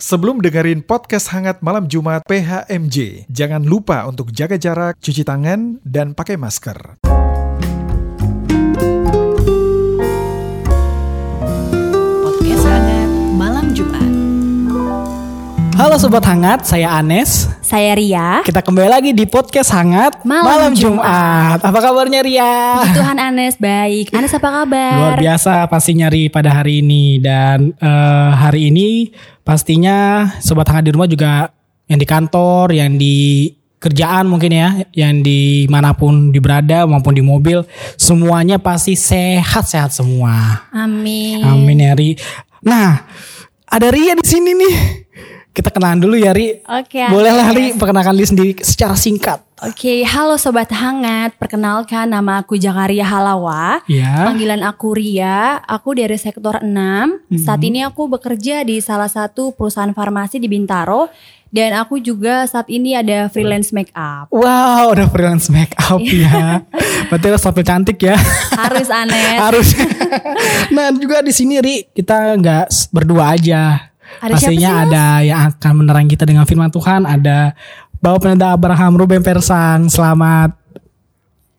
Sebelum 0.00 0.40
dengerin 0.40 0.80
podcast 0.80 1.28
hangat 1.28 1.60
malam 1.60 1.84
Jumat 1.84 2.24
PHMJ, 2.24 3.28
jangan 3.28 3.60
lupa 3.60 4.08
untuk 4.08 4.32
jaga 4.32 4.56
jarak, 4.56 4.96
cuci 4.96 5.28
tangan, 5.28 5.76
dan 5.84 6.16
pakai 6.16 6.40
masker. 6.40 7.04
Halo 15.80 15.96
Sobat 15.96 16.20
Hangat, 16.28 16.68
saya 16.68 16.92
Anes. 16.92 17.48
Saya 17.64 17.96
Ria. 17.96 18.44
Kita 18.44 18.60
kembali 18.60 18.84
lagi 18.84 19.10
di 19.16 19.24
Podcast 19.24 19.72
Hangat 19.72 20.28
Malam 20.28 20.76
Jumat. 20.76 21.56
Apa 21.56 21.80
kabarnya 21.80 22.20
Ria? 22.20 22.84
Tuhan 22.92 23.16
Anes 23.16 23.56
baik. 23.56 24.12
Anes 24.12 24.28
apa 24.36 24.60
kabar? 24.60 24.92
Luar 25.00 25.16
biasa 25.16 25.64
pasti 25.72 25.96
nyari 25.96 26.28
pada 26.28 26.52
hari 26.52 26.84
ini 26.84 27.16
dan 27.16 27.72
eh, 27.80 28.30
hari 28.36 28.68
ini 28.68 29.08
pastinya 29.40 30.28
Sobat 30.44 30.68
Hangat 30.68 30.84
di 30.84 30.92
rumah 30.92 31.08
juga 31.08 31.48
yang 31.88 31.96
di 31.96 32.04
kantor, 32.04 32.76
yang 32.76 33.00
di 33.00 33.48
kerjaan 33.80 34.28
mungkin 34.28 34.52
ya, 34.52 34.84
yang 34.92 35.24
di 35.24 35.64
mana 35.72 35.96
pun 35.96 36.28
di 36.28 36.44
berada 36.44 36.84
maupun 36.84 37.16
di 37.16 37.24
mobil, 37.24 37.64
semuanya 37.96 38.60
pasti 38.60 39.00
sehat-sehat 39.00 39.96
semua. 39.96 40.60
Amin. 40.76 41.40
Amin 41.40 41.80
ya 41.80 41.96
Ri. 41.96 42.20
Nah, 42.68 43.08
ada 43.64 43.88
Ria 43.88 44.12
di 44.12 44.28
sini 44.28 44.52
nih. 44.52 44.76
Kita 45.50 45.74
kenalan 45.74 45.98
dulu 45.98 46.14
ya 46.14 46.30
Ri. 46.30 46.62
Oke. 46.62 47.10
Boleh 47.10 47.34
lah 47.34 47.50
Ri, 47.50 47.74
perkenalkan 47.74 48.14
diri 48.14 48.28
sendiri 48.30 48.52
secara 48.62 48.94
singkat. 48.94 49.42
Oke, 49.60 50.06
halo 50.06 50.38
sobat 50.40 50.70
hangat. 50.72 51.36
Perkenalkan 51.36 52.08
nama 52.08 52.40
aku 52.40 52.56
Jakaria 52.56 53.04
Halawa. 53.04 53.82
Ya. 53.84 54.24
Panggilan 54.30 54.62
aku 54.62 54.94
Ria. 54.94 55.58
Aku 55.66 55.92
dari 55.92 56.16
sektor 56.16 56.62
6. 56.62 57.18
Mhm. 57.28 57.36
Saat 57.36 57.60
ini 57.60 57.82
aku 57.82 58.06
bekerja 58.08 58.62
di 58.62 58.78
salah 58.80 59.10
satu 59.10 59.50
perusahaan 59.52 59.90
farmasi 59.90 60.38
di 60.38 60.46
Bintaro 60.48 61.10
dan 61.50 61.74
aku 61.76 61.98
juga 61.98 62.46
saat 62.46 62.70
ini 62.70 62.94
ada 62.94 63.26
freelance 63.26 63.74
make 63.74 63.90
up. 63.92 64.30
Wow, 64.30 64.94
udah 64.94 65.10
freelance 65.10 65.50
make 65.50 65.74
up 65.76 65.98
Iya. 65.98 66.30
ya. 66.30 66.48
Berarti 67.10 67.26
harus 67.26 67.42
tampil 67.42 67.64
cantik 67.66 67.98
ya. 67.98 68.14
Harus 68.54 68.86
Anes. 68.86 69.38
harus. 69.42 69.68
nah, 70.74 70.94
juga 70.94 71.26
di 71.26 71.34
sini 71.34 71.58
Ri, 71.58 71.90
kita 71.90 72.38
nggak 72.38 72.94
berdua 72.94 73.34
aja. 73.34 73.89
Ada 74.18 74.34
siapa 74.34 74.50
Pastinya 74.50 74.70
sih, 74.70 74.74
Mas? 74.74 74.84
ada 74.90 75.04
yang 75.22 75.38
akan 75.54 75.72
menerangi 75.78 76.10
kita 76.12 76.24
dengan 76.26 76.44
firman 76.44 76.70
Tuhan, 76.74 77.06
ada 77.06 77.54
Bapak 78.00 78.18
Penanda 78.26 78.50
Abraham 78.50 78.92
Ruben 78.98 79.22
Persang. 79.22 79.86
Selamat 79.86 80.60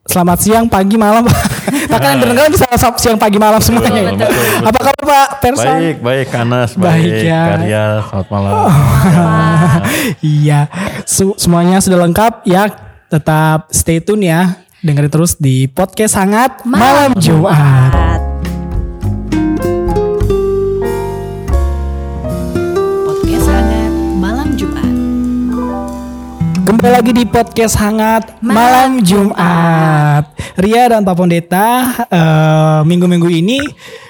Selamat 0.02 0.38
siang, 0.42 0.66
pagi, 0.66 0.98
malam. 0.98 1.22
Bahkan 1.92 2.08
yang 2.18 2.34
dengar 2.34 2.50
bisa 2.50 2.66
siang, 2.98 3.14
pagi, 3.14 3.38
malam 3.38 3.62
semuanya. 3.62 4.10
Betul, 4.10 4.34
betul. 4.34 4.66
Apa 4.66 4.78
kabar 4.82 5.04
Pak 5.06 5.28
Persang? 5.38 5.78
Baik, 5.78 5.96
baik 6.02 6.28
Anas, 6.34 6.70
Baik, 6.74 6.82
baik, 6.82 7.22
ya. 7.22 7.42
Karya, 7.54 7.84
selamat 8.10 8.28
malam. 8.34 8.52
iya, 10.42 10.60
Su- 11.06 11.38
semuanya 11.38 11.78
sudah 11.78 12.02
lengkap 12.02 12.42
ya. 12.50 12.66
Tetap 13.06 13.70
stay 13.70 14.02
tune 14.02 14.26
ya. 14.26 14.58
Dengerin 14.82 15.12
terus 15.14 15.38
di 15.38 15.70
podcast 15.70 16.18
hangat 16.18 16.66
malam, 16.66 17.14
Jumat. 17.22 18.11
Kembali 26.82 26.98
lagi 26.98 27.14
di 27.14 27.22
podcast 27.30 27.78
hangat 27.78 28.42
malam, 28.42 29.06
Jumat. 29.06 30.34
Ria 30.58 30.90
dan 30.90 31.06
Pak 31.06 31.14
Pondeta 31.14 31.94
eh, 32.10 32.80
minggu-minggu 32.82 33.30
ini 33.30 33.62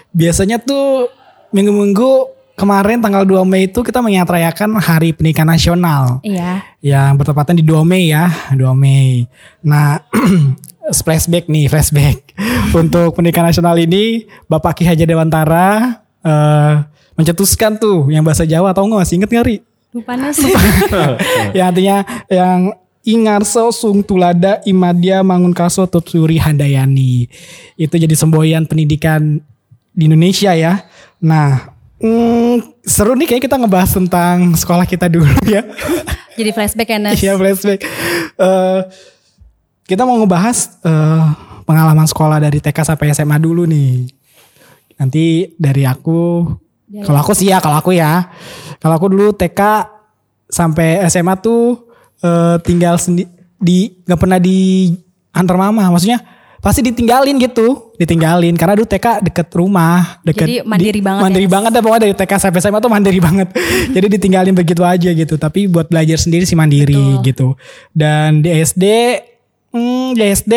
biasanya 0.08 0.56
tuh 0.56 1.12
minggu-minggu 1.52 2.32
kemarin 2.56 3.04
tanggal 3.04 3.28
2 3.28 3.44
Mei 3.44 3.68
itu 3.68 3.84
kita 3.84 4.00
menyatrayakan 4.00 4.80
Hari 4.80 5.12
Pendidikan 5.12 5.52
Nasional. 5.52 6.24
Iya. 6.24 6.64
yang 6.80 7.20
bertepatan 7.20 7.60
di 7.60 7.64
2 7.68 7.84
Mei 7.84 8.08
ya, 8.08 8.32
2 8.56 8.56
Mei. 8.72 9.28
Nah, 9.60 10.00
flashback 11.04 11.52
nih, 11.52 11.68
flashback. 11.68 12.32
Untuk 12.80 13.12
pendidikan 13.12 13.44
nasional 13.44 13.76
ini, 13.76 14.24
Bapak 14.48 14.80
Ki 14.80 14.88
Hajar 14.88 15.04
Dewantara 15.04 16.00
eh 16.24 16.88
mencetuskan 17.20 17.76
tuh 17.76 18.08
yang 18.08 18.24
bahasa 18.24 18.48
Jawa 18.48 18.72
atau 18.72 18.88
enggak 18.88 19.04
masih 19.04 19.20
inget 19.20 19.28
nggak 19.28 19.44
Ri? 19.44 19.56
Lupa 19.92 20.16
Anes. 20.16 20.40
yang 21.56 21.66
artinya 21.68 21.98
yang 22.32 22.72
Ingarso 23.02 23.68
Sung 23.74 24.00
Tulada 24.00 24.62
Imadia 24.64 25.20
Mangunkaso 25.20 25.84
Tuturi 25.84 26.40
Handayani. 26.40 27.28
Itu 27.76 28.00
jadi 28.00 28.14
semboyan 28.16 28.64
pendidikan 28.64 29.42
di 29.92 30.02
Indonesia 30.08 30.56
ya. 30.56 30.86
Nah, 31.20 31.76
hmm, 32.00 32.82
seru 32.86 33.12
nih 33.18 33.28
kayaknya 33.28 33.46
kita 33.52 33.56
ngebahas 33.60 33.90
tentang 33.92 34.36
sekolah 34.56 34.86
kita 34.88 35.06
dulu 35.12 35.34
ya. 35.44 35.66
Jadi 36.32 36.48
flashback 36.56 36.96
Anes. 36.96 37.20
Iya 37.20 37.36
flashback. 37.36 37.84
Eh, 38.40 38.80
kita 39.84 40.08
mau 40.08 40.16
ngebahas 40.16 40.80
eh, 40.80 41.24
pengalaman 41.68 42.08
sekolah 42.08 42.40
dari 42.40 42.56
TK 42.56 42.96
sampai 42.96 43.12
SMA 43.12 43.36
dulu 43.36 43.68
nih. 43.68 44.08
Nanti 44.96 45.52
dari 45.60 45.84
aku, 45.84 46.48
kalau 47.00 47.18
aku 47.24 47.32
sih 47.32 47.48
ya, 47.48 47.56
kalau 47.64 47.80
aku 47.80 47.96
ya, 47.96 48.28
kalau 48.76 49.00
aku 49.00 49.08
dulu 49.08 49.32
TK 49.32 49.60
sampai 50.44 51.00
SMA 51.08 51.40
tuh 51.40 51.88
eh, 52.20 52.60
tinggal 52.60 53.00
sendi 53.00 53.24
di 53.56 53.88
nggak 54.04 54.20
pernah 54.20 54.36
di 54.36 54.90
antar 55.32 55.56
mama, 55.56 55.88
maksudnya 55.88 56.20
pasti 56.62 56.78
ditinggalin 56.84 57.42
gitu, 57.42 57.90
ditinggalin. 57.98 58.54
Karena 58.54 58.78
dulu 58.78 58.86
TK 58.86 59.24
deket 59.24 59.48
rumah, 59.56 60.22
deket 60.22 60.46
Jadi 60.46 60.56
mandiri 60.62 61.00
di- 61.00 61.04
banget 61.04 61.22
mandiri 61.26 61.46
ya, 61.48 61.50
banget 61.50 61.70
dah 61.74 61.82
pokoknya. 61.82 62.02
Dari 62.06 62.14
TK 62.14 62.32
sampai 62.38 62.60
SMA 62.62 62.78
tuh 62.78 62.92
mandiri 62.92 63.18
banget. 63.18 63.48
Jadi 63.98 64.06
ditinggalin 64.20 64.54
begitu 64.54 64.82
aja 64.86 65.10
gitu. 65.10 65.34
Tapi 65.34 65.66
buat 65.66 65.90
belajar 65.90 66.18
sendiri 66.22 66.46
sih 66.46 66.54
mandiri 66.54 67.18
gitu. 67.26 67.58
Dan 67.90 68.46
di 68.46 68.54
SD, 68.54 68.84
hmm, 69.74 70.14
di 70.14 70.22
SD 70.22 70.54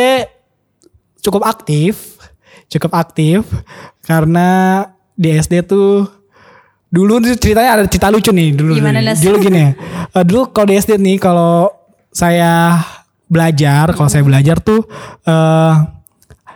cukup 1.25 1.41
aktif, 1.41 2.21
cukup 2.69 2.93
aktif. 2.93 3.41
Karena 4.05 4.83
di 5.17 5.33
SD 5.33 5.65
tuh 5.65 6.05
dulu 6.89 7.19
ceritanya 7.35 7.79
ada 7.79 7.83
cerita 7.85 8.07
lucu 8.07 8.31
nih 8.31 8.55
dulu. 8.55 8.77
Gimana, 8.77 8.99
nih. 9.01 9.15
Dulu 9.19 9.35
gini 9.39 9.59
ya. 9.59 9.71
Dulu 10.27 10.49
kalau 10.49 10.67
di 10.69 10.75
SD 10.75 10.95
nih 10.95 11.17
kalau 11.19 11.67
saya 12.09 12.79
belajar, 13.27 13.91
kalau 13.91 14.07
saya 14.07 14.23
belajar 14.23 14.61
tuh 14.61 14.85
eh 15.25 15.73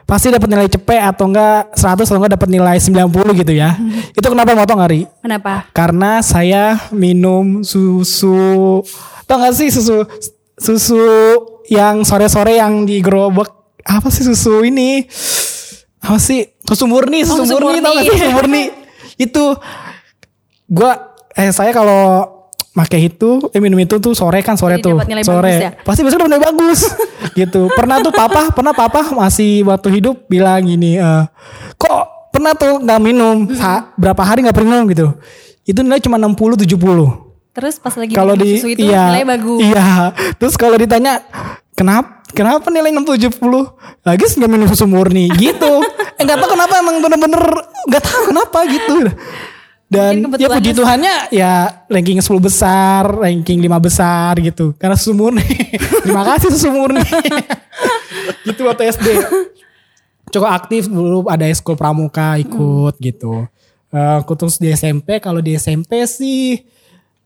pasti 0.06 0.34
dapat 0.34 0.50
nilai 0.50 0.66
cepet 0.66 1.06
atau 1.06 1.30
enggak 1.30 1.70
100 1.78 2.02
atau 2.02 2.18
enggak 2.18 2.34
dapat 2.34 2.50
nilai 2.50 2.78
90 2.80 3.42
gitu 3.42 3.54
ya. 3.54 3.78
Itu 4.10 4.26
kenapa 4.26 4.56
mau 4.56 4.66
tau 4.66 4.80
nggak, 4.80 4.90
Ri? 4.90 5.02
Kenapa? 5.22 5.70
Karena 5.70 6.24
saya 6.24 6.78
minum 6.90 7.62
susu 7.62 8.82
tau 9.28 9.38
gak 9.38 9.54
sih 9.54 9.70
susu 9.70 10.02
susu 10.58 10.98
yang 11.70 12.02
sore-sore 12.02 12.58
yang 12.58 12.82
di 12.84 12.98
gerobak 13.00 13.54
apa 13.86 14.10
sih 14.10 14.26
susu 14.26 14.66
ini 14.66 15.06
apa 16.02 16.18
sih 16.18 16.50
susu 16.66 16.90
murni 16.90 17.22
susu, 17.22 17.38
Oh, 17.38 17.46
susu 17.46 17.62
murni, 17.62 17.80
tau 17.80 17.94
gak 17.94 18.02
murni. 18.02 18.10
sih 18.10 18.18
susu 18.18 18.34
murni 18.34 18.64
itu 19.30 19.44
gua 20.70 20.92
eh 21.34 21.50
saya 21.50 21.74
kalau 21.74 22.26
pakai 22.70 23.10
itu 23.10 23.42
eh 23.52 23.60
minum 23.60 23.76
itu 23.76 23.98
tuh 23.98 24.14
sore 24.14 24.40
kan 24.40 24.56
sore 24.56 24.80
Jadi 24.80 24.86
tuh 24.86 24.96
sore. 25.26 25.52
bagus 25.52 25.56
ya? 25.60 25.72
pasti 25.84 26.02
besok 26.06 26.18
dapat 26.24 26.32
nilai 26.32 26.44
bagus. 26.54 26.80
Gitu. 27.30 27.68
Pernah 27.76 28.00
tuh 28.00 28.12
papa 28.12 28.50
pernah 28.50 28.72
papa 28.72 29.12
masih 29.12 29.68
waktu 29.68 30.00
hidup 30.00 30.26
bilang 30.26 30.64
gini 30.64 30.96
eh, 30.96 31.24
kok 31.76 32.32
pernah 32.32 32.56
tuh 32.56 32.80
nggak 32.80 33.00
minum? 33.02 33.50
Sa- 33.54 33.92
berapa 33.96 34.22
hari 34.24 34.46
nggak 34.46 34.56
pernah? 34.56 34.80
Minum 34.80 34.88
gitu. 34.88 35.08
Itu 35.66 35.84
nilai 35.84 36.00
cuma 36.00 36.16
60 36.18 36.66
70 36.66 36.80
Terus 37.50 37.76
pas 37.82 37.92
lagi 37.92 38.14
kalau 38.16 38.38
di 38.38 38.56
susu 38.56 38.72
itu 38.72 38.88
iya 38.88 39.12
nilai 39.12 39.26
bagus. 39.28 39.60
iya. 39.60 40.14
Terus 40.40 40.56
kalau 40.56 40.78
ditanya 40.80 41.20
kenapa 41.76 42.24
kenapa 42.32 42.70
nilai 42.72 42.94
60 42.94 43.36
70 43.36 44.06
lagi 44.08 44.24
nggak 44.24 44.50
minum 44.50 44.68
susu 44.70 44.86
murni. 44.88 45.28
Gitu. 45.36 45.74
Eh 46.16 46.24
nggak 46.24 46.38
tahu 46.40 46.50
kenapa 46.56 46.74
emang 46.80 47.04
bener-bener 47.04 47.44
nggak 47.90 48.04
tahu 48.06 48.22
kenapa 48.32 48.58
gitu 48.70 48.96
dan 49.90 50.22
ya 50.38 50.48
puji 50.54 50.72
Tuhannya 50.78 51.34
ya 51.34 51.82
ranking 51.90 52.22
10 52.22 52.30
besar 52.38 53.10
ranking 53.10 53.58
5 53.58 53.74
besar 53.82 54.38
gitu. 54.38 54.78
Karena 54.78 54.94
susu 54.94 55.18
murni 55.18 55.42
terima 56.06 56.22
kasih 56.30 56.54
susu 56.54 56.70
murni 56.70 57.02
gitu 58.48 58.70
waktu 58.70 58.94
SD 58.94 59.08
cukup 60.30 60.50
aktif 60.54 60.86
dulu 60.86 61.26
ada 61.26 61.50
ekskul 61.50 61.74
pramuka 61.74 62.38
ikut 62.38 63.02
gitu. 63.02 63.50
Eh, 63.90 64.14
aku 64.22 64.38
terus 64.38 64.62
di 64.62 64.70
SMP 64.70 65.18
kalau 65.18 65.42
di 65.42 65.58
SMP 65.58 66.06
sih 66.06 66.62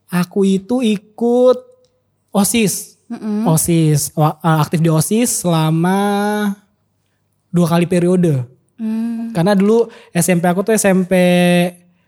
aku 0.07 0.47
itu 0.47 0.79
ikut 0.79 1.59
osis. 2.31 2.95
Osis. 3.43 4.15
Wa- 4.15 4.39
eh, 4.39 4.57
aktif 4.63 4.79
di 4.79 4.87
osis 4.87 5.43
selama 5.43 5.99
dua 7.51 7.67
kali 7.67 7.85
periode. 7.91 8.47
Karena 9.35 9.51
dulu 9.51 9.91
SMP 10.15 10.47
aku 10.47 10.63
tuh 10.63 10.73
SMP 10.75 11.11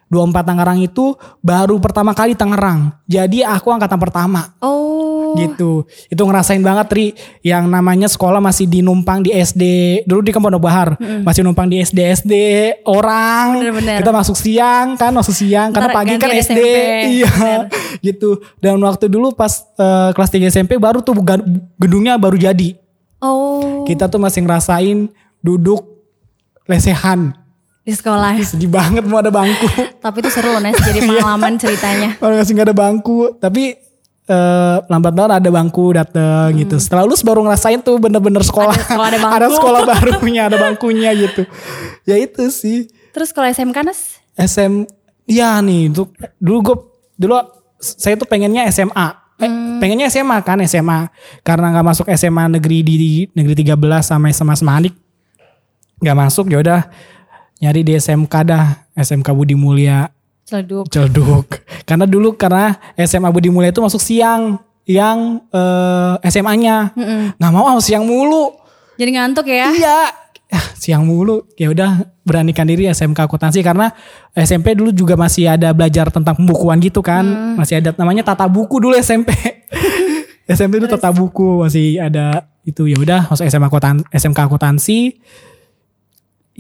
24 0.06 0.46
Tangerang 0.46 0.80
itu 0.80 1.14
baru 1.40 1.82
pertama 1.82 2.14
kali 2.14 2.38
Tangerang 2.38 2.94
jadi 3.06 3.46
aku 3.48 3.70
angkatan 3.70 3.98
pertama 3.98 4.54
Oh. 4.62 5.36
gitu. 5.36 5.84
Itu 6.08 6.24
ngerasain 6.24 6.64
banget 6.64 6.88
Ri 6.96 7.08
yang 7.44 7.68
namanya 7.68 8.08
sekolah 8.08 8.40
masih 8.40 8.72
dinumpang 8.72 9.20
di 9.20 9.36
SD. 9.36 9.64
Dulu 10.08 10.24
di 10.24 10.32
Pondok 10.32 10.64
Bahar 10.64 10.96
masih 11.28 11.44
numpang 11.44 11.68
di 11.68 11.84
SD 11.84 12.00
SD 12.16 12.34
orang. 12.88 13.60
Bener-bener. 13.60 14.00
Kita 14.00 14.16
masuk 14.16 14.40
siang 14.40 14.96
kan, 14.96 15.12
masuk 15.12 15.36
siang 15.36 15.76
karena 15.76 15.92
Ntar 15.92 15.98
pagi 16.00 16.16
kan 16.16 16.32
SD. 16.32 16.40
SMP. 16.40 16.64
Iya. 17.20 17.28
Bener. 17.36 17.62
gitu. 18.00 18.30
Dan 18.64 18.80
waktu 18.80 19.12
dulu 19.12 19.36
pas 19.36 19.52
eh, 19.76 20.10
kelas 20.16 20.32
3 20.32 20.48
SMP 20.48 20.80
baru 20.80 21.04
tuh 21.04 21.20
gedungnya 21.76 22.16
baru 22.16 22.40
jadi. 22.40 22.80
Oh, 23.20 23.84
Kita 23.84 24.08
tuh 24.08 24.24
masih 24.24 24.40
ngerasain 24.40 25.12
duduk 25.44 25.84
lesehan. 26.64 27.36
Di 27.86 27.94
sekolah. 27.94 28.34
Sedih 28.42 28.68
banget 28.68 29.06
mau 29.06 29.22
ada 29.22 29.30
bangku. 29.30 29.70
Tapi 30.04 30.18
itu 30.26 30.30
seru 30.34 30.58
loh 30.58 30.62
Nes, 30.62 30.74
jadi 30.82 31.00
Iya. 31.06 31.22
pengalaman 31.22 31.54
ceritanya. 31.62 32.10
Kalau 32.18 32.34
masih 32.34 32.54
nggak 32.58 32.68
ada 32.74 32.78
bangku, 32.78 33.18
tapi 33.38 33.64
eh, 34.26 34.76
lambat 34.90 35.14
banget 35.14 35.32
ada 35.38 35.50
bangku 35.54 35.86
dateng 35.94 36.50
gitu. 36.58 36.76
Setelah 36.82 37.06
lulus 37.06 37.22
baru 37.22 37.46
ngerasain 37.46 37.86
tuh 37.86 38.02
bener-bener 38.02 38.42
sekolah. 38.42 38.74
Hmm. 38.74 38.98
Ada 38.98 39.18
sekolah, 39.22 39.34
ada 39.38 39.46
bangku. 39.46 39.58
sekolah 39.62 39.82
barunya, 39.86 40.42
ada 40.50 40.58
bangkunya 40.58 41.10
gitu. 41.14 41.46
Ya 42.10 42.18
itu 42.18 42.50
sih. 42.50 42.90
Terus 43.14 43.30
kalau 43.30 43.46
SMK 43.48 43.78
Nes? 43.86 44.18
SM, 44.36 44.84
ya 45.30 45.62
nih, 45.64 45.94
dulu, 45.94 46.12
dulu 46.42 46.58
gue, 46.60 46.78
dulu 47.16 47.34
saya 47.80 48.18
tuh 48.18 48.28
pengennya 48.28 48.66
SMA. 48.74 49.08
Eh, 49.40 49.52
pengennya 49.80 50.10
SMA 50.10 50.42
kan 50.42 50.58
SMA. 50.66 51.08
Karena 51.46 51.70
nggak 51.70 51.86
masuk 51.86 52.06
SMA 52.18 52.50
negeri 52.50 52.82
di, 52.82 52.94
di 52.98 53.12
negeri 53.32 53.62
13 53.62 53.78
sama 54.02 54.28
SMA 54.34 54.56
Semanik. 54.58 54.94
Nggak 56.02 56.18
masuk 56.18 56.52
ya 56.52 56.60
udah 56.60 56.82
nyari 57.60 57.82
di 57.84 57.94
SMK 57.96 58.34
dah. 58.48 58.66
SMK 58.96 59.28
Budi 59.36 59.60
Mulia 59.60 60.08
Celeduk. 60.46 60.86
Celduk. 60.94 61.46
Karena 61.90 62.06
dulu 62.06 62.38
karena 62.38 62.78
SMA 63.02 63.34
Budi 63.34 63.50
Mulia 63.50 63.74
itu 63.74 63.82
masuk 63.82 63.98
siang 63.98 64.62
yang 64.86 65.42
eh, 65.50 66.30
SMA-nya. 66.30 66.94
Nggak 67.42 67.52
mau 67.52 67.66
ah, 67.66 67.82
siang 67.82 68.06
mulu. 68.06 68.54
Jadi 68.96 69.10
ngantuk 69.18 69.50
ya? 69.50 69.74
Iya. 69.74 70.00
Ah, 70.54 70.66
siang 70.78 71.10
mulu. 71.10 71.50
Ya 71.58 71.74
udah 71.74 72.06
beranikan 72.22 72.70
diri 72.70 72.86
SMK 72.86 73.26
akuntansi 73.26 73.66
karena 73.66 73.90
SMP 74.38 74.78
dulu 74.78 74.94
juga 74.94 75.18
masih 75.18 75.50
ada 75.50 75.74
belajar 75.74 76.14
tentang 76.14 76.38
pembukuan 76.38 76.78
gitu 76.78 77.02
kan. 77.02 77.26
Masih 77.58 77.82
ada 77.82 77.98
namanya 77.98 78.22
tata 78.22 78.46
buku 78.46 78.78
dulu 78.78 78.94
SMP. 79.02 79.34
SMP 80.46 80.78
itu 80.78 80.86
tata 80.86 81.10
buku 81.10 81.66
masih 81.66 81.98
ada 81.98 82.46
itu 82.62 82.86
ya 82.86 82.98
udah 83.02 83.34
masuk 83.34 83.50
SMA 83.50 83.66
akuntan 83.66 84.06
SMK 84.14 84.46
akuntansi 84.46 85.18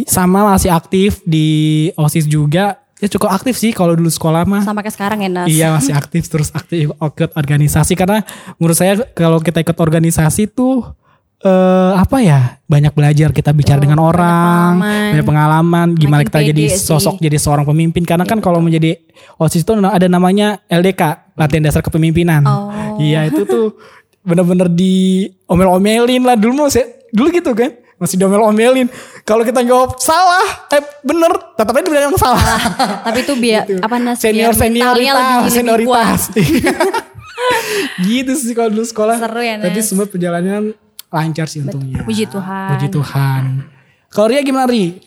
sama 0.03 0.43
masih 0.45 0.69
aktif 0.69 1.23
di 1.23 1.47
OSIS 1.93 2.25
juga. 2.25 2.83
Ya 2.95 3.07
cukup 3.07 3.27
aktif 3.29 3.55
sih 3.55 3.71
kalau 3.71 3.91
dulu 3.91 4.07
sekolah 4.07 4.43
mah. 4.43 4.59
Sampai 4.61 4.81
ke 4.81 4.89
sekarang 4.89 5.19
ya 5.19 5.29
Nes? 5.29 5.47
Iya 5.47 5.67
masih 5.71 5.91
aktif 5.91 6.25
terus 6.25 6.47
aktif 6.49 6.91
ikut 6.91 7.31
organisasi 7.33 7.93
karena 7.93 8.23
menurut 8.55 8.73
saya 8.73 8.99
kalau 9.09 9.37
kita 9.37 9.59
ikut 9.59 9.75
organisasi 9.75 10.47
tuh 10.49 10.83
eh 11.37 11.93
apa 11.93 12.17
ya 12.19 12.39
banyak 12.65 12.89
belajar 12.89 13.29
kita 13.29 13.51
bicara 13.51 13.77
Oh, 13.77 13.83
dengan 13.83 13.99
banyak 13.99 14.09
orang 14.09 14.71
pengalaman. 14.73 15.11
banyak 15.11 15.27
pengalaman 15.27 15.87
gimana 15.93 16.15
Makin 16.17 16.27
kita 16.27 16.39
jadi 16.41 16.63
pede 16.65 16.73
sih. 16.73 16.87
sosok 16.87 17.15
jadi 17.19 17.37
seorang 17.37 17.65
pemimpin 17.65 18.01
karena 18.01 18.23
kan 18.23 18.39
kalau 18.39 18.57
menjadi 18.57 18.97
osis 19.35 19.61
itu 19.61 19.71
ada 19.75 20.07
namanya 20.07 20.63
LDK 20.65 21.01
latihan 21.35 21.61
dasar 21.61 21.81
kepemimpinan 21.81 22.41
Oh. 22.41 22.71
iya 22.97 23.27
itu 23.27 23.43
tuh 23.43 23.75
bener-bener 24.21 24.65
di 24.67 25.27
omel-omelin 25.45 26.23
lah 26.23 26.33
dulu 26.33 26.53
mau 26.57 26.69
saya 26.71 26.87
dulu 27.11 27.29
gitu 27.29 27.51
kan 27.51 27.77
masih 27.95 28.19
diomel-omelin 28.19 28.91
kalau 29.23 29.47
kita 29.47 29.63
jawab 29.63 29.95
salah. 29.97 30.67
Eh 30.71 30.83
bener. 31.01 31.31
Tetap 31.55 31.71
aja 31.71 31.87
bilang 31.87 32.05
yang 32.11 32.19
salah. 32.19 32.59
Tapi 33.07 33.19
itu 33.23 33.33
biar 33.39 33.63
apa 33.79 33.95
Nes? 33.99 34.19
senior 34.19 34.51
biar 34.51 34.71
mentalnya 34.71 35.49
senioritas 35.49 35.53
senioritas. 35.55 36.21
Gitu 38.07 38.31
sih 38.35 38.55
kalau 38.55 38.71
dulu 38.71 38.85
sekolah. 38.87 39.15
Seru 39.19 39.41
ya, 39.43 39.55
tapi 39.59 39.79
semua 39.83 40.05
perjalanan 40.07 40.75
lancar 41.11 41.47
sih 41.47 41.63
untungnya. 41.63 42.03
Puji 42.03 42.27
Tuhan. 42.27 42.69
puji 42.75 42.87
Tuhan. 42.91 43.43
Kalau 44.11 44.27
Ria 44.31 44.41
gimana 44.43 44.67
Ri? 44.67 44.99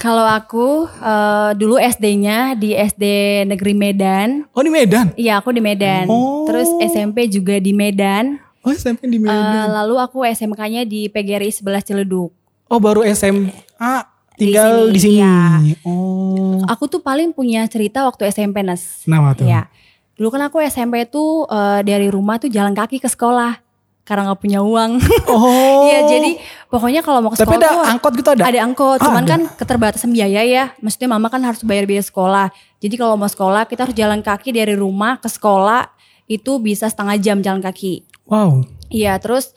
Kalau 0.00 0.24
aku 0.24 0.88
eh, 0.88 1.50
dulu 1.60 1.76
SD-nya 1.76 2.56
di 2.56 2.72
SD 2.72 3.04
Negeri 3.44 3.76
Medan. 3.76 4.48
oh 4.56 4.64
di 4.64 4.72
Medan? 4.72 5.12
Iya 5.12 5.44
aku 5.44 5.52
di 5.52 5.60
Medan. 5.60 6.08
Oh. 6.08 6.48
Terus 6.48 6.72
SMP 6.80 7.28
juga 7.28 7.60
di 7.60 7.76
Medan. 7.76 8.40
Oh 8.60 8.70
SMP 8.70 9.06
di 9.06 9.18
Medan 9.18 9.70
lalu 9.70 9.96
aku 9.96 10.22
SMK-nya 10.22 10.84
di 10.84 11.06
PGRI 11.06 11.50
11 11.50 11.64
Ciledug. 11.82 12.30
oh 12.66 12.78
baru 12.78 13.02
SMA 13.06 13.92
tinggal 14.34 14.88
di 14.88 14.96
Di 14.96 15.00
sini, 15.00 15.16
sini, 15.16 15.18
iya. 15.18 15.36
oh 15.82 16.60
Aku 16.66 16.86
tuh 16.86 17.00
paling 17.00 17.30
punya 17.30 17.64
cerita 17.66 18.02
waktu 18.02 18.28
SMP 18.28 18.60
Nes. 18.60 19.02
kenapa 19.02 19.34
tuh 19.34 19.44
Iya. 19.44 19.68
Dulu 20.14 20.28
kan 20.30 20.42
aku 20.42 20.60
SMP 20.62 21.04
tuh 21.06 21.44
eh, 21.46 21.80
dari 21.80 22.06
rumah 22.06 22.36
tuh 22.36 22.48
jalan 22.48 22.70
kaki 22.70 22.98
ke 22.98 23.08
sekolah 23.08 23.56
karena 24.02 24.26
nggak 24.26 24.40
punya 24.40 24.60
uang. 24.60 25.00
oh 25.26 25.84
Iya 25.88 26.04
jadi 26.06 26.30
pokoknya 26.66 27.00
kalau 27.00 27.20
mau 27.20 27.30
ke 27.30 27.38
tapi 27.38 27.48
sekolah 27.48 27.56
ada 27.58 27.68
tuh 27.70 27.84
angkot 27.86 28.12
gitu 28.14 28.28
ada 28.30 28.42
Ada 28.44 28.58
angkot, 28.60 28.98
Ah, 28.98 29.04
cuman 29.06 29.22
ada. 29.22 29.30
kan 29.30 29.40
keterbatasan 29.54 30.10
biaya 30.10 30.42
ya. 30.42 30.64
Maksudnya 30.78 31.08
mama 31.10 31.28
kan 31.28 31.40
harus 31.40 31.60
bayar 31.62 31.84
biaya 31.84 32.02
sekolah. 32.02 32.52
Jadi 32.76 32.94
kalau 32.94 33.14
mau 33.14 33.26
sekolah 33.26 33.64
kita 33.64 33.80
harus 33.82 33.94
jalan 33.94 34.20
kaki 34.20 34.50
dari 34.50 34.72
rumah 34.72 35.16
ke 35.16 35.26
sekolah 35.26 35.88
itu 36.26 36.52
bisa 36.58 36.84
setengah 36.84 37.16
jam 37.16 37.40
jalan 37.40 37.58
kaki. 37.58 38.04
Wow 38.30 38.62
Iya, 38.90 39.14
terus 39.22 39.54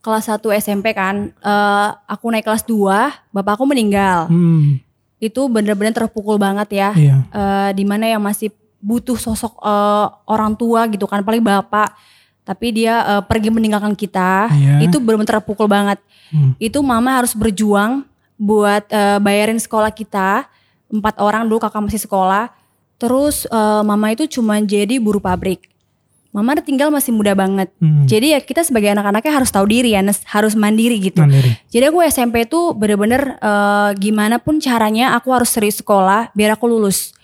kelas 0.00 0.28
1 0.28 0.52
SMP 0.54 0.92
kan, 0.92 1.32
eh, 1.32 1.88
aku 2.06 2.28
naik 2.28 2.44
kelas 2.44 2.62
2, 2.62 3.10
bapakku 3.32 3.64
meninggal. 3.64 4.28
hmm 4.28 4.84
Itu 5.16 5.48
bener-bener 5.48 5.96
terpukul 5.96 6.36
banget 6.36 6.68
ya. 6.76 6.90
iya 6.92 7.16
Eh, 7.32 7.70
di 7.72 7.88
mana 7.88 8.04
yang 8.04 8.20
masih 8.20 8.52
butuh 8.78 9.16
sosok 9.16 9.56
eh, 9.58 10.06
orang 10.28 10.52
tua 10.54 10.84
gitu 10.86 11.08
kan, 11.08 11.24
paling 11.24 11.40
bapak. 11.40 11.96
Tapi 12.44 12.66
dia 12.70 12.94
eh, 13.02 13.22
pergi 13.24 13.48
meninggalkan 13.48 13.96
kita, 13.96 14.52
Iya. 14.52 14.84
itu 14.84 15.00
bener-bener 15.00 15.40
terpukul 15.40 15.66
banget. 15.66 15.98
Hmm. 16.28 16.52
Itu 16.60 16.84
mama 16.84 17.16
harus 17.16 17.32
berjuang 17.32 18.04
buat 18.36 18.84
eh, 18.86 19.18
bayarin 19.18 19.56
sekolah 19.58 19.88
kita. 19.90 20.44
Empat 20.86 21.16
orang 21.18 21.48
dulu 21.48 21.58
kakak 21.58 21.80
masih 21.82 21.98
sekolah. 21.98 22.52
Terus 23.00 23.48
eh, 23.48 23.82
mama 23.82 24.12
itu 24.12 24.28
cuma 24.30 24.60
jadi 24.60 25.00
buruh 25.00 25.18
pabrik. 25.18 25.64
Mama 26.36 26.52
tinggal 26.60 26.92
masih 26.92 27.16
muda 27.16 27.32
banget. 27.32 27.72
Hmm. 27.80 28.04
Jadi 28.04 28.36
ya 28.36 28.44
kita 28.44 28.60
sebagai 28.60 28.92
anak-anaknya 28.92 29.32
harus 29.40 29.48
tahu 29.48 29.72
diri 29.72 29.96
ya, 29.96 30.04
harus 30.04 30.52
mandiri 30.52 31.00
gitu. 31.00 31.24
mandiri 31.24 31.56
Jadi 31.72 31.84
aku 31.88 32.04
SMP 32.04 32.44
tuh 32.44 32.76
bener-bener 32.76 33.40
eh, 33.40 33.90
gimana 33.96 34.36
pun 34.36 34.60
caranya 34.60 35.16
aku 35.16 35.32
harus 35.32 35.48
serius 35.48 35.80
sekolah 35.80 36.36
biar 36.36 36.52
aku 36.60 36.68
lulus. 36.68 37.16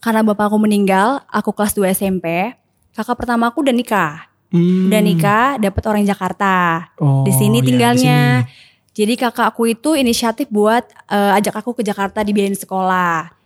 Karena 0.00 0.24
bapak 0.24 0.48
aku 0.48 0.56
meninggal, 0.56 1.20
aku 1.28 1.52
kelas 1.52 1.76
2 1.76 1.92
SMP. 1.92 2.56
Kakak 2.96 3.20
pertama 3.20 3.52
aku 3.52 3.60
udah 3.60 3.76
nikah. 3.76 4.24
Hmm. 4.48 4.88
Udah 4.88 5.00
nikah, 5.04 5.60
dapet 5.60 5.84
orang 5.84 6.08
Jakarta. 6.08 6.88
Oh, 6.96 7.28
di 7.28 7.36
sini 7.36 7.60
iya, 7.60 7.64
di 7.64 7.68
tinggalnya. 7.68 8.20
sini. 8.40 8.64
Jadi 8.96 9.12
kakak 9.20 9.52
aku 9.52 9.68
itu 9.68 9.92
inisiatif 10.00 10.48
buat 10.48 10.88
eh, 11.12 11.36
ajak 11.36 11.60
aku 11.60 11.76
ke 11.76 11.84
Jakarta 11.84 12.24
dibiayain 12.24 12.56
sekolah. 12.56 13.36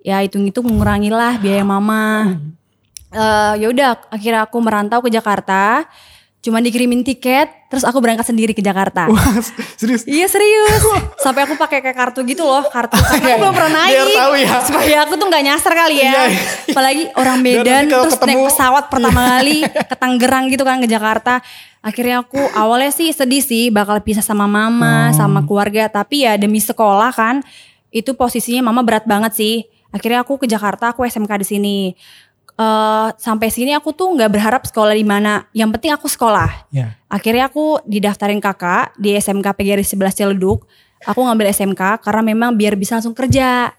Ya 0.00 0.24
hitung-hitung 0.24 0.64
mengurangilah 0.64 1.36
biaya 1.44 1.60
mama. 1.60 2.40
Eh 3.08 3.54
ya 3.58 3.66
udah 3.68 3.88
akhirnya 4.08 4.42
aku 4.42 4.58
merantau 4.58 4.98
ke 5.00 5.08
Jakarta. 5.08 5.86
Cuma 6.36 6.62
dikirimin 6.62 7.02
tiket, 7.02 7.50
terus 7.66 7.82
aku 7.82 7.98
berangkat 7.98 8.22
sendiri 8.22 8.54
ke 8.54 8.62
Jakarta. 8.62 9.06
Wah, 9.10 9.34
serius 9.74 10.06
Iya 10.06 10.30
serius. 10.30 10.78
Sampai 11.18 11.42
aku 11.42 11.58
pakai 11.58 11.82
kayak 11.82 11.98
kartu 11.98 12.22
gitu 12.22 12.46
loh, 12.46 12.62
kartu 12.70 12.94
karena 12.94 13.34
aku 13.34 13.38
belum 13.42 13.50
pernah 13.50 13.72
naik. 13.82 13.90
Biar 13.90 14.06
tahu 14.14 14.32
ya. 14.38 14.54
Supaya 14.62 14.96
aku 15.02 15.12
tuh 15.18 15.26
nggak 15.26 15.42
nyasar 15.42 15.72
kali 15.74 15.98
ya. 15.98 16.06
Iya, 16.06 16.22
iya. 16.30 16.42
Apalagi 16.70 17.02
orang 17.18 17.38
Medan 17.42 17.82
terus 17.90 18.14
ketemu. 18.14 18.30
naik 18.30 18.42
pesawat 18.46 18.84
pertama 18.86 19.20
kali 19.26 19.58
ke 19.66 19.96
Tangerang 19.98 20.44
gitu 20.46 20.62
kan 20.62 20.78
ke 20.78 20.86
Jakarta. 20.86 21.42
Akhirnya 21.82 22.22
aku 22.22 22.38
awalnya 22.54 22.94
sih 22.94 23.10
sedih 23.10 23.42
sih 23.42 23.74
bakal 23.74 23.98
pisah 24.06 24.22
sama 24.22 24.46
mama, 24.46 25.10
Hmm. 25.10 25.18
sama 25.18 25.40
keluarga. 25.42 25.90
Tapi 25.90 26.30
ya 26.30 26.38
demi 26.38 26.62
sekolah 26.62 27.10
kan, 27.10 27.42
itu 27.90 28.14
posisinya 28.14 28.70
mama 28.70 28.86
berat 28.86 29.02
banget 29.02 29.34
sih. 29.34 29.56
Akhirnya 29.90 30.22
aku 30.22 30.38
ke 30.38 30.46
Jakarta, 30.46 30.94
aku 30.94 31.02
SMK 31.02 31.42
di 31.42 31.46
sini. 31.46 31.78
Eh, 32.56 33.08
sampai 33.20 33.52
sini 33.52 33.76
aku 33.76 33.92
tuh 33.92 34.16
nggak 34.16 34.32
berharap 34.32 34.62
sekolah 34.64 34.96
di 34.96 35.04
mana. 35.04 35.44
Yang 35.52 35.76
penting 35.76 35.92
aku 35.92 36.08
sekolah. 36.08 36.72
ya 36.72 36.96
Akhirnya 37.12 37.52
aku 37.52 37.84
didaftarin 37.84 38.40
kakak 38.40 38.96
di 38.96 39.12
SMK 39.12 39.52
PGRI 39.52 39.84
11 39.84 40.16
Ciledug. 40.16 40.64
Aku 41.04 41.20
ngambil 41.20 41.52
SMK 41.52 42.00
karena 42.00 42.22
memang 42.24 42.56
biar 42.56 42.72
bisa 42.80 42.96
langsung 42.96 43.12
kerja. 43.12 43.76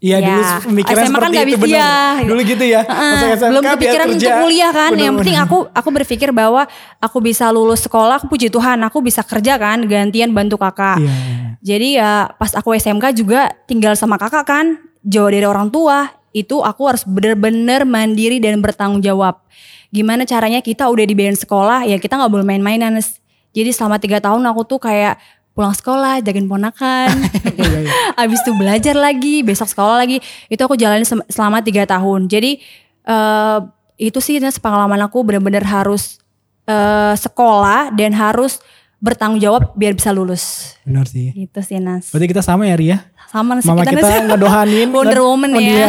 Iya 0.00 0.16
Ya, 0.16 0.32
dulu 0.32 0.42
pemikiran 0.72 0.96
SMA 0.96 1.04
kan 1.04 1.12
seperti 1.12 1.28
nggak 1.28 1.44
itu 1.44 1.52
bisa, 1.52 1.60
benar. 1.60 1.76
ya. 1.76 2.24
Dulu 2.24 2.40
gitu 2.48 2.64
ya. 2.64 2.80
SMK 2.88 3.44
belum 3.52 3.62
biar 3.62 3.74
kepikiran 3.76 4.06
untuk 4.16 4.32
kuliah 4.48 4.70
kan. 4.72 4.90
Benar, 4.96 5.04
yang 5.04 5.14
penting 5.20 5.36
aku 5.36 5.58
aku 5.68 5.88
berpikir 5.92 6.28
bahwa 6.32 6.62
aku 6.96 7.18
bisa 7.20 7.52
lulus 7.52 7.84
sekolah, 7.84 8.16
aku 8.16 8.32
puji 8.32 8.48
Tuhan, 8.48 8.80
aku 8.80 9.04
bisa 9.04 9.20
kerja 9.20 9.60
kan, 9.60 9.84
gantian 9.84 10.32
bantu 10.32 10.56
kakak. 10.56 11.04
Iya, 11.04 11.12
iya. 11.12 11.48
Jadi 11.60 11.88
ya 12.00 12.32
pas 12.32 12.56
aku 12.56 12.72
SMK 12.72 13.12
juga 13.12 13.52
tinggal 13.68 13.92
sama 13.92 14.16
kakak 14.16 14.48
kan, 14.48 14.80
jauh 15.04 15.28
dari 15.28 15.44
orang 15.44 15.68
tua. 15.68 16.08
Itu 16.30 16.62
aku 16.62 16.86
harus 16.86 17.02
bener-bener 17.06 17.82
mandiri 17.82 18.38
dan 18.38 18.62
bertanggung 18.62 19.02
jawab. 19.02 19.42
Gimana 19.90 20.22
caranya 20.22 20.62
kita 20.62 20.86
udah 20.86 21.02
dibayarin 21.02 21.34
sekolah, 21.38 21.82
ya 21.86 21.98
kita 21.98 22.14
nggak 22.14 22.30
boleh 22.30 22.46
main-main 22.46 22.78
Anes. 22.78 23.18
Jadi 23.50 23.74
selama 23.74 23.98
tiga 23.98 24.22
tahun 24.22 24.46
aku 24.46 24.62
tuh 24.62 24.78
kayak 24.78 25.18
pulang 25.54 25.74
sekolah, 25.74 26.22
jagain 26.22 26.46
ponakan. 26.46 27.10
Iya, 27.60 27.92
Abis 28.16 28.40
itu 28.40 28.56
belajar 28.56 28.96
lagi, 28.96 29.44
besok 29.44 29.68
sekolah 29.68 30.00
lagi. 30.00 30.22
Itu 30.48 30.64
aku 30.64 30.78
jalanin 30.78 31.04
sem- 31.04 31.26
selama 31.28 31.60
tiga 31.60 31.84
tahun. 31.84 32.30
Jadi 32.30 32.56
eh, 33.04 33.58
itu 34.00 34.18
sih 34.22 34.40
pengalaman 34.62 35.02
aku 35.04 35.20
bener-bener 35.26 35.60
harus 35.66 36.22
eh, 36.64 37.14
sekolah 37.18 37.92
dan 37.92 38.16
harus 38.16 38.62
bertanggung 39.00 39.40
jawab 39.40 39.72
biar 39.74 39.92
bisa 39.92 40.10
lulus. 40.10 40.76
Benar 40.82 41.04
sih. 41.04 41.32
Gitu 41.32 41.60
sih 41.60 41.76
Nas. 41.76 42.08
Berarti 42.08 42.26
kita 42.28 42.40
sama 42.40 42.64
ya 42.64 42.76
Ria? 42.76 42.98
Sama 43.26 43.54
Nas 43.54 43.64
Mama 43.64 43.82
kita, 43.82 43.96
kita 43.96 44.26
ngedohanin 44.26 44.88
Wonder 44.94 45.20
Woman 45.20 45.50
Oh, 45.50 45.58
ya. 45.58 45.64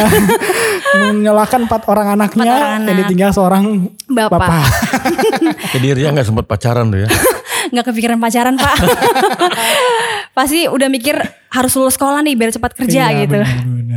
menyalahkan 0.94 1.64
empat 1.64 1.82
orang 1.86 2.06
anaknya 2.10 2.42
Empat 2.42 2.54
orang 2.54 2.70
yang 2.70 2.82
anak. 2.84 2.98
ditinggal 3.02 3.30
seorang 3.30 3.64
Bapak. 4.06 4.38
bapak. 4.38 4.64
Jadi 5.74 5.86
Ria 5.92 6.08
nggak 6.10 6.26
sempat 6.26 6.44
pacaran 6.44 6.88
tuh 6.88 7.04
ya. 7.04 7.08
nggak 7.68 7.84
kepikiran 7.86 8.18
pacaran 8.18 8.54
pak. 8.56 8.74
Pasti 10.32 10.64
udah 10.64 10.88
mikir 10.88 11.16
harus 11.48 11.72
lulus 11.74 11.94
sekolah 11.94 12.20
nih 12.20 12.34
biar 12.34 12.50
cepat 12.50 12.72
kerja 12.74 13.02
Iya, 13.06 13.20
gitu. 13.22 13.36
benar-benar. 13.36 13.91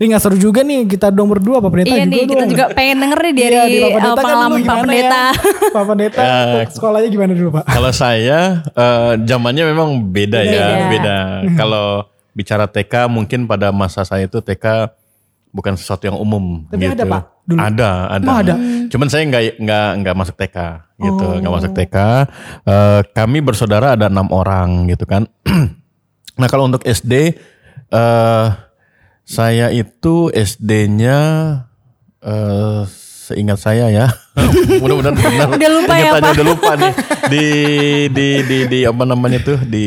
Ini 0.00 0.10
gak 0.10 0.22
seru 0.24 0.40
juga 0.40 0.64
nih 0.64 0.88
kita 0.88 1.12
dong 1.12 1.28
berdua 1.28 1.60
Pak 1.60 1.68
Pendeta 1.68 1.92
Iya 1.92 2.02
juga 2.02 2.08
nih 2.08 2.24
kita 2.24 2.40
dong. 2.40 2.50
juga 2.50 2.64
pengen 2.72 2.96
denger 2.98 3.18
nih 3.20 3.32
dari 3.34 3.44
Iya, 3.44 3.62
di 3.62 3.76
Pak 3.76 3.84
uh, 3.84 3.92
Pendeta 3.92 4.08
kan 4.10 4.16
pengalaman 4.18 4.60
Pak 4.64 4.76
Pendeta. 4.80 5.20
ya? 5.20 5.28
Pak 5.68 5.84
Pendeta 5.84 6.20
Ya. 6.22 6.40
sekolahnya 6.66 7.08
gimana 7.10 7.32
dulu 7.32 7.50
Pak? 7.52 7.64
Kalau 7.66 7.92
saya 7.92 8.40
eh, 8.64 9.12
zamannya 9.20 9.64
memang 9.66 9.88
beda, 10.08 10.40
ya, 10.40 10.66
Beda. 10.88 11.18
Kalau 11.60 11.86
bicara 12.32 12.64
TK 12.64 12.94
mungkin 13.06 13.44
pada 13.44 13.68
masa 13.70 14.00
saya 14.00 14.24
itu 14.24 14.40
TK 14.40 14.88
bukan 15.50 15.74
sesuatu 15.74 16.06
yang 16.06 16.16
umum 16.16 16.64
Tapi 16.64 16.80
gitu. 16.80 16.94
ada, 16.94 17.04
Pak, 17.04 17.22
dulu? 17.44 17.58
Ada, 17.60 17.90
ada. 18.08 18.24
Oh, 18.24 18.36
ada. 18.40 18.54
Cuman 18.88 19.06
saya 19.06 19.22
nggak 19.26 19.58
nggak 19.58 19.88
nggak 20.00 20.14
masuk 20.16 20.34
TK 20.34 20.56
gitu, 20.96 21.26
Oh. 21.26 21.36
nggak 21.36 21.52
masuk 21.52 21.72
TK. 21.74 21.96
Eh, 22.64 23.00
kami 23.12 23.38
bersaudara 23.42 23.92
ada 23.92 24.06
enam 24.06 24.30
orang 24.30 24.88
gitu 24.88 25.04
kan. 25.04 25.28
nah 26.40 26.48
kalau 26.48 26.64
untuk 26.64 26.80
SD, 26.80 27.36
eh 27.90 28.46
saya 29.30 29.70
itu 29.70 30.26
SD-nya 30.34 31.18
eh 32.20 32.82
seingat 33.30 33.62
saya 33.62 33.86
ya. 33.88 34.06
Mudah-mudahan 34.82 35.14
benar. 35.14 35.46
Udah 35.48 35.70
lupa 35.70 35.94
ya, 35.94 36.10
Pak? 36.12 36.34
Udah 36.34 36.46
lupa 36.46 36.70
nih. 36.74 36.92
Di 37.30 37.46
di 38.10 38.28
di 38.42 38.58
di 38.66 38.78
apa 38.82 39.06
namanya 39.06 39.38
tuh 39.40 39.58
di 39.62 39.86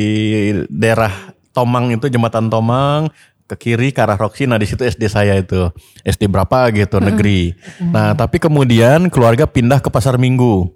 daerah 0.72 1.12
Tomang 1.52 1.92
itu 1.92 2.08
jembatan 2.08 2.48
Tomang 2.48 3.12
ke 3.44 3.56
kiri 3.60 3.92
ke 3.92 4.00
arah 4.00 4.16
Roksi. 4.16 4.48
Nah 4.48 4.56
di 4.56 4.64
situ 4.64 4.82
SD 4.82 5.04
saya 5.06 5.36
itu 5.36 5.68
SD 6.02 6.32
berapa 6.32 6.72
gitu 6.72 7.04
negeri. 7.04 7.52
Nah 7.84 8.16
tapi 8.16 8.40
kemudian 8.40 9.12
keluarga 9.12 9.44
pindah 9.44 9.84
ke 9.84 9.92
Pasar 9.92 10.16
Minggu. 10.16 10.72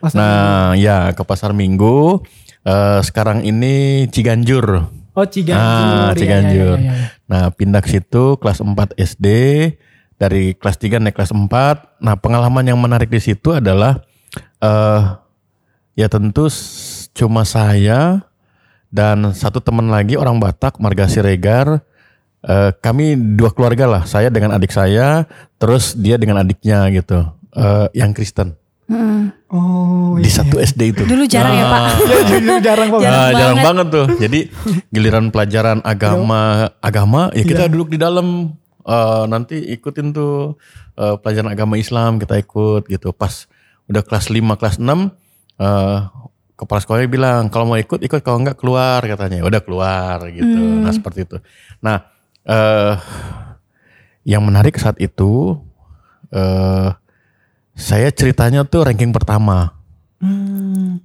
Pasar 0.00 0.16
nah 0.16 0.72
ya 0.72 1.12
ke 1.12 1.20
Pasar 1.20 1.52
Minggu. 1.52 2.24
Eh, 2.66 3.00
sekarang 3.04 3.44
ini 3.44 4.08
Ciganjur. 4.10 4.88
Oh 5.14 5.22
Ciganjur. 5.22 5.60
Ah, 5.62 6.10
Iya, 6.10 6.18
Ciganjur. 6.18 6.76
iya, 6.76 6.82
iya, 6.82 6.94
iya. 6.98 7.08
Nah, 7.26 7.50
pindah 7.50 7.82
ke 7.82 7.90
situ 7.90 8.38
kelas 8.38 8.62
4 8.62 8.94
SD, 8.94 9.26
dari 10.16 10.56
kelas 10.56 10.76
3 10.78 11.02
naik 11.02 11.14
kelas 11.14 11.34
4. 11.34 12.00
Nah, 12.00 12.14
pengalaman 12.16 12.64
yang 12.64 12.78
menarik 12.80 13.10
di 13.12 13.20
situ 13.20 13.52
adalah 13.52 14.00
eh 14.62 15.02
ya 15.96 16.06
tentu 16.12 16.48
cuma 17.16 17.44
saya 17.48 18.20
dan 18.92 19.32
satu 19.32 19.60
teman 19.60 19.88
lagi 19.88 20.14
orang 20.16 20.40
Batak, 20.40 20.78
Marga 20.78 21.08
Siregar. 21.08 21.82
Eh, 22.46 22.70
kami 22.78 23.18
dua 23.34 23.50
keluarga 23.50 23.90
lah, 23.90 24.02
saya 24.06 24.30
dengan 24.30 24.54
adik 24.54 24.70
saya, 24.70 25.26
terus 25.58 25.98
dia 25.98 26.14
dengan 26.14 26.46
adiknya 26.46 26.86
gitu. 26.94 27.26
Eh, 27.56 27.86
yang 27.96 28.14
Kristen 28.14 28.54
Oh 29.46 30.14
di 30.16 30.30
satu 30.30 30.56
SD 30.56 30.80
itu. 30.90 31.02
Dulu 31.02 31.26
jarang 31.26 31.52
ya 31.52 31.64
Pak. 31.64 31.82
iya 32.00 32.18
jujur 32.24 32.58
jarang 32.60 32.88
Pak. 32.94 33.00
Jarang 33.00 33.18
Ah, 33.18 33.30
jarang 33.32 33.36
banget. 33.52 33.66
banget 33.66 33.86
tuh. 33.90 34.06
Jadi 34.16 34.40
giliran 34.88 35.26
pelajaran 35.28 35.78
agama, 35.82 36.42
agama 36.78 37.20
ya 37.30 37.42
kita 37.42 37.66
duduk 37.66 37.90
di 37.90 37.98
dalam 37.98 38.54
eh, 38.80 39.24
nanti 39.26 39.58
ikutin 39.72 40.10
tuh 40.10 40.54
eh, 40.94 41.14
pelajaran 41.16 41.50
agama 41.50 41.74
Islam 41.76 42.18
kita 42.18 42.38
ikut 42.38 42.86
gitu. 42.86 43.10
Pas 43.10 43.50
udah 43.86 44.02
kelas 44.02 44.26
5, 44.28 44.38
kelas 44.54 44.76
6 44.78 44.86
eh 45.56 45.98
kepala 46.56 46.80
sekolahnya 46.80 47.06
bilang 47.06 47.42
kalau 47.48 47.68
mau 47.68 47.76
ikut 47.76 48.00
ikut 48.00 48.20
kalau 48.20 48.38
enggak 48.38 48.56
keluar 48.56 49.02
katanya. 49.02 49.42
Udah 49.42 49.60
keluar 49.60 50.30
gitu. 50.30 50.46
Nah, 50.80 50.90
seperti 50.90 51.24
itu. 51.24 51.36
Nah, 51.80 52.06
eh 52.42 52.94
yang 54.22 54.42
menarik 54.42 54.74
saat 54.74 54.94
itu 54.98 55.58
eh 56.28 56.90
saya 57.76 58.08
ceritanya 58.08 58.64
tuh 58.64 58.88
ranking 58.88 59.12
pertama. 59.12 59.76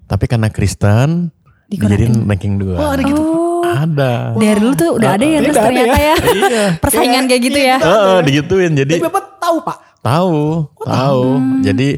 Tapi 0.08 0.26
karena 0.26 0.48
Kristen 0.48 1.30
dijadiin 1.68 2.26
ranking 2.26 2.56
dua. 2.56 2.76
Oh 2.80 2.90
ada 2.96 3.04
gitu. 3.04 3.24
Ada. 3.62 4.12
Dari 4.36 4.60
dulu 4.60 4.74
tuh 4.76 4.90
udah 5.00 5.10
ada 5.16 5.24
ya 5.24 5.40
Ini 5.40 5.48
terus 5.48 5.60
ada 5.60 5.68
ternyata 5.68 6.00
ya. 6.00 6.16
Iya. 6.20 6.66
Persaingan 6.84 7.24
kayak 7.28 7.42
gitu 7.44 7.60
ya. 7.60 7.78
Heeh, 7.80 8.18
digituin. 8.28 8.72
Jadi 8.76 8.94
Tapi 9.00 9.06
Bapak 9.08 9.24
tahu 9.40 9.58
Pak. 9.64 9.78
tahu, 10.02 10.42
tahu. 10.82 11.24
Jadi 11.62 11.90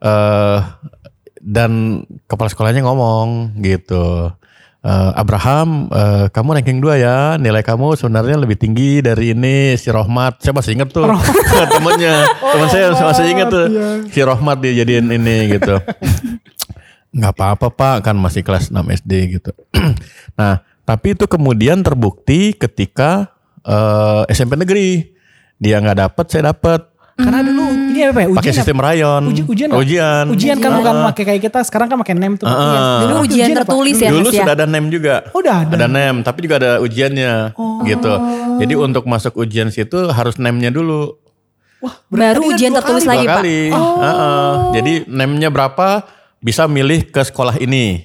eh 0.00 0.58
dan 1.40 2.02
kepala 2.24 2.48
sekolahnya 2.48 2.86
ngomong 2.86 3.58
gitu. 3.60 4.30
Eh, 4.80 5.12
Abraham, 5.12 5.92
eh, 5.92 6.26
kamu 6.32 6.56
ranking 6.56 6.80
2 6.80 6.96
ya. 6.96 7.36
Nilai 7.36 7.60
kamu 7.60 8.00
sebenarnya 8.00 8.40
lebih 8.40 8.56
tinggi 8.56 9.04
dari 9.04 9.36
ini 9.36 9.76
si 9.76 9.92
Rohmat. 9.92 10.40
Saya 10.40 10.56
masih 10.56 10.72
inget 10.72 10.88
tuh 10.88 11.04
temennya. 11.76 12.24
Teman 12.40 12.68
saya 12.72 12.96
masih 12.96 13.24
inget 13.28 13.48
tuh. 13.52 13.66
Si 14.08 14.24
Rohmat 14.24 14.64
dia 14.64 14.72
jadiin 14.72 15.12
ini 15.12 15.52
gitu. 15.52 15.76
nggak 17.10 17.32
apa-apa 17.34 17.74
pak 17.74 17.96
kan 18.06 18.16
masih 18.16 18.40
kelas 18.40 18.70
6 18.72 18.80
SD 19.04 19.12
gitu. 19.36 19.52
nah 20.38 20.62
tapi 20.86 21.18
itu 21.18 21.26
kemudian 21.26 21.82
terbukti 21.84 22.54
ketika 22.54 23.34
eh, 23.66 24.22
SMP 24.32 24.54
negeri 24.56 25.10
dia 25.60 25.82
nggak 25.82 25.98
dapet 26.08 26.26
saya 26.30 26.54
dapet 26.54 26.89
Karena 27.20 27.40
dulu 27.42 27.62
ini 27.86 28.00
apa 28.02 28.20
ya? 28.20 28.26
Ujian 28.26 28.36
pakai 28.36 28.50
apa? 28.50 28.58
sistem 28.58 28.78
rayon. 28.78 29.22
Uji- 29.26 29.46
ujian 29.46 29.68
apa? 29.68 29.78
Ujian. 29.78 30.24
Ujian 30.28 30.56
kan 30.56 30.70
bukan 30.74 30.94
pakai 31.06 31.24
kayak 31.24 31.40
kita, 31.42 31.58
sekarang 31.62 31.86
kan 31.86 31.98
pakai 31.98 32.14
nem 32.14 32.34
tuh. 32.34 32.44
Iya. 32.44 32.56
Dulu 32.56 33.06
Dulu 33.06 33.20
ujian 33.22 33.48
apa? 33.48 33.58
tertulis 33.60 33.96
ya 33.96 34.10
Dulu 34.10 34.28
ya. 34.28 34.38
sudah 34.40 34.54
ada 34.54 34.66
nem 34.66 34.84
juga. 34.88 35.14
Oh, 35.30 35.38
udah 35.38 35.56
ada. 35.62 35.86
nem, 35.86 36.14
tapi 36.20 36.38
juga 36.42 36.54
ada 36.56 36.70
ujiannya 36.78 37.32
gitu. 37.84 38.12
Jadi 38.58 38.74
untuk 38.74 39.04
masuk 39.04 39.36
ujian 39.36 39.68
situ 39.68 40.08
harus 40.08 40.36
nemnya 40.36 40.68
dulu. 40.68 41.16
Baru 42.10 42.12
Tadi 42.12 42.36
kan 42.42 42.50
ujian 42.52 42.72
tertulis 42.74 43.04
Dua 43.04 43.10
lagi 43.10 43.26
Pak. 43.26 43.36
kali. 43.38 43.60
Heeh. 43.72 44.50
Jadi 44.74 44.92
nemnya 45.06 45.48
berapa 45.48 46.04
bisa 46.38 46.64
milih 46.64 47.06
ke 47.06 47.20
sekolah 47.22 47.56
ini. 47.56 48.04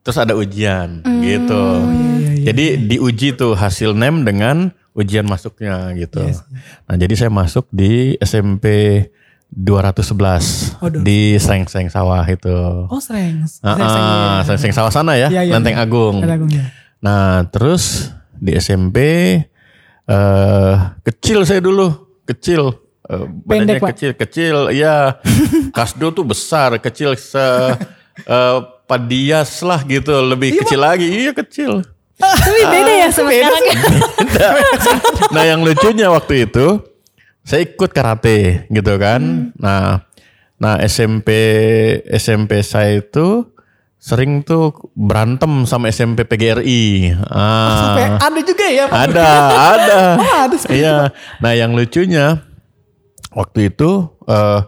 Terus 0.00 0.16
ada 0.16 0.32
ujian 0.32 1.02
Hmm. 1.02 1.20
gitu. 1.20 1.62
iya, 1.84 2.48
Jadi 2.48 2.64
diuji 2.86 3.34
tuh 3.34 3.52
hasil 3.52 3.92
nem 3.92 4.22
dengan 4.22 4.70
ujian 4.98 5.22
masuknya 5.24 5.94
gitu. 5.94 6.18
Iya 6.18 6.42
Nah, 6.90 6.96
jadi 6.98 7.14
saya 7.14 7.30
masuk 7.30 7.70
di 7.70 8.18
SMP 8.18 8.66
211 9.48 10.76
Oh, 10.84 10.90
di 10.92 11.38
Seng-Seng 11.40 11.88
Sawah 11.88 12.26
itu. 12.28 12.52
Oh 12.90 13.00
sering. 13.00 13.46
Ah, 13.64 14.44
Seng-Seng 14.44 14.74
Sawah 14.74 14.92
sana 14.92 15.16
ya, 15.16 15.32
Iya, 15.32 15.48
iya, 15.48 15.52
Lenteng 15.56 15.78
iya. 15.78 15.86
Agung. 15.86 16.20
Agung 16.20 16.50
ya. 16.52 16.68
Nah, 17.00 17.46
terus 17.48 18.12
di 18.36 18.52
SMP 18.54 18.98
eh 20.08 20.74
kecil 21.04 21.44
saya 21.48 21.60
dulu, 21.62 22.20
kecil. 22.26 22.76
Eh, 23.08 23.24
badannya 23.24 23.78
Pendek, 23.78 23.80
Pak? 23.80 23.88
kecil, 23.96 24.10
kecil. 24.18 24.56
Iya. 24.68 25.16
Kasdo 25.76 26.12
tuh 26.12 26.26
besar, 26.28 26.76
kecil 26.76 27.16
se 27.16 27.40
eh, 28.26 28.58
Padias 28.88 29.60
lah 29.64 29.84
gitu, 29.84 30.12
lebih 30.24 30.60
kecil 30.64 30.80
lagi. 30.80 31.08
Iya, 31.08 31.32
kecil. 31.36 31.84
Tapi 32.18 32.60
beda 32.66 32.92
ya 33.06 33.08
sama 33.14 33.30
sekarang 33.30 33.64
ya. 33.64 33.76
nah, 35.34 35.42
yang 35.46 35.62
lucunya 35.62 36.10
waktu 36.10 36.50
itu 36.50 36.82
saya 37.46 37.62
ikut 37.62 37.90
karate 37.94 38.66
gitu 38.68 38.94
kan. 38.98 39.54
Nah, 39.54 40.02
nah 40.58 40.74
SMP 40.82 41.30
SMP 42.10 42.66
saya 42.66 42.98
itu 42.98 43.46
sering 43.98 44.46
tuh 44.46 44.74
berantem 44.94 45.66
sama 45.66 45.90
SMP 45.90 46.26
PGRI. 46.26 47.14
Ah. 47.26 47.94
Sampai 47.94 48.04
ada 48.18 48.40
juga 48.42 48.66
ya 48.66 48.84
Pak. 48.90 48.98
Ada, 49.10 49.28
ada. 49.54 49.98
Oh, 50.22 50.36
ada 50.46 50.56
Iya. 50.70 50.96
Nah, 51.38 51.52
yang 51.54 51.74
lucunya 51.74 52.42
waktu 53.34 53.70
itu 53.70 54.10
eh, 54.26 54.60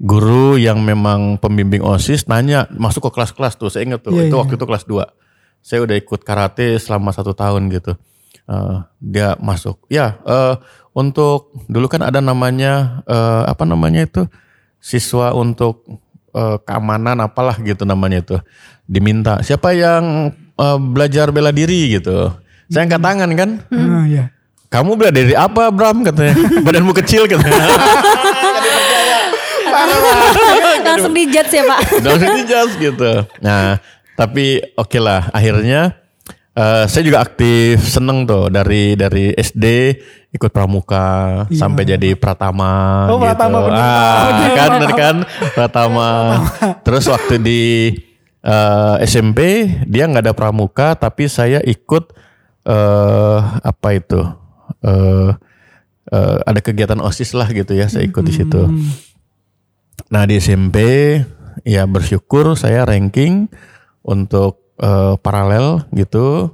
guru 0.00 0.60
yang 0.60 0.84
memang 0.84 1.40
pembimbing 1.40 1.80
OSIS 1.80 2.28
nanya 2.28 2.68
masuk 2.76 3.08
ke 3.08 3.10
kelas-kelas 3.16 3.56
tuh. 3.56 3.72
Saya 3.72 3.88
ingat 3.88 4.04
tuh. 4.04 4.16
Iya, 4.16 4.28
itu 4.28 4.36
iya. 4.36 4.40
waktu 4.40 4.54
itu 4.56 4.64
kelas 4.68 4.84
2. 4.84 5.23
Saya 5.64 5.80
udah 5.80 5.96
ikut 5.96 6.20
karate 6.20 6.76
selama 6.76 7.08
satu 7.16 7.32
tahun 7.32 7.72
gitu. 7.72 7.96
Eh, 8.44 8.76
dia 9.00 9.32
masuk. 9.40 9.80
Ya, 9.88 10.20
eh, 10.28 10.60
untuk 10.92 11.56
dulu 11.72 11.88
kan 11.88 12.04
ada 12.04 12.20
namanya 12.20 13.00
eh, 13.08 13.42
apa 13.48 13.64
namanya 13.64 14.04
itu? 14.04 14.28
Siswa 14.76 15.32
untuk 15.32 15.88
eh, 16.36 16.56
keamanan 16.68 17.24
apalah 17.24 17.56
gitu 17.64 17.88
namanya 17.88 18.20
itu. 18.20 18.36
Diminta 18.84 19.40
siapa 19.40 19.72
yang 19.72 20.36
eh, 20.36 20.78
belajar 20.78 21.32
bela 21.32 21.48
diri? 21.48 21.96
gitu. 21.96 22.28
Saya 22.68 22.84
angkat 22.84 23.00
tangan 23.00 23.30
kan? 23.32 23.50
Ah, 23.72 24.04
iya. 24.04 24.24
kamu 24.68 25.00
bela 25.00 25.12
diri 25.16 25.32
apa 25.32 25.72
Bram? 25.72 26.04
katanya. 26.04 26.36
Badanmu 26.68 26.92
kecil 26.92 27.24
katanya. 27.24 27.56
Langsung 30.84 31.12
dijudge 31.16 31.50
ya 31.50 31.62
Pak. 31.66 31.80
langsung 32.04 32.32
dijas 32.38 32.70
gitu. 32.78 33.10
Nah 33.42 33.82
tapi 34.14 34.44
oke 34.74 34.98
lah 34.98 35.28
akhirnya 35.30 35.98
eh, 36.52 36.84
saya 36.86 37.02
juga 37.02 37.20
aktif 37.20 37.82
seneng 37.82 38.24
tuh 38.24 38.46
dari 38.46 38.94
dari 38.94 39.32
SD 39.32 39.64
ikut 40.30 40.50
pramuka 40.50 41.06
sampai 41.48 41.82
jadi 41.84 42.14
pratama 42.14 43.06
Iya. 43.06 43.10
Oh, 43.10 43.16
gitu. 43.16 43.24
Pratama, 43.24 43.58
bener. 43.60 43.80
ah, 43.80 44.22
Bener, 44.24 44.50
kan 44.50 44.58
Pak. 44.60 44.72
bener 44.72 44.92
kan 44.92 45.16
pratama 45.50 46.08
terus 46.82 47.04
waktu 47.06 47.34
di 47.38 47.62
eh, 48.40 48.96
SMP 49.04 49.40
dia 49.84 50.04
nggak 50.04 50.24
ada 50.24 50.34
pramuka 50.34 50.94
tapi 50.94 51.26
saya 51.26 51.58
ikut 51.60 52.10
eh 52.64 53.38
apa 53.60 53.88
itu 53.92 54.20
eh 54.80 55.30
eh, 56.08 56.38
ada 56.42 56.60
kegiatan 56.60 56.98
osis 56.98 57.30
lah 57.30 57.46
gitu 57.48 57.72
ya 57.72 57.86
saya 57.86 58.02
ikut 58.02 58.22
di 58.22 58.32
situ. 58.32 58.62
Nah 60.06 60.24
di 60.24 60.36
SMP 60.36 60.78
ya 61.62 61.84
bersyukur 61.84 62.54
saya 62.54 62.82
ranking 62.82 63.46
untuk 64.04 64.76
eh, 64.78 65.16
paralel 65.18 65.88
gitu. 65.96 66.52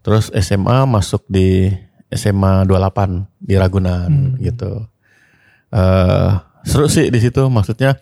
Terus 0.00 0.32
SMA 0.32 0.84
masuk 0.84 1.24
di 1.28 1.72
SMA 2.12 2.64
28 2.68 3.26
di 3.40 3.54
Ragunan 3.56 4.36
gitu. 4.40 4.86
eh 5.70 6.30
seru 6.66 6.90
sih 6.90 7.08
di 7.08 7.22
situ 7.22 7.46
maksudnya 7.48 7.96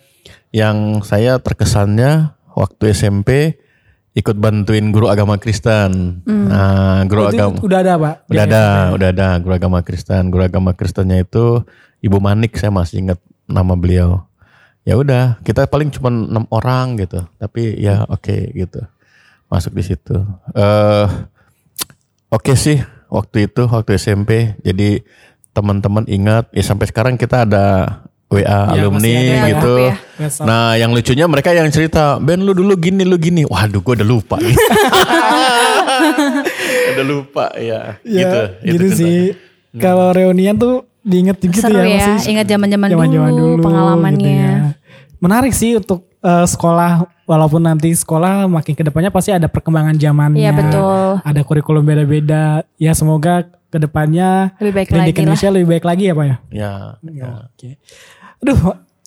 yang 0.49 1.05
saya 1.05 1.37
terkesannya 1.39 2.33
waktu 2.57 2.91
SMP 2.91 3.55
ikut 4.17 4.35
bantuin 4.35 4.89
guru 4.89 5.07
agama 5.07 5.37
Kristen. 5.37 6.21
Nah, 6.25 7.05
guru 7.05 7.29
Itu 7.29 7.37
agama 7.37 7.55
udah 7.61 7.79
ada 7.79 7.93
pak? 7.95 8.15
udah 8.27 8.43
ada, 8.43 8.63
udah 8.91 9.07
ada 9.13 9.27
guru 9.39 9.53
agama 9.55 9.79
Kristen. 9.85 10.33
Guru 10.33 10.43
agama 10.43 10.71
Kristennya 10.73 11.21
itu 11.21 11.61
Ibu 12.01 12.17
Manik 12.19 12.57
saya 12.57 12.73
masih 12.73 13.05
ingat 13.05 13.19
nama 13.45 13.77
beliau. 13.77 14.25
Ya 14.89 14.97
udah, 14.97 15.37
kita 15.45 15.69
paling 15.69 15.93
cuma 15.93 16.09
enam 16.09 16.49
orang 16.49 16.97
gitu. 16.97 17.21
Tapi 17.37 17.77
ya 17.77 18.09
oke 18.09 18.49
gitu. 18.57 18.81
Masuk 19.45 19.77
di 19.77 19.85
situ. 19.85 20.17
Eh 20.57 21.05
oke 22.33 22.57
sih 22.57 22.81
waktu 23.13 23.45
itu 23.45 23.69
waktu 23.69 24.01
SMP. 24.01 24.57
Jadi 24.65 25.05
teman-teman 25.53 26.09
ingat 26.09 26.49
ya 26.57 26.65
sampai 26.65 26.89
sekarang 26.89 27.21
kita 27.21 27.45
ada 27.45 27.65
WA 28.33 28.41
Ya, 28.45 28.57
alumni 28.77 29.13
ada 29.13 29.47
gitu. 29.53 29.73
Ya. 29.77 29.93
Nah, 30.45 30.73
yang 30.77 30.93
lucunya 30.93 31.25
mereka 31.29 31.53
yang 31.53 31.69
cerita, 31.69 32.17
Ben 32.21 32.41
lu 32.41 32.53
dulu 32.57 32.73
gini, 32.77 33.05
lu 33.05 33.17
gini. 33.17 33.45
Waduh, 33.45 33.81
gue 33.81 33.93
udah 34.01 34.07
lupa. 34.09 34.37
udah 36.93 37.05
lupa 37.05 37.45
ya. 37.57 37.97
Ya, 38.05 38.21
gitu, 38.21 38.39
itu 38.61 38.73
gitu 38.73 38.87
sih. 38.93 39.17
Kalau 39.77 40.13
reunian 40.13 40.57
tuh 40.57 40.89
diinget 41.01 41.41
gitu 41.41 41.57
Seru 41.57 41.81
ya. 41.81 41.89
ya, 41.89 42.07
masih 42.17 42.37
ingat 42.37 42.45
zaman-zaman 42.45 42.87
zaman-zaman 42.91 43.31
dulu, 43.33 43.63
pengalamannya. 43.65 44.21
gitu 44.21 44.29
ya. 44.29 44.53
Menarik 45.19 45.51
sih 45.51 45.75
untuk 45.75 46.07
eh, 46.19 46.45
sekolah 46.47 47.07
walaupun 47.23 47.61
nanti 47.61 47.91
sekolah 47.93 48.49
makin 48.49 48.73
ke 48.73 48.83
depannya 48.83 49.11
pasti 49.13 49.29
ada 49.29 49.45
perkembangan 49.45 49.95
zamannya. 49.95 50.41
Iya, 50.41 50.51
betul. 50.55 51.21
Ada 51.21 51.41
kurikulum 51.45 51.83
beda-beda. 51.85 52.63
Ya 52.79 52.91
semoga 52.95 53.45
ke 53.69 53.77
depannya 53.77 54.57
Lebih 54.57 54.73
baik 54.73 54.87
pendidikan 54.89 54.97
lagi 54.97 55.13
lah. 55.13 55.23
Indonesia 55.23 55.49
lebih 55.53 55.67
baik 55.69 55.85
lagi 55.85 56.03
ya 56.09 56.13
Pak 56.17 56.25
ya. 56.25 56.35
Ya, 56.49 56.73
ya. 57.05 57.29
Oke. 57.45 57.69
Aduh, 58.41 58.59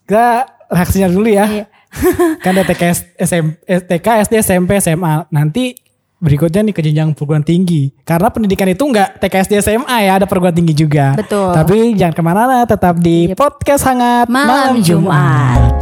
kita 0.07 0.27
reaksinya 0.71 1.09
dulu 1.11 1.29
ya. 1.29 1.45
Iya. 1.51 1.67
kan 2.45 2.57
ada 2.57 2.65
TK, 2.65 2.83
SM, 3.21 3.45
eh, 3.69 3.81
TK, 3.85 4.07
SD, 4.25 4.35
SMP, 4.41 4.81
SMA. 4.81 5.29
Nanti 5.29 5.77
berikutnya 6.23 6.63
nih 6.65 6.73
ke 6.73 6.81
jenjang 6.81 7.13
perguruan 7.13 7.45
tinggi. 7.45 7.91
Karena 8.07 8.31
pendidikan 8.33 8.71
itu 8.71 8.81
enggak 8.87 9.19
TK, 9.21 9.35
SD, 9.51 9.55
SMA 9.61 9.97
ya, 10.07 10.23
ada 10.23 10.25
perguruan 10.25 10.55
tinggi 10.55 10.73
juga. 10.73 11.19
Betul. 11.19 11.53
Tapi 11.53 11.93
jangan 11.99 12.15
ke 12.15 12.23
mana-mana, 12.23 12.65
tetap 12.65 12.97
di 12.97 13.35
Yep. 13.35 13.37
podcast 13.37 13.83
hangat 13.85 14.31
Malam 14.31 14.81
Jumat. 14.81 15.59
Podcast 15.59 15.82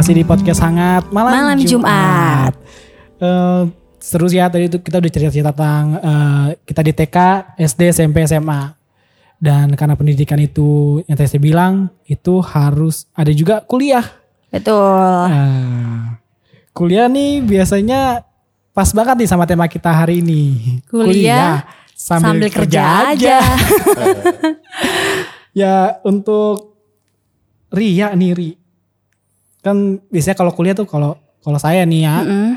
Masih 0.00 0.16
di 0.16 0.24
podcast 0.24 0.64
hangat 0.64 1.12
malam, 1.12 1.52
Malam 1.52 1.60
Jumat. 1.60 2.56
Eh, 3.20 3.62
seru 4.00 4.32
sih 4.32 4.40
ya 4.40 4.48
tadi 4.48 4.72
itu 4.72 4.80
kita 4.80 4.96
udah 4.96 5.12
cerita-cerita 5.12 5.52
tentang 5.52 6.00
eh, 6.00 6.46
kita 6.64 6.80
di 6.80 6.92
TK, 6.96 7.16
SD, 7.60 7.80
SMP, 7.92 8.24
SMA. 8.24 8.80
Dan 9.36 9.76
karena 9.76 10.00
pendidikan 10.00 10.40
itu 10.40 11.04
yang 11.04 11.20
tadi 11.20 11.28
saya 11.28 11.44
bilang 11.44 11.92
itu 12.08 12.40
harus 12.40 13.12
ada 13.12 13.28
juga 13.36 13.60
kuliah. 13.60 14.08
Betul. 14.48 14.72
Nah, 15.28 16.16
kuliah 16.72 17.04
nih 17.04 17.44
biasanya 17.44 18.24
pas 18.72 18.88
banget 18.96 19.20
nih 19.20 19.28
sama 19.28 19.44
tema 19.44 19.68
kita 19.68 19.92
hari 19.92 20.24
ini. 20.24 20.80
Kuliah 20.88 21.60
sambil 21.92 22.48
kerja 22.48 23.12
aja. 23.12 23.36
ya 25.60 26.00
untuk 26.08 26.80
Ria 27.68 28.16
nih 28.16 28.32
Ri. 28.32 28.59
Kan 29.60 30.00
biasanya 30.08 30.36
kalau 30.36 30.52
kuliah 30.52 30.72
tuh 30.72 30.88
kalau 30.88 31.16
kalau 31.40 31.56
saya 31.56 31.84
nih 31.84 32.04
ya 32.04 32.16
Mm-mm. 32.20 32.48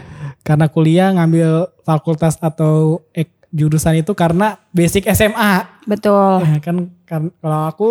karena 0.43 0.65
kuliah 0.67 1.09
ngambil 1.11 1.71
fakultas 1.83 2.35
atau 2.39 3.03
ek- 3.11 3.31
jurusan 3.53 4.01
itu 4.01 4.11
karena 4.17 4.57
basic 4.73 5.05
SMA. 5.13 5.67
Betul. 5.85 6.41
Ya, 6.41 6.57
kan, 6.57 6.75
kan 7.05 7.21
kalau 7.37 7.59
aku 7.69 7.89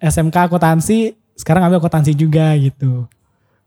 SMK 0.00 0.48
akuntansi 0.48 1.14
sekarang 1.36 1.66
ngambil 1.66 1.78
akuntansi 1.84 2.16
juga 2.16 2.54
gitu. 2.56 3.06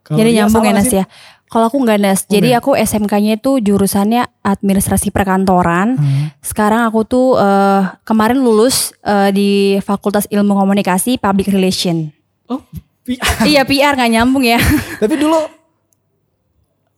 Kalau 0.02 0.18
Jadi 0.18 0.30
nyambung 0.34 0.66
ya 0.66 0.74
Nas 0.74 0.90
ya. 0.92 1.06
Kalau 1.52 1.68
aku 1.68 1.84
nggak 1.84 2.00
Nas, 2.00 2.24
jadi 2.32 2.56
aku 2.56 2.80
SMK-nya 2.80 3.36
itu 3.36 3.60
jurusannya 3.60 4.24
administrasi 4.40 5.12
perkantoran. 5.12 6.00
Hmm. 6.00 6.32
Sekarang 6.40 6.88
aku 6.88 7.04
tuh 7.04 7.36
eh, 7.36 7.82
kemarin 8.08 8.40
lulus 8.40 8.96
eh, 9.04 9.30
di 9.36 9.50
Fakultas 9.84 10.32
Ilmu 10.32 10.56
Komunikasi 10.56 11.20
Public 11.20 11.52
Relation. 11.52 12.08
Oh, 12.48 12.64
pi- 13.02 13.20
iya 13.48 13.62
PR 13.64 13.94
nggak 13.96 14.12
nyambung 14.12 14.46
ya. 14.46 14.60
Tapi 15.02 15.16
dulu 15.18 15.40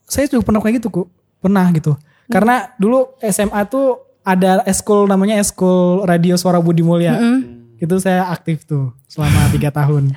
saya 0.05 0.29
juga 0.29 0.43
pernah 0.45 0.61
kayak 0.61 0.75
gitu 0.79 0.89
kok. 0.91 1.07
Pernah 1.39 1.65
gitu. 1.73 1.93
Karena 2.27 2.71
dulu 2.79 3.19
SMA 3.19 3.61
tuh 3.67 3.99
ada 4.23 4.63
eskul 4.63 5.03
namanya 5.05 5.35
eskul 5.37 6.07
radio 6.07 6.39
suara 6.39 6.63
Budi 6.63 6.79
Mulya. 6.79 7.19
Itu 7.75 7.99
saya 7.99 8.31
aktif 8.31 8.63
tuh 8.63 8.95
selama 9.11 9.51
tiga 9.51 9.67
tahun. 9.67 10.15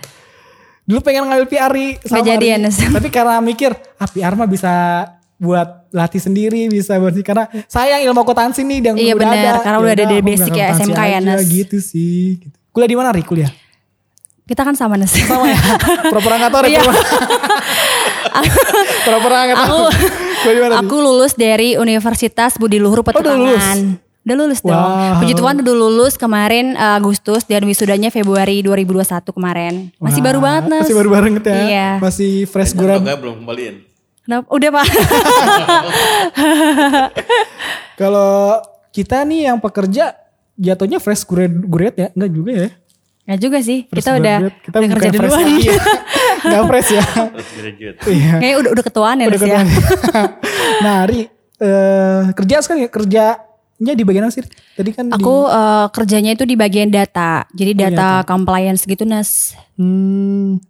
Dulu 0.86 1.02
pengen 1.02 1.26
ngambil 1.26 1.46
PR 1.50 1.72
sama 2.06 2.22
Nggak 2.22 2.26
jadi 2.30 2.46
ya, 2.46 2.56
Ri. 2.56 2.62
Nes. 2.62 2.76
Tapi 2.94 3.08
karena 3.10 3.42
mikir, 3.42 3.74
ah 3.98 4.06
PR 4.06 4.38
mah 4.38 4.46
bisa 4.46 4.72
buat 5.34 5.90
latih 5.90 6.22
sendiri, 6.22 6.70
bisa 6.70 6.94
buat 7.02 7.10
karena 7.26 7.50
sayang 7.66 8.06
ilmu 8.06 8.22
akuntansi 8.22 8.62
nih 8.62 8.78
yang 8.86 8.96
Iya 8.96 9.12
udah 9.18 9.26
bener, 9.28 9.52
ada. 9.52 9.64
karena 9.66 9.78
udah 9.82 9.92
ada 9.92 10.02
Yaudah, 10.06 10.14
dari 10.14 10.22
basic 10.22 10.52
ya, 10.54 10.66
SMK 10.78 11.00
ya, 11.02 11.18
Nes. 11.18 11.42
Gitu 11.50 11.76
sih. 11.82 12.38
Gitu. 12.38 12.54
Kuliah 12.70 12.88
di 12.88 12.96
mana 12.96 13.10
Ri 13.10 13.26
kuliah? 13.26 13.50
Kita 14.46 14.62
kan 14.62 14.78
sama 14.78 14.94
Nas. 14.94 15.10
Sama 15.10 15.50
ya? 15.50 15.58
Pura-pura 16.14 16.38
nggak 16.38 16.52
tahu 16.54 16.62
deh. 16.62 16.70
Iya. 16.70 16.82
Pura-pura 19.02 19.36
nggak 19.50 19.58
tahu. 19.58 19.82
Aku-? 19.90 20.78
Aku 20.86 20.96
lulus 21.02 21.34
dari 21.34 21.74
Universitas 21.74 22.54
Budi 22.54 22.78
Luhur 22.78 23.02
udah 23.02 23.10
lulus? 23.34 23.58
Petukangan. 23.58 23.98
Udah 24.26 24.36
lulus 24.38 24.60
dong. 24.62 24.74
Wow. 24.74 25.18
Puji 25.18 25.34
Tuhan 25.34 25.54
udah 25.66 25.74
lulus 25.74 26.14
kemarin 26.14 26.78
eh, 26.78 26.98
Agustus 26.98 27.42
dan 27.42 27.66
wisudanya 27.66 28.14
Februari 28.14 28.62
2021 28.62 29.34
kemarin. 29.34 29.90
Masih 29.98 30.22
Wah, 30.22 30.26
baru 30.30 30.38
banget 30.38 30.64
Nas. 30.70 30.82
Masih 30.86 30.98
baru 30.98 31.10
banget 31.10 31.42
ya. 31.42 31.58
Iya. 31.66 31.88
Masih 31.98 32.32
fresh. 32.46 32.74
Enggak, 32.78 33.18
belum 33.18 33.42
kembaliin. 33.42 33.82
Kenapa? 34.22 34.46
Udah 34.50 34.70
pak. 34.74 34.86
Kalau 38.02 38.62
kita 38.94 39.22
nih 39.26 39.50
yang 39.50 39.58
pekerja 39.58 40.14
jatuhnya 40.54 40.98
fresh 41.02 41.22
grad, 41.26 41.54
grad 41.66 41.94
ya? 41.98 42.08
Enggak 42.14 42.30
juga 42.30 42.52
ya. 42.54 42.68
Nggak 43.26 43.40
juga 43.42 43.58
sih. 43.58 43.78
Fresh 43.84 43.98
kita 43.98 44.10
udah, 44.16 44.36
kita 44.62 44.76
udah 44.78 44.88
kerja 44.88 45.08
fresh 45.10 45.18
duluan. 45.20 45.38
lagi 45.42 45.56
ya. 45.60 45.78
Enggak 46.38 46.62
fresh 46.64 46.90
ya. 46.90 47.04
Terus. 47.04 48.06
Iya. 48.08 48.32
Kayaknya 48.38 48.56
udah 48.56 48.70
udah 48.70 48.84
ketuaan 48.86 49.16
ya 49.16 49.26
Udah 49.26 49.34
ya. 49.34 49.42
ketahuan. 49.42 49.66
nah, 50.84 50.98
Ri, 51.04 51.20
eh, 51.58 52.22
kerja 52.32 52.54
sekarang 52.60 52.80
ya 52.80 52.90
kerjanya 52.90 53.92
di 53.92 54.02
bagian 54.02 54.24
apa 54.24 54.32
sih? 54.32 54.46
Tadi 54.72 54.90
kan 54.90 55.04
di- 55.06 55.12
Aku 55.12 55.34
eh, 55.44 55.86
kerjanya 55.90 56.30
itu 56.32 56.44
di 56.44 56.54
bagian 56.54 56.88
data. 56.88 57.44
Jadi 57.50 57.72
Oh, 57.72 57.78
data 57.82 57.92
data. 57.92 58.10
compliance 58.24 58.82
gitu 58.82 59.02
Nas. 59.02 59.58
Hmm, 59.74 60.62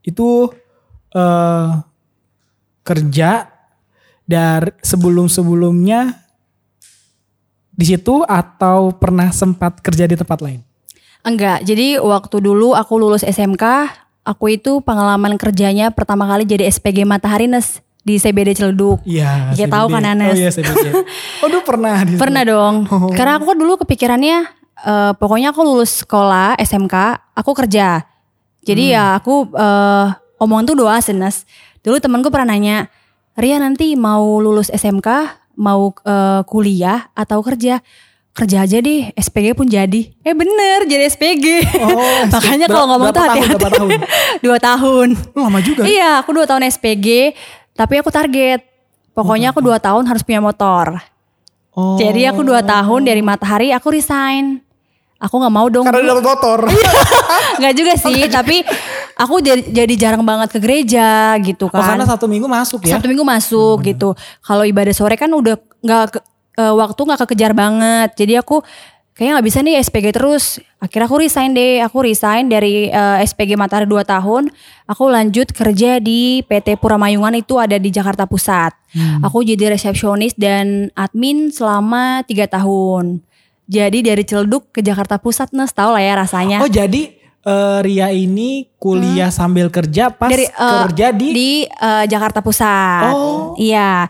itu 0.00 0.48
eh 1.10 1.68
kerja 2.82 3.52
dari 4.24 4.72
sebelum-sebelumnya 4.80 6.00
di 7.70 7.84
situ 7.84 8.20
atau 8.22 8.90
pernah 8.90 9.28
sempat 9.28 9.78
kerja 9.78 10.04
di 10.04 10.16
tempat 10.16 10.40
lain? 10.40 10.60
Enggak, 11.26 11.66
jadi 11.66 11.98
waktu 11.98 12.36
dulu 12.40 12.72
aku 12.72 12.94
lulus 12.96 13.26
SMK, 13.26 13.64
aku 14.22 14.54
itu 14.54 14.80
pengalaman 14.80 15.34
kerjanya 15.36 15.90
pertama 15.90 16.24
kali 16.28 16.44
jadi 16.44 16.68
SPG 16.68 17.04
Matahari 17.04 17.50
Nes 17.50 17.82
di 18.00 18.16
CBD 18.16 18.56
Ciledug. 18.56 19.02
Iya. 19.04 19.52
Ya, 19.52 19.66
tahu 19.68 19.92
kan, 19.92 20.00
Anas? 20.00 20.32
Oh 20.32 20.38
iya 20.38 20.48
CBD. 20.48 20.88
oh 21.44 21.48
dulu 21.52 21.62
pernah 21.66 22.00
di? 22.06 22.16
Pernah 22.16 22.42
dong. 22.46 22.74
Oh. 22.88 23.12
Karena 23.12 23.36
aku 23.36 23.52
dulu 23.52 23.76
kepikirannya 23.84 24.36
eh, 24.78 25.12
pokoknya 25.18 25.52
aku 25.52 25.60
lulus 25.66 26.06
sekolah 26.06 26.56
SMK, 26.56 26.94
aku 27.36 27.50
kerja. 27.52 28.06
Jadi 28.64 28.84
Hmm. 28.88 28.94
ya 28.94 29.04
aku 29.18 29.48
eh, 29.52 30.06
omongan 30.40 30.64
tuh 30.72 30.76
doa 30.78 30.96
sih, 31.02 31.12
Nes. 31.12 31.44
Dulu 31.82 31.98
temanku 32.00 32.30
pernah 32.32 32.54
nanya, 32.56 32.88
"Ria 33.36 33.58
nanti 33.60 33.92
mau 33.98 34.38
lulus 34.40 34.70
SMK, 34.70 35.08
mau 35.58 35.92
eh, 36.00 36.40
kuliah 36.48 37.10
atau 37.12 37.42
kerja?" 37.44 37.82
Kerja 38.38 38.62
aja 38.62 38.78
deh, 38.78 39.10
SPG 39.12 39.50
pun 39.52 39.66
jadi. 39.66 40.14
Eh 40.22 40.30
bener, 40.30 40.86
jadi 40.86 41.10
SPG. 41.10 41.46
Oh, 41.82 42.22
Makanya 42.38 42.70
kalau 42.70 42.86
ngomong 42.86 43.10
tuh 43.10 43.18
tahun, 43.18 43.34
hati-hati. 43.34 43.50
berapa 43.50 43.70
tahun? 43.74 43.90
Dua 44.46 44.58
tahun. 44.62 45.08
Oh, 45.34 45.42
lama 45.42 45.58
juga. 45.58 45.82
Iya, 45.82 46.22
aku 46.22 46.30
dua 46.30 46.46
tahun 46.46 46.62
SPG, 46.70 47.34
tapi 47.74 47.98
aku 47.98 48.14
target. 48.14 48.62
Pokoknya 49.10 49.50
aku 49.50 49.58
dua 49.58 49.82
tahun 49.82 50.06
harus 50.06 50.22
punya 50.22 50.38
motor. 50.38 51.02
Oh. 51.74 51.98
Jadi 51.98 52.30
aku 52.30 52.46
dua 52.46 52.62
tahun 52.62 53.02
dari 53.02 53.18
Matahari 53.18 53.74
aku 53.74 53.90
resign. 53.90 54.62
Aku 55.18 55.34
nggak 55.34 55.50
mau 55.50 55.66
dong. 55.66 55.82
Karena 55.82 56.14
dapat 56.14 56.22
motor. 56.30 56.58
Nggak 57.58 57.74
juga 57.74 57.98
sih, 57.98 58.22
tapi 58.30 58.62
aku 59.18 59.42
jadi, 59.42 59.66
jadi 59.66 59.94
jarang 59.98 60.22
banget 60.22 60.54
ke 60.54 60.62
gereja 60.62 61.34
gitu 61.42 61.66
Oh, 61.66 61.74
karena 61.74 62.06
kan. 62.06 62.14
satu 62.14 62.30
minggu 62.30 62.46
masuk 62.46 62.86
ya. 62.86 62.94
Sabtu 63.02 63.10
minggu 63.10 63.26
masuk 63.26 63.82
gitu. 63.82 64.14
Kalau 64.38 64.62
ibadah 64.62 64.94
sore 64.94 65.18
kan 65.18 65.26
udah 65.26 65.58
nggak 65.82 66.22
eh, 66.58 66.74
waktu 66.74 66.98
nggak 66.98 67.20
kekejar 67.22 67.54
banget. 67.54 68.18
Jadi 68.18 68.34
aku 68.34 68.60
kayaknya 69.14 69.38
nggak 69.38 69.46
bisa 69.46 69.58
nih 69.62 69.74
SPG 69.78 70.06
terus. 70.10 70.44
Akhirnya 70.82 71.06
aku 71.06 71.18
resign 71.22 71.54
deh. 71.54 71.82
Aku 71.86 72.02
resign 72.02 72.50
dari 72.50 72.90
eh, 72.90 73.16
SPG 73.22 73.54
Matahari 73.54 73.86
2 73.86 74.02
tahun. 74.02 74.50
Aku 74.90 75.06
lanjut 75.06 75.54
kerja 75.54 76.02
di 76.02 76.42
PT 76.42 76.78
Puramayungan 76.82 77.38
itu 77.38 77.56
ada 77.62 77.78
di 77.78 77.94
Jakarta 77.94 78.26
Pusat. 78.26 78.74
Aku 79.20 79.44
jadi 79.44 79.68
resepsionis 79.68 80.32
dan 80.34 80.88
admin 80.96 81.52
selama 81.52 82.24
tiga 82.24 82.48
tahun. 82.48 83.20
Jadi 83.68 84.00
dari 84.00 84.24
Ciledug 84.24 84.72
ke 84.72 84.80
Jakarta 84.80 85.20
Pusat, 85.20 85.52
Nes 85.52 85.76
tau 85.76 85.92
lah 85.92 86.00
ya 86.00 86.16
rasanya. 86.16 86.64
Oh 86.64 86.72
jadi 86.72 87.17
eh, 87.48 87.78
Ria 87.80 88.08
ini 88.10 88.68
kuliah 88.76 89.32
sambil 89.32 89.66
kerja 89.68 90.12
pas 90.12 90.28
dari 90.28 90.44
eh, 90.44 90.80
kerja 90.84 91.06
di, 91.10 91.28
di 91.30 91.50
eh, 91.64 92.04
Jakarta 92.04 92.38
Pusat. 92.38 93.10
Oh. 93.10 93.56
Iya. 93.56 94.04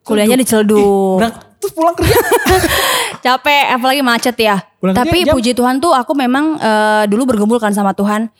Kuliahnya 0.00 0.36
di 0.36 0.46
Ciledug. 0.46 1.18
berang- 1.18 1.36
terus 1.58 1.72
pulang 1.74 1.92
kerja. 1.92 2.14
Capek 3.24 3.74
apalagi 3.74 4.00
macet 4.00 4.36
ya. 4.38 4.62
Pulang 4.78 4.94
Tapi 4.94 5.10
kerja 5.18 5.26
jam- 5.26 5.34
puji 5.34 5.52
Tuhan 5.52 5.76
tuh 5.78 5.90
aku 5.90 6.14
memang 6.14 6.54
eh, 6.56 7.04
dulu 7.06 7.26
bergumul 7.28 7.58
kan 7.58 7.74
sama 7.74 7.92
Tuhan. 7.92 8.30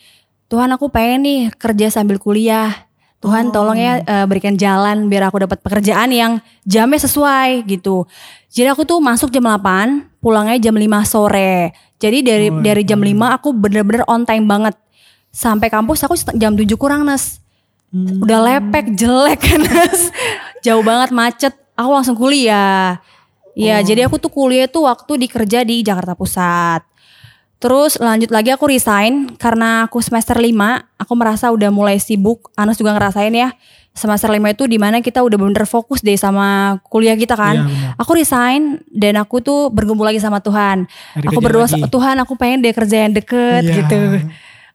Tuhan 0.48 0.70
aku 0.72 0.88
pengen 0.88 1.20
nih 1.22 1.40
kerja 1.52 1.92
sambil 1.92 2.16
kuliah. 2.16 2.87
Tuhan 3.18 3.50
tolong 3.50 3.74
ya 3.74 3.98
eh, 3.98 4.26
berikan 4.30 4.54
jalan 4.54 5.10
biar 5.10 5.26
aku 5.26 5.42
dapat 5.42 5.58
pekerjaan 5.58 6.14
yang 6.14 6.38
jamnya 6.62 7.02
sesuai 7.02 7.66
gitu. 7.66 8.06
Jadi 8.48 8.70
aku 8.70 8.86
tuh 8.86 9.02
masuk 9.02 9.34
jam 9.34 9.42
8, 9.42 10.22
pulangnya 10.22 10.70
jam 10.70 10.74
5 10.78 10.86
sore. 11.02 11.74
Jadi 11.98 12.22
dari 12.22 12.48
dari 12.62 12.82
jam 12.86 13.02
5 13.02 13.10
aku 13.34 13.50
bener-bener 13.50 14.06
on 14.06 14.22
time 14.22 14.46
banget. 14.46 14.78
Sampai 15.34 15.66
kampus 15.66 16.06
aku 16.06 16.14
jam 16.38 16.54
7 16.54 16.62
kurang 16.78 17.02
Nes. 17.02 17.42
Udah 18.22 18.38
lepek 18.38 18.94
jelek 18.94 19.40
kan 19.42 19.60
Nes. 19.66 20.14
Jauh 20.62 20.86
banget 20.86 21.10
macet. 21.10 21.54
Aku 21.74 21.90
langsung 21.90 22.14
kuliah. 22.14 23.02
Ya, 23.58 23.82
jadi 23.82 24.06
aku 24.06 24.22
tuh 24.22 24.30
kuliah 24.30 24.70
tuh 24.70 24.86
waktu 24.86 25.26
dikerja 25.26 25.66
di 25.66 25.82
Jakarta 25.82 26.14
Pusat. 26.14 26.86
Terus 27.58 27.98
lanjut 27.98 28.30
lagi 28.30 28.54
aku 28.54 28.70
resign 28.70 29.34
karena 29.34 29.90
aku 29.90 29.98
semester 29.98 30.38
5, 30.38 30.54
aku 30.94 31.12
merasa 31.18 31.50
udah 31.50 31.74
mulai 31.74 31.98
sibuk. 31.98 32.54
Anas 32.54 32.78
juga 32.78 32.94
ngerasain 32.94 33.34
ya. 33.34 33.50
Semester 33.90 34.30
5 34.30 34.38
itu 34.54 34.70
di 34.70 34.78
mana 34.78 35.02
kita 35.02 35.26
udah 35.26 35.34
bener 35.34 35.66
fokus 35.66 35.98
deh 35.98 36.14
sama 36.14 36.78
kuliah 36.86 37.18
kita 37.18 37.34
kan. 37.34 37.66
Iya, 37.66 37.98
aku 37.98 38.14
resign 38.14 38.78
dan 38.94 39.18
aku 39.18 39.42
tuh 39.42 39.74
bergumul 39.74 40.06
lagi 40.06 40.22
sama 40.22 40.38
Tuhan. 40.38 40.86
Cari 40.86 41.26
aku 41.26 41.40
berdoa 41.42 41.66
lagi. 41.66 41.82
Tuhan 41.82 42.16
aku 42.22 42.38
pengen 42.38 42.62
deh 42.62 42.70
kerja 42.70 43.10
yang 43.10 43.12
deket 43.18 43.66
Iya. 43.66 43.74
gitu. 43.82 43.98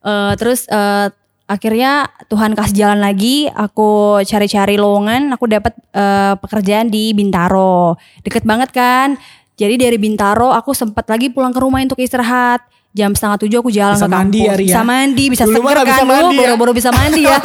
Eh, 0.04 0.34
terus 0.36 0.67
eh, 0.67 1.08
akhirnya 1.48 2.12
Tuhan 2.28 2.52
kasih 2.52 2.84
jalan 2.84 3.00
lagi. 3.00 3.48
Aku 3.48 4.19
cari-cari 4.28 4.76
lowongan. 4.76 5.32
Aku 5.39 5.48
dapat 5.48 5.72
eh, 5.96 6.36
pekerjaan 6.43 6.91
di 6.91 7.15
Bintaro. 7.15 7.96
Deket 8.28 8.43
banget 8.43 8.76
kan. 8.76 9.15
Jadi 9.54 9.76
dari 9.78 9.98
Bintaro 9.98 10.50
aku 10.50 10.72
sempat 10.72 11.06
lagi 11.06 11.30
pulang 11.30 11.50
ke 11.50 11.60
rumah 11.60 11.80
untuk 11.80 11.98
istirahat. 11.98 12.62
Jam 12.89 13.10
setengah 13.10 13.42
tujuh 13.42 13.58
aku 13.58 13.74
jalan 13.74 13.98
Bisa 13.98 14.06
ke 14.06 14.06
kampus. 14.06 14.22
mandi 14.22 14.39
ya, 14.39 14.54
Ria? 14.54 14.68
Bisa 14.70 14.82
mandi, 14.86 15.24
bisa 15.26 15.44
Dulu 15.44 15.56
seger 15.58 15.76
kan. 15.76 15.86
bisa 15.88 15.98
Dulu 16.00 16.13
mandi 16.13 16.36
ya. 16.36 16.42
baru-baru 16.46 16.72
bisa 16.78 16.89
mandi 16.89 17.22
ya. 17.26 17.38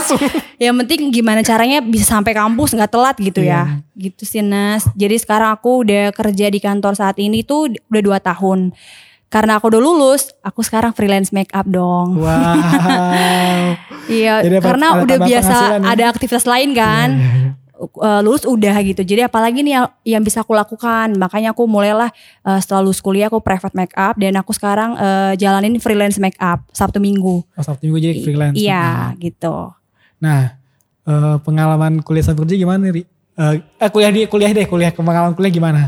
Yang 0.61 0.75
penting 0.85 1.01
gimana 1.09 1.41
caranya 1.41 1.79
bisa 1.81 2.05
sampai 2.05 2.37
kampus 2.37 2.77
nggak 2.77 2.93
telat 2.93 3.17
gitu 3.17 3.41
ya. 3.41 3.81
Gitu 3.97 4.29
sih 4.29 4.45
Nas. 4.45 4.85
Jadi 4.93 5.17
sekarang 5.17 5.49
aku 5.51 5.89
udah 5.89 6.13
kerja 6.13 6.53
di 6.53 6.61
kantor 6.61 6.93
saat 6.93 7.17
ini 7.17 7.41
tuh 7.43 7.73
udah 7.89 8.03
dua 8.05 8.19
tahun. 8.21 8.77
Karena 9.29 9.57
aku 9.57 9.69
udah 9.69 9.81
lulus, 9.81 10.33
aku 10.41 10.61
sekarang 10.61 10.93
freelance 10.93 11.33
make 11.33 11.53
up 11.53 11.65
dong. 11.65 12.21
Wow. 12.21 12.29
Iya, 14.09 14.41
karena 14.65 15.05
udah 15.05 15.17
biasa 15.21 15.57
ya? 15.77 15.85
ada 15.85 16.05
aktivitas 16.09 16.49
lain 16.49 16.73
kan. 16.73 17.09
Eh, 17.79 18.21
lulus 18.21 18.43
udah 18.43 18.75
gitu. 18.83 19.01
Jadi 19.01 19.23
apalagi 19.23 19.63
nih 19.63 19.73
yang, 19.73 19.87
yang 20.03 20.23
bisa 20.23 20.43
aku 20.43 20.51
lakukan. 20.51 21.15
Makanya 21.15 21.55
aku 21.55 21.63
mulailah 21.65 22.11
eh, 22.43 22.59
setelah 22.59 22.83
lulus 22.83 22.99
kuliah 22.99 23.31
aku 23.31 23.39
private 23.39 23.71
make 23.73 23.95
up 23.95 24.19
dan 24.19 24.35
aku 24.35 24.51
sekarang 24.51 24.99
eh, 24.99 25.39
jalanin 25.39 25.79
freelance 25.79 26.19
make 26.19 26.35
up 26.37 26.67
Sabtu 26.71 26.99
Minggu. 26.99 27.47
Pas 27.55 27.63
Sabtu 27.63 27.87
minggu 27.87 27.99
jadi 28.01 28.19
freelance. 28.19 28.59
Iya, 28.59 29.15
gitu. 29.17 29.71
Nah, 30.19 30.59
eh, 31.07 31.37
pengalaman 31.39 32.03
kuliah 32.03 32.27
sambil 32.27 32.43
kerja 32.45 32.59
gimana 32.59 32.83
nih? 32.83 32.93
Ri? 32.93 33.03
Eh, 33.39 33.55
eh, 33.79 33.89
kuliah 33.89 34.11
di 34.11 34.27
kuliah 34.27 34.51
deh, 34.51 34.67
kuliah 34.67 34.91
pengalaman 34.91 35.39
kuliah 35.39 35.53
gimana? 35.53 35.83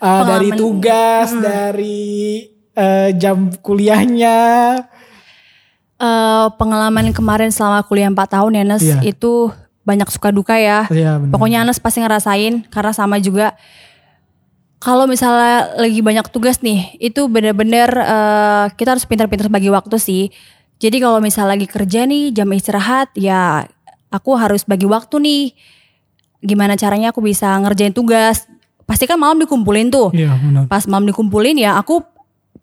Dari 0.00 0.48
Pengalaman- 0.48 0.56
tugas, 0.56 1.28
dari 1.36 2.48
eh, 2.72 3.12
jam 3.12 3.52
kuliahnya. 3.52 4.38
Eh, 6.00 6.46
pengalaman 6.56 7.12
kemarin 7.12 7.52
selama 7.52 7.84
kuliah 7.84 8.08
4 8.08 8.24
tahun 8.30 8.56
ya 8.56 8.64
Nes, 8.64 8.80
Iya. 8.80 9.04
itu 9.04 9.52
banyak 9.90 10.06
suka 10.06 10.30
duka 10.30 10.54
ya. 10.54 10.86
Iya. 10.86 11.18
Pokoknya 11.18 11.66
Anes 11.66 11.82
pasti 11.82 11.98
ngerasain 11.98 12.70
karena 12.70 12.92
sama 12.94 13.18
juga 13.18 13.58
kalau 14.80 15.04
misalnya 15.04 15.76
lagi 15.76 16.00
banyak 16.00 16.32
tugas 16.32 16.64
nih, 16.64 16.96
itu 16.96 17.28
bener-bener 17.28 17.90
eh, 17.92 18.66
kita 18.78 18.96
harus 18.96 19.04
pintar-pintar 19.04 19.52
bagi 19.52 19.68
waktu 19.68 19.98
sih. 20.00 20.32
Jadi 20.80 20.96
kalau 21.04 21.20
misalnya 21.20 21.60
lagi 21.60 21.68
kerja 21.68 22.08
nih 22.08 22.32
jam 22.32 22.48
istirahat 22.56 23.12
ya 23.12 23.68
aku 24.08 24.32
harus 24.40 24.64
bagi 24.64 24.88
waktu 24.88 25.20
nih. 25.20 25.44
Gimana 26.40 26.72
caranya 26.80 27.12
aku 27.12 27.20
bisa 27.20 27.52
ngerjain 27.60 27.92
tugas? 27.92 28.48
Pasti 28.88 29.04
kan 29.04 29.20
malam 29.20 29.36
dikumpulin 29.44 29.92
tuh. 29.92 30.08
Iya, 30.16 30.32
benar. 30.40 30.64
Pas 30.72 30.88
malam 30.88 31.04
dikumpulin 31.04 31.60
ya 31.60 31.76
aku 31.76 32.00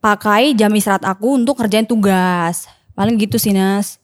pakai 0.01 0.57
jam 0.57 0.73
istirahat 0.73 1.05
aku 1.05 1.37
untuk 1.37 1.53
kerjain 1.61 1.85
tugas. 1.85 2.65
Paling 2.97 3.21
gitu 3.21 3.37
sih 3.37 3.53
Nas. 3.53 4.01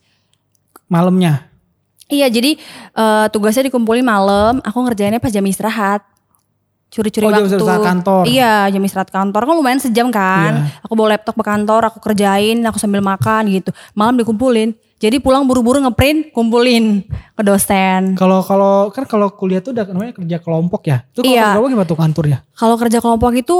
Malamnya. 0.86 1.50
Iya 2.14 2.28
jadi 2.30 2.52
eh, 2.94 3.26
tugasnya 3.28 3.66
dikumpulin 3.68 4.06
malam, 4.06 4.62
aku 4.62 4.78
ngerjainnya 4.80 5.18
pas 5.18 5.30
jam 5.30 5.42
istirahat. 5.44 6.06
Curi-curi 6.88 7.26
Oh, 7.26 7.34
jam 7.34 7.42
waktu. 7.42 7.58
istirahat 7.58 7.82
kantor. 7.84 8.24
Iya 8.30 8.54
jam 8.70 8.82
istirahat 8.82 9.10
kantor 9.10 9.42
kan 9.44 9.56
lumayan 9.58 9.82
sejam 9.82 10.08
kan. 10.08 10.52
Iya. 10.62 10.86
Aku 10.86 10.94
bawa 10.94 11.18
laptop 11.18 11.34
ke 11.34 11.44
kantor, 11.44 11.82
aku 11.90 11.98
kerjain, 12.00 12.62
aku 12.62 12.78
sambil 12.78 13.02
makan 13.02 13.50
gitu. 13.50 13.74
Malam 13.94 14.14
dikumpulin. 14.16 14.72
Jadi 14.96 15.20
pulang 15.20 15.44
buru-buru 15.44 15.82
ngeprint, 15.82 16.32
kumpulin 16.32 17.04
ke 17.34 17.42
dosen. 17.42 18.14
Kalau 18.14 18.40
kalau 18.40 18.88
kan 18.88 19.04
kalau 19.04 19.34
kuliah 19.34 19.60
tuh 19.60 19.74
udah 19.74 19.84
namanya 19.84 20.14
kerja 20.14 20.38
kelompok 20.38 20.82
ya. 20.86 21.02
Itu 21.10 21.20
kalau 21.20 21.28
Iya. 21.28 21.42
kerja 21.42 21.52
kelompok 21.52 21.72
gimana 21.74 21.90
tuh 21.90 22.00
kantornya? 22.00 22.38
Kalau 22.54 22.76
kerja 22.78 23.00
kelompok 23.02 23.32
itu 23.34 23.56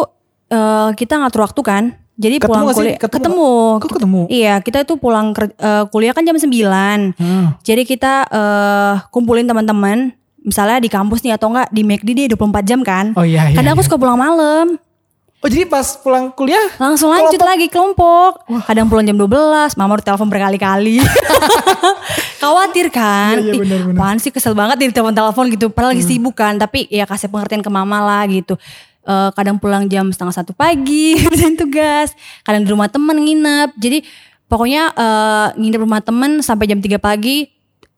eh, 0.48 0.90
kita 0.94 1.14
ngatur 1.18 1.42
waktu 1.42 1.62
kan. 1.66 1.84
Jadi 2.14 2.38
Ketemu 2.38 2.50
pulang 2.54 2.66
kuliah 2.70 2.98
Ketemu 3.02 3.10
ketemu. 3.10 3.52
Kok 3.82 3.92
ketemu? 3.98 4.22
Iya, 4.30 4.56
kita 4.62 4.78
itu 4.86 4.94
pulang 5.02 5.34
eh, 5.38 5.84
kuliah 5.90 6.14
kan 6.14 6.22
jam 6.22 6.38
9. 6.38 7.18
Hmm. 7.18 7.46
Jadi 7.66 7.84
kita 7.90 8.30
eh, 8.30 8.94
kumpulin 9.10 9.50
teman-teman, 9.50 10.14
misalnya 10.46 10.78
di 10.78 10.90
kampus 10.94 11.26
nih 11.26 11.34
atau 11.34 11.50
enggak 11.50 11.74
di 11.74 11.82
McD 11.82 12.10
dia 12.14 12.28
24 12.30 12.70
jam 12.70 12.80
kan. 12.86 13.18
Oh 13.18 13.26
iya 13.26 13.50
iya. 13.50 13.58
Kadang 13.58 13.74
aku 13.74 13.82
iya. 13.82 13.88
suka 13.90 13.98
pulang 13.98 14.20
malam, 14.20 14.78
Oh 15.44 15.52
jadi 15.52 15.68
pas 15.68 15.84
pulang 16.00 16.32
kuliah 16.32 16.72
langsung 16.80 17.12
lanjut 17.12 17.36
lagi 17.44 17.68
kelompok. 17.68 18.48
Kadang 18.64 18.88
pulang 18.88 19.04
jam 19.04 19.20
12, 19.20 19.76
mama 19.76 20.00
udah 20.00 20.06
telepon 20.08 20.32
berkali-kali. 20.32 21.04
Khawatir 22.42 22.88
kan? 22.88 23.44
Iya, 23.44 23.52
iya, 23.52 23.60
benar-benar. 23.60 24.00
apaan 24.00 24.18
sih 24.24 24.32
kesel 24.32 24.56
banget 24.56 24.80
di 24.80 24.96
telepon-telepon 24.96 25.52
gitu. 25.52 25.68
Padahal 25.68 26.00
lagi 26.00 26.08
sibuk 26.08 26.40
kan, 26.40 26.56
tapi 26.56 26.88
ya 26.88 27.04
kasih 27.04 27.28
pengertian 27.28 27.60
ke 27.60 27.68
mama 27.68 28.00
lah 28.00 28.24
gitu. 28.32 28.56
Eh, 29.04 29.30
kadang 29.36 29.60
pulang 29.60 29.92
jam 29.92 30.08
setengah 30.16 30.32
satu 30.32 30.56
pagi, 30.56 31.16
kerjain 31.28 31.60
tugas. 31.60 32.16
Kadang 32.48 32.64
di 32.64 32.72
rumah 32.72 32.88
temen 32.88 33.20
nginep. 33.20 33.76
Jadi 33.76 34.00
pokoknya 34.48 34.96
eh, 34.96 35.48
nginep 35.60 35.82
rumah 35.84 36.00
temen 36.00 36.40
sampai 36.40 36.72
jam 36.72 36.80
3 36.80 37.04
pagi, 37.04 37.52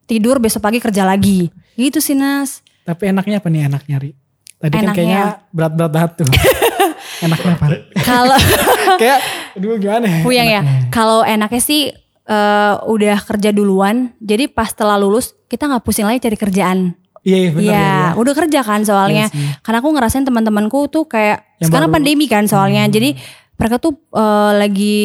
tidur 0.10 0.42
besok 0.42 0.66
pagi 0.66 0.82
kerja 0.82 1.06
lagi. 1.06 1.54
Gitu 1.78 2.02
sih 2.02 2.18
Nas. 2.18 2.66
Tapi 2.86 3.14
enaknya 3.14 3.38
apa 3.38 3.50
nih 3.54 3.70
enaknya 3.70 3.96
Ri? 4.02 4.12
Tadi 4.56 4.74
kan 4.74 4.84
Enaknya. 4.90 4.98
kayaknya 4.98 5.24
berat-berat 5.54 5.92
banget 5.94 6.12
tuh. 6.24 6.28
enaknya 7.26 7.52
apa? 7.54 7.66
Kalau 8.02 8.38
Kayak 9.02 9.20
aduh 9.54 9.78
gimana 9.78 10.06
ya? 10.10 10.20
Puyeng 10.26 10.50
ya. 10.50 10.62
Kalau 10.90 11.22
enaknya 11.22 11.62
sih 11.62 11.94
eh, 12.26 12.74
udah 12.82 13.18
kerja 13.22 13.54
duluan, 13.54 14.18
jadi 14.18 14.50
pas 14.50 14.74
setelah 14.74 14.98
lulus 14.98 15.38
kita 15.46 15.70
nggak 15.70 15.86
pusing 15.86 16.10
lagi 16.10 16.18
cari 16.18 16.38
kerjaan. 16.40 16.98
Iya 17.26 17.38
iya 17.40 17.50
benar 17.50 17.66
Iya, 17.66 17.74
ya. 17.74 17.90
ya. 17.90 18.10
udah 18.16 18.34
kerja 18.34 18.60
kan 18.62 18.82
soalnya. 18.82 19.26
Iya 19.26 19.34
sih. 19.34 19.50
Karena 19.60 19.78
aku 19.82 19.90
ngerasain 19.92 20.24
teman-temanku 20.24 20.86
tuh 20.88 21.04
kayak 21.06 21.42
Yang 21.58 21.68
sekarang 21.68 21.90
baru- 21.90 21.98
Hmm. 21.98 22.06
pandemi 22.06 22.26
kan 22.30 22.44
soalnya. 22.46 22.86
Jadi 22.86 23.18
mereka 23.56 23.76
tuh 23.76 23.98
eh, 24.14 24.52
lagi 24.56 24.98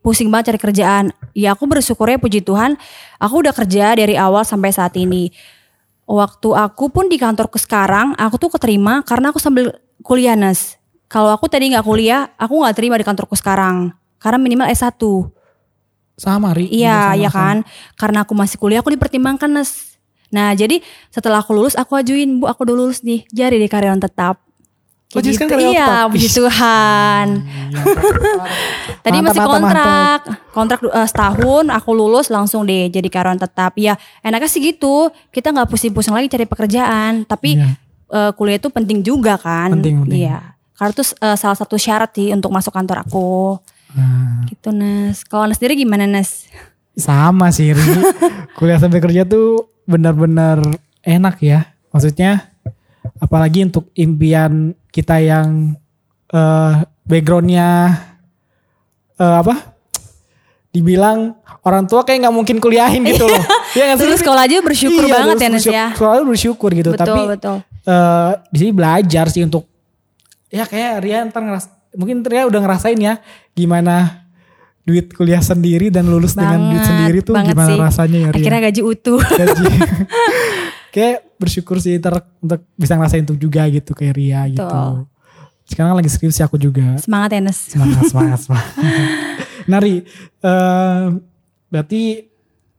pusing 0.00 0.26
banget 0.26 0.50
cari 0.50 0.60
kerjaan. 0.60 1.04
Ya 1.32 1.54
aku 1.54 1.64
bersyukurnya 1.64 2.18
puji 2.18 2.42
Tuhan, 2.42 2.74
aku 3.16 3.34
udah 3.40 3.54
kerja 3.54 3.94
dari 3.94 4.18
awal 4.18 4.42
sampai 4.42 4.74
saat 4.74 4.92
ini. 4.94 5.30
Waktu 6.02 6.48
aku 6.50 6.88
pun 6.88 7.06
di 7.06 7.14
kantorku 7.14 7.56
sekarang, 7.56 8.16
aku 8.16 8.36
tuh 8.38 8.50
keterima 8.50 9.04
karena 9.04 9.28
aku 9.28 9.38
sambil 9.38 9.70
kuliah 10.00 10.34
Nas. 10.34 10.74
Kalau 11.06 11.30
aku 11.30 11.46
tadi 11.46 11.68
nggak 11.68 11.84
kuliah, 11.84 12.32
aku 12.34 12.58
nggak 12.58 12.74
terima 12.74 12.96
di 12.96 13.04
kantorku 13.04 13.32
sekarang. 13.32 13.92
Karena 14.16 14.36
minimal 14.36 14.66
S1. 14.66 14.98
Sama 16.16 16.50
Ri. 16.50 16.66
Iya, 16.66 17.14
iya 17.14 17.30
kan. 17.30 17.62
Karena 17.94 18.24
aku 18.24 18.32
masih 18.32 18.56
kuliah, 18.56 18.80
aku 18.80 18.90
dipertimbangkan, 18.90 19.52
Nes. 19.52 19.97
Nah, 20.28 20.52
jadi 20.52 20.84
setelah 21.08 21.40
aku 21.40 21.56
lulus, 21.56 21.72
aku 21.72 21.96
ajuin, 21.96 22.40
Bu, 22.40 22.48
aku 22.48 22.68
udah 22.68 22.76
lulus 22.76 23.00
nih. 23.00 23.24
Jadi 23.32 23.56
di 23.56 23.68
karyawan 23.68 24.00
tetap. 24.00 24.44
Oh, 25.16 25.24
sekarang 25.24 25.56
karyawan 25.56 25.72
iya, 25.72 25.86
tetap. 25.88 26.08
puji. 26.12 26.28
Tuhan. 26.36 27.26
Tadi 29.00 29.18
Mantap, 29.24 29.32
masih 29.32 29.40
mantap, 29.40 29.56
kontrak, 29.56 30.20
kontrak 30.52 30.80
eh, 30.84 31.08
setahun, 31.08 31.64
aku 31.72 31.90
lulus 31.96 32.28
langsung 32.28 32.68
deh 32.68 32.92
jadi 32.92 33.08
karyawan 33.08 33.40
tetap. 33.40 33.72
Ya 33.80 33.96
enaknya 34.20 34.52
sih 34.52 34.60
gitu, 34.60 35.08
kita 35.32 35.48
nggak 35.48 35.72
pusing-pusing 35.72 36.12
lagi 36.12 36.28
cari 36.28 36.44
pekerjaan. 36.44 37.24
Tapi 37.24 37.56
eh, 38.12 38.30
kuliah 38.36 38.60
itu 38.60 38.68
penting 38.68 39.00
juga 39.00 39.40
kan. 39.40 39.72
Penting, 39.80 40.04
penting. 40.04 40.28
Iya, 40.28 40.44
karena 40.76 40.92
itu 40.92 41.04
eh, 41.24 41.36
salah 41.40 41.56
satu 41.56 41.80
syarat 41.80 42.12
sih 42.12 42.28
untuk 42.36 42.52
masuk 42.52 42.76
kantor 42.76 43.00
aku. 43.08 43.56
Nah, 43.96 44.44
Gitu 44.44 44.68
Nes. 44.76 45.24
Kalau 45.24 45.48
Nes 45.48 45.56
sendiri 45.56 45.80
gimana 45.80 46.04
Nes? 46.04 46.44
sama 46.98 47.48
sih. 47.54 47.72
Kuliah 48.58 48.76
sambil 48.76 48.98
kerja 49.00 49.22
tuh 49.24 49.70
benar-benar 49.88 50.60
enak 51.00 51.40
ya. 51.40 51.72
Maksudnya 51.88 52.52
apalagi 53.18 53.64
untuk 53.64 53.88
impian 53.96 54.76
kita 54.92 55.16
yang 55.18 55.74
eh 56.28 56.72
backgroundnya 57.08 57.96
eh 59.16 59.36
apa? 59.40 59.74
Dibilang 60.68 61.32
orang 61.64 61.88
tua 61.88 62.04
kayak 62.04 62.28
nggak 62.28 62.36
mungkin 62.36 62.56
kuliahin 62.60 63.02
gitu 63.08 63.24
loh. 63.24 63.40
Iya 63.68 63.84
nggak 63.92 63.96
sih? 64.00 64.04
Terus 64.08 64.18
sekolah 64.24 64.42
aja 64.48 64.64
bersyukur 64.64 65.04
Iya, 65.04 65.12
banget 65.12 65.36
ya 65.44 65.48
Nes 65.52 65.66
ya. 65.68 65.86
Sekolah 65.92 66.24
bersyukur 66.24 66.70
gitu. 66.72 66.96
Betul 66.96 67.04
Tapi 67.04 67.20
betul. 67.28 67.56
eh 67.84 68.30
di 68.48 68.56
sini 68.60 68.72
belajar 68.72 69.26
sih 69.28 69.44
untuk 69.44 69.64
ya 70.48 70.64
kayak 70.64 71.04
Ria 71.04 71.20
ntar 71.28 71.44
ngeras, 71.44 71.68
mungkin 71.92 72.24
Ria 72.24 72.48
udah 72.48 72.60
ngerasain 72.64 72.96
ya 72.96 73.20
gimana 73.52 74.24
duit 74.88 75.12
kuliah 75.12 75.44
sendiri 75.44 75.92
dan 75.92 76.08
lulus 76.08 76.32
dengan 76.32 76.72
duit 76.72 76.80
Banget, 76.80 76.88
sendiri 76.88 77.18
tuh 77.20 77.34
banget 77.36 77.52
gimana 77.52 77.68
sih. 77.68 77.76
rasanya 77.76 78.18
ya 78.18 78.28
Ria? 78.32 78.40
Akhirnya 78.40 78.60
gaji 78.72 78.80
utuh. 78.80 79.20
Gaji. 79.40 79.66
kayak 80.96 81.16
bersyukur 81.36 81.76
sih 81.76 82.00
ntar 82.00 82.24
untuk 82.40 82.64
bisa 82.72 82.96
ngerasain 82.96 83.28
itu 83.28 83.36
juga 83.36 83.68
gitu 83.68 83.92
kayak 83.92 84.14
Ria 84.16 84.48
gitu. 84.48 84.64
Betul. 84.64 85.04
Sekarang 85.68 85.92
lagi 86.00 86.08
skripsi 86.08 86.40
aku 86.40 86.56
juga. 86.56 86.96
Semangat 86.96 87.36
ya 87.36 87.40
Nes. 87.44 87.58
Semangat, 87.68 88.02
semangat, 88.08 88.40
semangat. 88.40 88.72
nah 89.70 89.78
Ri, 89.84 90.00
eh, 90.40 91.04
berarti 91.68 92.02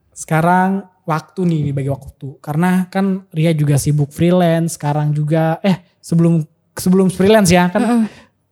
sekarang 0.09 0.89
waktu 1.05 1.39
nih 1.45 1.61
dibagi 1.69 1.93
waktu. 1.93 2.41
Karena 2.41 2.89
kan 2.89 3.29
Ria 3.29 3.53
juga 3.53 3.77
sibuk 3.77 4.09
freelance, 4.09 4.81
sekarang 4.81 5.13
juga 5.13 5.61
eh 5.61 5.85
sebelum 6.01 6.41
sebelum 6.73 7.13
freelance 7.13 7.51
ya 7.53 7.69
kan 7.69 8.07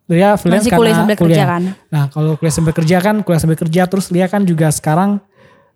Ria 0.08 0.40
freelance 0.40 0.64
Masih 0.68 0.80
kuliah 0.80 0.96
sambil 0.96 1.18
kerja 1.20 1.44
kan? 1.44 1.64
Nah 1.92 2.04
kalau 2.08 2.40
kuliah 2.40 2.56
sambil 2.56 2.74
kerja 2.74 2.98
kan 3.04 3.16
kuliah 3.28 3.42
sambil 3.44 3.60
kerja 3.60 3.82
terus 3.92 4.08
Ria 4.08 4.28
kan 4.32 4.48
juga 4.48 4.72
sekarang 4.72 5.20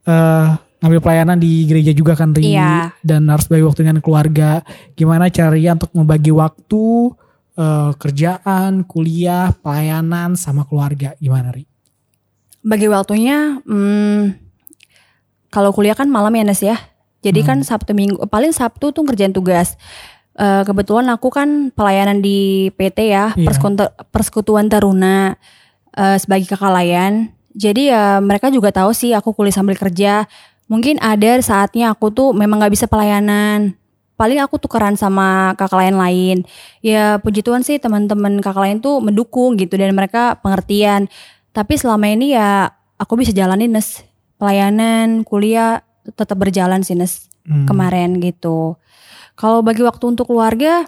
eh 0.08 0.48
ngambil 0.82 0.98
pelayanan 1.04 1.38
di 1.38 1.70
gereja 1.70 1.94
juga 1.94 2.18
kan 2.18 2.34
Ri 2.34 2.58
Iya. 2.58 2.90
dan 3.06 3.30
harus 3.30 3.46
bagi 3.46 3.62
waktu 3.62 3.86
dengan 3.86 4.02
keluarga. 4.02 4.66
Gimana 4.98 5.30
cara 5.30 5.54
Ria 5.54 5.78
untuk 5.78 5.94
membagi 5.94 6.34
waktu 6.34 7.14
eh, 7.52 7.92
kerjaan, 8.00 8.88
kuliah, 8.88 9.54
pelayanan 9.62 10.34
sama 10.34 10.66
keluarga 10.66 11.14
gimana 11.22 11.52
Ri? 11.54 11.68
Bagi 12.66 12.88
waktunya, 12.90 13.62
hmm, 13.62 14.38
kalau 15.52 15.70
kuliah 15.76 15.94
kan 15.94 16.08
malam 16.10 16.34
ya 16.34 16.44
Nes 16.48 16.64
ya. 16.64 16.78
Jadi 17.22 17.46
kan 17.46 17.62
Sabtu 17.62 17.94
Minggu, 17.94 18.18
paling 18.26 18.50
Sabtu 18.50 18.90
tuh 18.90 19.06
kerjaan 19.06 19.30
tugas. 19.30 19.78
Eh, 20.32 20.64
kebetulan 20.64 21.12
aku 21.12 21.28
kan 21.28 21.50
pelayanan 21.70 22.24
di 22.24 22.72
PT 22.72 23.12
ya, 23.12 23.36
Iya. 23.36 23.44
Persekutu- 23.44 23.94
Persekutuan 24.10 24.72
Taruna 24.72 25.36
eh, 25.92 26.16
sebagai 26.16 26.48
kakak 26.48 26.72
layan. 26.72 27.36
Jadi 27.52 27.92
ya 27.92 28.24
mereka 28.24 28.48
juga 28.48 28.72
tahu 28.72 28.96
sih 28.96 29.12
aku 29.12 29.36
kuliah 29.36 29.52
sambil 29.52 29.76
kerja. 29.76 30.24
Mungkin 30.72 31.04
ada 31.04 31.36
saatnya 31.44 31.92
aku 31.92 32.08
tuh 32.10 32.32
memang 32.32 32.64
nggak 32.64 32.72
bisa 32.72 32.88
pelayanan. 32.88 33.76
Paling 34.16 34.40
aku 34.40 34.56
tukeran 34.56 34.96
sama 34.96 35.52
kakak 35.60 35.84
lain 35.84 35.96
lain. 36.00 36.38
Ya 36.80 37.20
puji 37.20 37.44
Tuhan 37.44 37.60
sih 37.60 37.76
teman-teman 37.76 38.40
kakak 38.40 38.64
lain 38.64 38.78
tuh 38.80 39.04
mendukung 39.04 39.60
gitu 39.60 39.76
dan 39.76 39.92
mereka 39.92 40.40
pengertian. 40.40 41.12
Tapi 41.52 41.76
selama 41.76 42.08
ini 42.08 42.32
ya 42.32 42.72
aku 42.96 43.20
bisa 43.20 43.36
jalanin 43.36 43.76
Nes. 43.76 44.08
Pelayanan, 44.40 45.28
kuliah 45.28 45.84
tetap 46.08 46.40
berjalan 46.40 46.82
sih 46.82 46.96
Nes 46.96 47.28
Hmm. 47.42 47.68
kemarin 47.68 48.22
gitu. 48.22 48.80
Kalau 49.42 49.66
bagi 49.66 49.82
waktu 49.82 50.06
untuk 50.06 50.30
keluarga, 50.30 50.86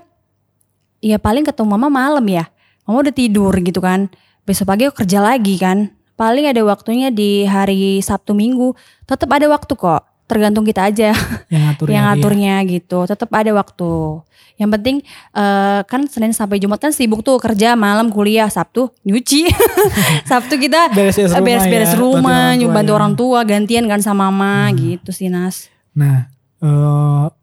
ya 1.02 1.18
paling 1.18 1.42
ketemu 1.42 1.74
mama 1.74 1.90
malam 1.90 2.22
ya. 2.30 2.46
Mama 2.86 3.02
udah 3.02 3.10
tidur 3.10 3.50
gitu 3.58 3.82
kan. 3.82 4.14
Besok 4.46 4.70
pagi 4.70 4.86
aku 4.86 5.02
kerja 5.02 5.26
lagi 5.26 5.58
kan. 5.58 5.90
Paling 6.14 6.46
ada 6.46 6.62
waktunya 6.62 7.10
di 7.10 7.50
hari 7.50 7.98
Sabtu 8.06 8.38
Minggu. 8.38 8.78
Tetap 9.10 9.26
ada 9.34 9.50
waktu 9.50 9.74
kok. 9.74 10.06
Tergantung 10.30 10.70
kita 10.70 10.86
aja 10.86 11.18
yang 11.54 11.64
ngatur 11.66 11.90
yang 11.90 11.98
ya, 11.98 11.98
Ri, 11.98 11.98
ya. 11.98 12.02
ngaturnya 12.14 12.56
gitu. 12.70 13.00
Tetap 13.10 13.30
ada 13.34 13.52
waktu. 13.58 14.22
Yang 14.62 14.70
penting 14.78 14.98
eh, 15.34 15.82
kan 15.90 16.02
Senin 16.06 16.30
sampai 16.38 16.62
Jumat 16.62 16.78
kan 16.78 16.94
sibuk 16.94 17.26
tuh 17.26 17.42
kerja 17.42 17.74
malam 17.74 18.14
kuliah 18.14 18.54
Sabtu 18.54 18.94
nyuci. 19.02 19.50
Sabtu 20.30 20.62
kita 20.62 20.94
Beres-beres 20.94 21.34
rumah 21.34 21.42
beres-beres 21.42 21.90
ya, 21.90 21.98
rumah, 21.98 22.46
bantu 22.54 22.62
orang 22.62 22.74
bantu 22.78 22.92
ya. 22.94 22.98
orang 23.02 23.14
tua, 23.18 23.40
gantian 23.50 23.90
kan 23.90 23.98
sama 24.06 24.30
mama 24.30 24.70
gitu 24.78 25.10
sih 25.10 25.34
Nas. 25.34 25.74
Nah, 25.98 26.30
oh, 26.62 27.34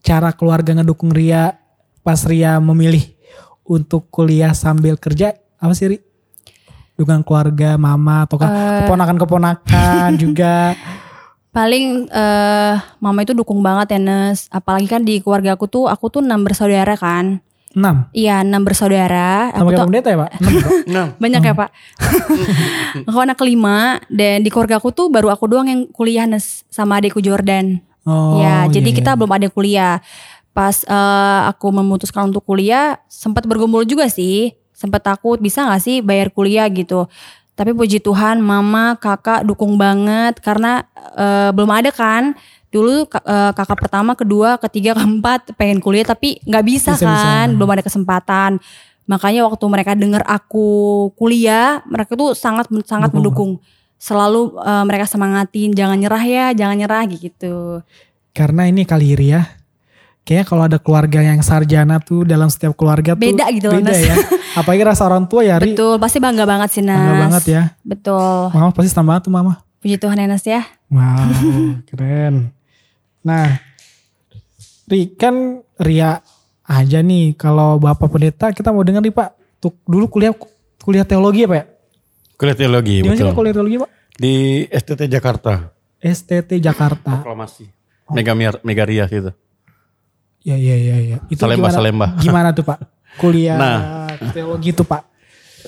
cara 0.00 0.32
keluarga 0.32 0.72
ngedukung 0.72 1.10
Ria 1.10 1.56
pas 2.00 2.20
Ria 2.24 2.56
memilih 2.58 3.04
untuk 3.62 4.08
kuliah 4.08 4.50
sambil 4.50 4.96
kerja 4.96 5.36
apa 5.56 5.72
sih 5.72 5.86
Ri? 5.86 5.98
Dukungan 6.96 7.22
keluarga, 7.22 7.80
mama 7.80 8.24
atau 8.24 8.36
Eh. 8.36 8.84
keponakan-keponakan 8.84 10.10
juga. 10.22 10.76
Paling 11.50 12.06
eh 12.06 12.74
mama 12.98 13.18
itu 13.20 13.32
dukung 13.32 13.60
banget 13.60 13.96
ya 13.96 14.00
Nes. 14.00 14.46
Apalagi 14.48 14.86
kan 14.86 15.00
di 15.00 15.18
keluarga 15.18 15.56
aku 15.56 15.66
tuh 15.66 15.84
aku 15.88 16.08
tuh 16.08 16.20
enam 16.20 16.44
bersaudara 16.44 16.94
kan. 16.94 17.40
Enam. 17.70 18.10
Iya 18.10 18.42
enam 18.42 18.62
bersaudara. 18.62 19.54
Sama 19.54 19.62
Aku 19.62 19.70
kayak 19.70 19.86
pendeta 19.86 20.08
ya 20.10 20.18
Pak? 20.18 20.30
Enam 20.38 20.52
Pak? 20.52 20.72
Nah, 20.90 21.06
banyak 21.22 21.40
ya 21.40 21.54
pak. 21.54 21.70
aku 23.08 23.18
anak 23.18 23.36
kelima 23.38 23.78
dan 24.10 24.42
di 24.42 24.50
keluarga 24.50 24.76
aku 24.76 24.90
tuh 24.90 25.06
baru 25.06 25.30
aku 25.30 25.46
doang 25.46 25.70
yang 25.70 25.80
kuliah 25.88 26.26
Nes 26.26 26.66
sama 26.68 26.98
adikku 26.98 27.18
Jordan. 27.18 27.78
Oh, 28.08 28.40
ya 28.40 28.64
jadi 28.68 28.88
iya, 28.90 28.96
kita 28.96 29.10
iya. 29.12 29.18
belum 29.18 29.32
ada 29.32 29.48
kuliah. 29.52 29.94
Pas 30.50 30.82
eh, 30.82 31.40
aku 31.46 31.70
memutuskan 31.70 32.32
untuk 32.32 32.42
kuliah 32.44 32.98
sempat 33.06 33.44
bergumul 33.44 33.84
juga 33.84 34.08
sih. 34.08 34.56
Sempat 34.72 35.04
takut 35.04 35.36
bisa 35.36 35.68
gak 35.68 35.82
sih 35.84 36.00
bayar 36.00 36.32
kuliah 36.32 36.64
gitu. 36.72 37.04
Tapi 37.52 37.76
puji 37.76 38.00
Tuhan 38.00 38.40
mama 38.40 38.96
kakak 38.96 39.44
dukung 39.44 39.76
banget 39.76 40.40
karena 40.40 40.84
eh, 41.16 41.50
belum 41.52 41.70
ada 41.70 41.92
kan. 41.92 42.32
Dulu 42.70 43.04
eh, 43.10 43.52
kakak 43.52 43.78
pertama, 43.82 44.14
kedua, 44.16 44.56
ketiga, 44.56 44.94
keempat 44.98 45.52
pengen 45.58 45.82
kuliah 45.82 46.06
tapi 46.06 46.40
nggak 46.46 46.64
bisa, 46.64 46.96
Bisa-bisa. 46.96 47.04
kan, 47.04 47.46
belum 47.58 47.70
ada 47.76 47.82
kesempatan. 47.84 48.50
Makanya 49.10 49.42
waktu 49.42 49.64
mereka 49.66 49.92
dengar 49.98 50.22
aku 50.22 51.10
kuliah, 51.18 51.82
mereka 51.82 52.14
tuh 52.14 52.30
sangat 52.32 52.70
sangat 52.86 53.10
Dukung. 53.10 53.18
mendukung. 53.18 53.52
Selalu 54.00 54.56
eh, 54.56 54.84
mereka 54.88 55.04
semangatin, 55.04 55.76
jangan 55.76 56.00
nyerah 56.00 56.24
ya, 56.24 56.46
jangan 56.56 56.76
nyerah 56.80 57.04
gitu. 57.04 57.84
Karena 58.32 58.64
ini 58.64 58.88
kali 58.88 59.12
ya. 59.12 59.60
Kayaknya 60.24 60.46
kalau 60.46 60.62
ada 60.68 60.78
keluarga 60.78 61.20
yang 61.24 61.40
sarjana 61.40 61.96
tuh 61.98 62.28
dalam 62.28 62.46
setiap 62.52 62.76
keluarga 62.76 63.16
tuh 63.16 63.24
Beda 63.24 63.48
gitu 63.50 63.72
loh, 63.72 63.80
beda 63.80 63.92
Nas. 63.92 64.04
ya. 64.04 64.16
Apalagi 64.60 64.82
rasa 64.84 65.02
orang 65.08 65.24
tua 65.26 65.42
ya 65.42 65.56
Ri. 65.58 65.72
Betul, 65.74 65.96
pasti 65.96 66.18
bangga 66.20 66.44
banget 66.44 66.68
sih 66.70 66.82
Nas. 66.84 66.96
Bangga 66.96 67.16
banget 67.28 67.44
ya. 67.48 67.62
Betul. 67.82 68.52
Mama 68.52 68.70
pasti 68.70 68.88
senang 68.92 69.08
banget 69.10 69.22
tuh 69.26 69.32
mama. 69.32 69.52
Puji 69.80 69.96
Tuhan 69.96 70.16
ya 70.20 70.26
Nas 70.28 70.44
ya. 70.44 70.62
Wow, 70.92 71.24
keren. 71.88 72.52
Nah, 73.24 73.58
Ri 74.86 75.08
kan 75.16 75.64
Ria 75.80 76.20
aja 76.68 76.98
nih 77.02 77.34
kalau 77.34 77.80
Bapak 77.80 78.12
Pendeta 78.12 78.52
kita 78.52 78.70
mau 78.70 78.84
dengar 78.84 79.00
nih 79.02 79.12
Pak. 79.16 79.30
Tuh 79.58 79.72
dulu 79.88 80.06
kuliah 80.06 80.36
kuliah 80.84 81.02
teologi 81.08 81.42
ya 81.42 81.48
Pak? 81.48 81.64
Kuliah 82.40 82.56
teologi 82.56 83.04
Di 83.04 83.08
mana 83.12 83.20
sih 83.20 83.36
kuliah 83.36 83.52
teologi 83.52 83.76
Pak? 83.76 83.90
Di 84.16 84.32
STT 84.72 85.02
Jakarta, 85.12 85.52
STT 86.00 86.50
Jakarta. 86.56 87.20
proklamasi. 87.20 87.68
Mega 88.16 88.32
Megaria 88.64 89.04
gitu. 89.06 89.30
Ya 90.40 90.56
ya 90.56 90.76
ya 90.76 90.96
ya. 90.98 91.16
Itu 91.28 91.36
Salemba, 91.44 91.68
gimana, 91.68 91.76
Salemba. 91.76 92.06
gimana 92.24 92.48
tuh 92.56 92.64
Pak? 92.64 92.78
Kuliah 93.20 93.60
Nah. 93.60 93.80
teologi 94.32 94.72
tuh 94.72 94.88
Pak. 94.88 95.04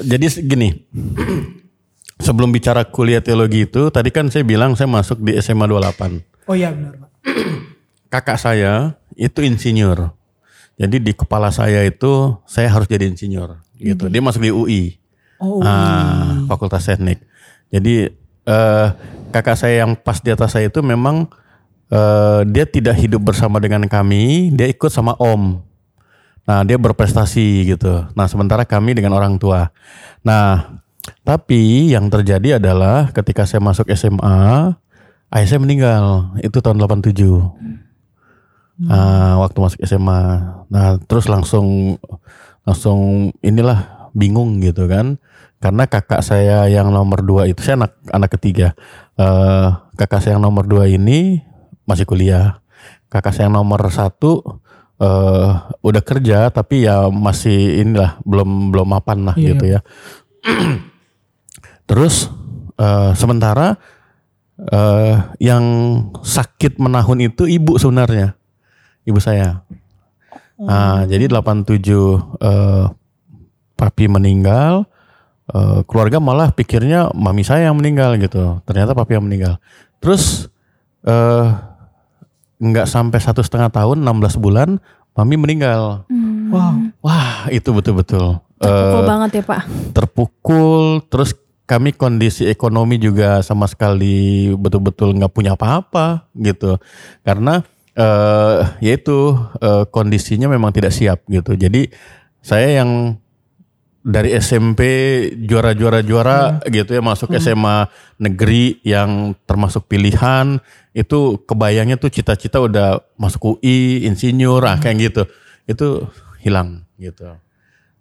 Jadi 0.01 0.49
gini, 0.49 0.73
sebelum 2.25 2.49
bicara 2.49 2.89
kuliah 2.89 3.21
teologi 3.21 3.69
itu, 3.69 3.93
tadi 3.93 4.09
kan 4.09 4.33
saya 4.33 4.41
bilang 4.43 4.73
saya 4.73 4.89
masuk 4.89 5.21
di 5.21 5.37
SMA 5.39 5.69
28. 5.69 6.49
Oh 6.49 6.57
iya 6.57 6.73
benar 6.73 6.97
Pak. 6.97 7.11
Kakak 8.13 8.41
saya 8.41 8.97
itu 9.15 9.45
insinyur. 9.45 10.13
Jadi 10.81 10.97
di 11.05 11.13
kepala 11.13 11.53
saya 11.53 11.85
itu 11.85 12.41
saya 12.49 12.73
harus 12.73 12.89
jadi 12.89 13.05
insinyur 13.07 13.61
gitu. 13.77 14.09
Dia 14.09 14.25
masuk 14.25 14.41
di 14.41 14.51
UI. 14.51 14.83
Oh, 15.43 15.59
Ah, 15.67 16.47
Fakultas 16.47 16.87
Teknik. 16.87 17.19
Jadi 17.75 18.07
eh, 18.47 18.87
kakak 19.35 19.59
saya 19.59 19.83
yang 19.83 19.99
pas 19.99 20.23
di 20.23 20.31
atas 20.31 20.55
saya 20.55 20.71
itu 20.71 20.79
memang 20.87 21.27
eh, 21.91 22.41
dia 22.47 22.63
tidak 22.63 22.95
hidup 23.03 23.27
bersama 23.27 23.59
dengan 23.59 23.83
kami, 23.91 24.55
dia 24.55 24.71
ikut 24.71 24.89
sama 24.95 25.19
om. 25.19 25.59
Nah, 26.43 26.67
dia 26.67 26.75
berprestasi 26.79 27.75
gitu. 27.75 28.07
Nah, 28.19 28.27
sementara 28.27 28.67
kami 28.67 28.99
dengan 28.99 29.15
orang 29.15 29.39
tua. 29.39 29.71
Nah, 30.27 30.79
tapi 31.23 31.95
yang 31.95 32.11
terjadi 32.11 32.59
adalah 32.59 33.15
ketika 33.15 33.47
saya 33.47 33.63
masuk 33.63 33.87
SMA, 33.95 34.75
ayah 35.31 35.47
saya 35.47 35.63
meninggal. 35.63 36.35
Itu 36.43 36.59
tahun 36.59 36.83
87. 36.83 37.15
Ah, 38.91 39.39
waktu 39.39 39.59
masuk 39.63 39.81
SMA. 39.87 40.23
Nah, 40.67 40.99
terus 41.07 41.31
langsung 41.31 41.99
langsung 42.67 43.31
inilah 43.39 44.11
bingung 44.11 44.59
gitu 44.59 44.91
kan. 44.91 45.23
Karena 45.62 45.87
kakak 45.87 46.27
saya 46.27 46.66
yang 46.66 46.90
nomor 46.90 47.22
dua 47.22 47.46
itu 47.46 47.62
saya 47.62 47.87
anak 47.87 47.94
anak 48.11 48.31
ketiga. 48.35 48.75
Eh, 49.14 49.68
kakak 49.94 50.18
saya 50.18 50.35
yang 50.35 50.42
nomor 50.42 50.66
dua 50.66 50.90
ini 50.90 51.38
masih 51.87 52.03
kuliah. 52.03 52.59
Kakak 53.07 53.31
saya 53.31 53.46
yang 53.46 53.62
nomor 53.62 53.79
satu 53.94 54.59
eh 55.03 55.51
udah 55.83 56.03
kerja 56.03 56.46
tapi 56.55 56.87
ya 56.87 57.11
masih 57.11 57.83
inilah 57.83 58.22
belum 58.22 58.70
belum 58.70 58.87
mapan 58.87 59.18
lah 59.27 59.35
Iya. 59.38 59.48
gitu 59.55 59.64
ya. 59.70 59.81
Terus 61.88 62.27
eh, 62.75 63.11
sementara 63.14 63.79
eh 64.59 65.14
yang 65.38 65.64
sakit 66.22 66.83
menahun 66.83 67.22
itu 67.22 67.46
ibu 67.46 67.79
sebenarnya. 67.79 68.35
Ibu 69.03 69.18
saya. 69.18 69.62
Nah, 70.62 71.03
jadi 71.11 71.27
87 71.27 71.83
eh 72.38 72.87
papi 73.75 74.07
meninggal, 74.07 74.87
eh, 75.51 75.81
keluarga 75.89 76.23
malah 76.23 76.55
pikirnya 76.55 77.11
mami 77.17 77.43
saya 77.43 77.71
yang 77.71 77.79
meninggal 77.79 78.15
gitu. 78.21 78.63
Ternyata 78.69 78.95
papi 78.95 79.19
yang 79.19 79.27
meninggal. 79.27 79.59
Terus 79.99 80.47
eh 81.03 81.47
nggak 82.63 82.87
sampai 82.87 83.19
satu 83.19 83.43
setengah 83.43 83.75
tahun, 83.75 84.07
16 84.07 84.39
bulan, 84.39 84.79
mami 85.19 85.35
meninggal. 85.35 86.07
Wow. 86.53 86.95
Wah, 87.03 87.51
itu 87.51 87.73
betul-betul 87.75 88.39
Terpukul 88.63 89.03
eh, 89.03 89.09
banget 89.09 89.31
ya 89.35 89.43
Pak. 89.43 89.63
terpukul. 89.91 90.83
Terus 91.11 91.31
kami 91.67 91.91
kondisi 91.97 92.47
ekonomi 92.47 93.01
juga 93.01 93.43
sama 93.43 93.67
sekali 93.67 94.53
betul-betul 94.55 95.19
nggak 95.19 95.33
punya 95.35 95.59
apa-apa 95.59 96.31
gitu. 96.39 96.79
Karena 97.27 97.67
eh 97.93 98.59
yaitu 98.79 99.35
eh, 99.59 99.85
kondisinya 99.91 100.47
memang 100.47 100.71
tidak 100.71 100.95
siap 100.95 101.27
gitu. 101.27 101.59
Jadi 101.59 101.91
saya 102.39 102.83
yang 102.83 103.19
dari 104.03 104.35
SMP 104.35 104.83
juara-juara 105.47 106.03
juara 106.03 106.59
gitu 106.67 106.91
ya 106.91 106.99
masuk 106.99 107.31
SMA 107.38 107.87
negeri 108.19 108.83
yang 108.83 109.38
termasuk 109.47 109.87
pilihan 109.87 110.59
itu 110.91 111.38
kebayangnya 111.47 111.97
tuh 111.97 112.11
cita-cita 112.11 112.59
udah 112.59 113.01
masuk 113.15 113.57
UI, 113.57 114.05
insinyur, 114.05 114.61
ah 114.67 114.77
kayak 114.77 115.11
gitu. 115.11 115.23
Itu 115.65 116.11
hilang 116.43 116.83
gitu. 116.99 117.38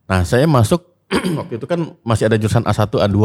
Nah, 0.10 0.26
saya 0.26 0.50
masuk 0.50 0.90
waktu 1.40 1.62
itu 1.62 1.66
kan 1.70 1.94
masih 2.02 2.28
ada 2.28 2.36
jurusan 2.36 2.66
A1, 2.66 2.90
A2, 2.90 3.20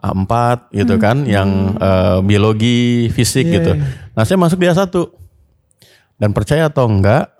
A4 0.00 0.32
gitu 0.72 0.94
kan 0.96 1.26
yang 1.26 1.76
eh, 1.76 2.18
biologi, 2.24 3.10
fisik 3.12 3.50
Iya, 3.50 3.54
gitu. 3.60 3.72
iya. 3.76 3.84
Nah, 4.14 4.22
saya 4.24 4.38
masuk 4.38 4.62
di 4.62 4.70
A1. 4.70 4.88
Dan 6.20 6.36
percaya 6.36 6.68
atau 6.68 6.84
enggak 6.84 7.32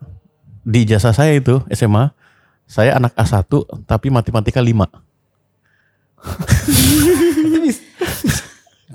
di 0.65 0.89
jasa 0.89 1.13
saya 1.13 1.37
itu 1.37 1.61
SMA 1.73 2.13
saya 2.71 2.95
anak 2.95 3.19
A1 3.19 3.51
tapi 3.83 4.15
matematika 4.15 4.63
5. 4.63 4.71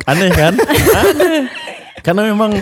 Aneh 0.07 0.31
kan? 0.31 0.55
Aneh. 0.95 1.51
Karena 1.99 2.23
memang 2.23 2.55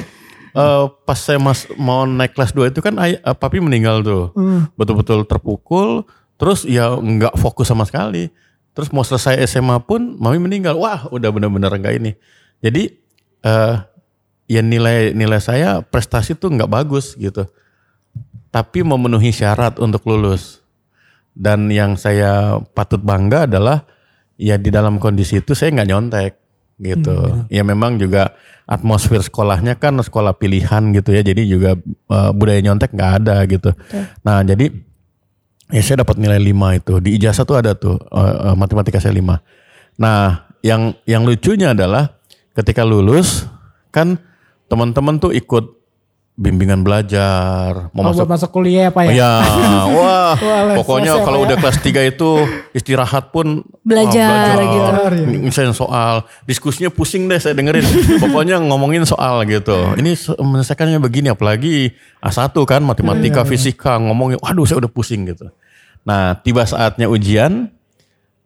eh, 0.58 0.86
pas 1.06 1.20
saya 1.22 1.38
mas, 1.38 1.70
mau 1.78 2.10
naik 2.10 2.34
kelas 2.34 2.58
2 2.58 2.74
itu 2.74 2.82
kan 2.82 2.98
ay, 2.98 3.22
eh, 3.22 3.36
papi 3.38 3.62
meninggal 3.62 4.02
tuh. 4.02 4.34
Betul-betul 4.74 5.30
terpukul. 5.30 6.02
Terus 6.42 6.66
ya 6.66 6.98
nggak 6.98 7.38
fokus 7.38 7.70
sama 7.70 7.86
sekali. 7.86 8.34
Terus 8.74 8.90
mau 8.90 9.06
selesai 9.06 9.38
SMA 9.46 9.86
pun 9.86 10.18
mami 10.18 10.42
meninggal. 10.42 10.82
Wah 10.82 11.06
udah 11.14 11.30
bener-bener 11.30 11.78
enggak 11.78 12.02
ini. 12.02 12.18
Jadi 12.58 12.90
eh 13.46 13.76
ya 14.50 14.66
nilai 14.66 15.14
nilai 15.14 15.38
saya 15.38 15.86
prestasi 15.86 16.34
tuh 16.34 16.50
nggak 16.58 16.74
bagus 16.74 17.14
gitu. 17.22 17.46
Tapi 18.50 18.82
memenuhi 18.82 19.30
syarat 19.30 19.78
untuk 19.78 20.02
lulus. 20.10 20.63
Dan 21.34 21.74
yang 21.74 21.98
saya 21.98 22.62
patut 22.78 23.02
bangga 23.02 23.50
adalah 23.50 23.90
ya 24.38 24.58
di 24.62 24.70
dalam 24.70 25.02
kondisi 25.02 25.42
itu 25.42 25.58
saya 25.58 25.74
nggak 25.74 25.90
nyontek 25.90 26.34
gitu. 26.78 27.46
Ya 27.50 27.66
memang 27.66 27.98
juga 27.98 28.38
atmosfer 28.70 29.20
sekolahnya 29.20 29.76
kan 29.82 29.98
sekolah 29.98 30.38
pilihan 30.38 30.94
gitu 30.94 31.10
ya. 31.14 31.22
Jadi 31.26 31.50
juga 31.50 31.78
eh, 31.86 32.32
budaya 32.34 32.62
nyontek 32.62 32.94
nggak 32.94 33.12
ada 33.24 33.36
gitu. 33.50 33.74
Nah 34.22 34.46
jadi 34.46 34.70
ya 35.74 35.82
saya 35.82 36.06
dapat 36.06 36.22
nilai 36.22 36.38
5 36.38 36.80
itu. 36.80 36.94
Di 37.02 37.10
ijazah 37.18 37.46
tuh 37.46 37.58
ada 37.58 37.74
tuh 37.74 37.98
eh, 37.98 38.54
eh, 38.54 38.56
matematika 38.58 39.02
saya 39.02 39.18
5. 39.18 40.02
Nah 40.02 40.50
yang 40.64 40.96
yang 41.10 41.26
lucunya 41.26 41.74
adalah 41.74 42.22
ketika 42.54 42.86
lulus 42.86 43.50
kan 43.90 44.22
teman-teman 44.70 45.18
tuh 45.22 45.34
ikut 45.36 45.83
bimbingan 46.34 46.82
belajar, 46.82 47.94
mau 47.94 48.02
Oh, 48.02 48.06
masuk 48.10 48.26
buat 48.26 48.30
masuk 48.34 48.50
kuliah 48.52 48.90
apa 48.90 49.06
ya? 49.06 49.12
Ya, 49.14 49.34
wah, 49.96 50.34
Wah, 50.34 50.74
pokoknya 50.74 51.14
selesai, 51.14 51.26
kalau 51.26 51.40
ya. 51.40 51.44
udah 51.46 51.58
kelas 51.62 51.78
3 51.78 52.10
itu 52.10 52.30
istirahat 52.74 53.30
pun 53.30 53.62
Belajar 53.80 54.58
wah, 54.58 54.66
gitu. 54.66 54.92
Ng- 55.30 55.46
Misalnya 55.46 55.72
soal, 55.72 56.26
diskusinya 56.44 56.90
pusing 56.90 57.30
deh 57.30 57.38
saya 57.38 57.54
dengerin. 57.54 57.86
pokoknya 58.24 58.58
ngomongin 58.60 59.06
soal 59.06 59.46
gitu. 59.46 59.78
Ini 59.94 60.12
se- 60.12 60.34
menyelesaikannya 60.34 60.98
begini, 60.98 61.30
apalagi 61.30 61.94
A1 62.18 62.50
kan, 62.64 62.82
matematika, 62.82 63.46
fisika, 63.46 64.02
ngomongin, 64.02 64.42
waduh 64.42 64.66
saya 64.66 64.82
udah 64.82 64.90
pusing 64.90 65.30
gitu. 65.30 65.54
Nah, 66.02 66.34
tiba 66.36 66.66
saatnya 66.66 67.06
ujian, 67.06 67.70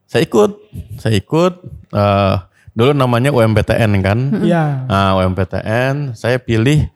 saya 0.04 0.28
ikut, 0.28 0.60
saya 0.98 1.16
ikut. 1.16 1.54
eh, 1.90 2.36
dulu 2.76 2.92
namanya 2.92 3.32
UMPTN 3.32 3.92
kan. 4.04 4.20
Iya. 4.38 4.86
Nah, 4.86 5.16
UMPTN, 5.18 6.14
saya 6.14 6.36
pilih 6.36 6.92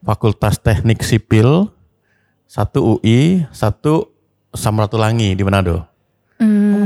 Fakultas 0.00 0.56
Teknik 0.60 1.04
Sipil, 1.04 1.68
satu 2.48 2.98
UI, 2.98 3.44
satu 3.52 4.08
Samratulangi 4.50 5.36
di 5.36 5.42
Manado. 5.46 5.90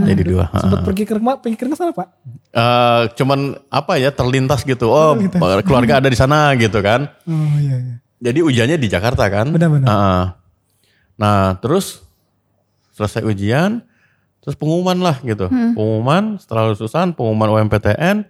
Jadi 0.04 0.22
dua. 0.26 0.50
Sempat 0.50 0.82
pergi 0.82 1.04
ke 1.06 1.14
rumah, 1.14 1.38
pergi 1.38 1.54
ke 1.54 1.64
sana 1.78 1.94
Pak? 1.94 2.08
Eh, 2.50 3.02
cuman 3.14 3.54
apa 3.70 3.96
ya 4.02 4.10
terlintas 4.10 4.66
gitu. 4.66 4.90
Oh, 4.90 5.14
keluarga 5.62 6.02
ada 6.02 6.10
di 6.10 6.18
sana 6.18 6.52
gitu 6.58 6.82
kan. 6.82 7.06
Oh 7.24 7.56
iya. 7.62 7.78
iya. 7.78 7.94
Jadi 8.18 8.38
ujiannya 8.42 8.76
di 8.80 8.88
Jakarta 8.90 9.30
kan. 9.30 9.54
Benar-benar. 9.54 9.86
Heeh. 9.86 10.24
Nah, 11.14 11.54
terus 11.62 12.02
selesai 12.98 13.22
ujian, 13.22 13.82
terus 14.42 14.58
pengumuman 14.58 14.98
lah 14.98 15.16
gitu. 15.22 15.46
Pengumuman 15.50 16.40
setelah 16.42 16.74
lulusan, 16.74 17.14
pengumuman 17.14 17.62
UMPTN, 17.62 18.26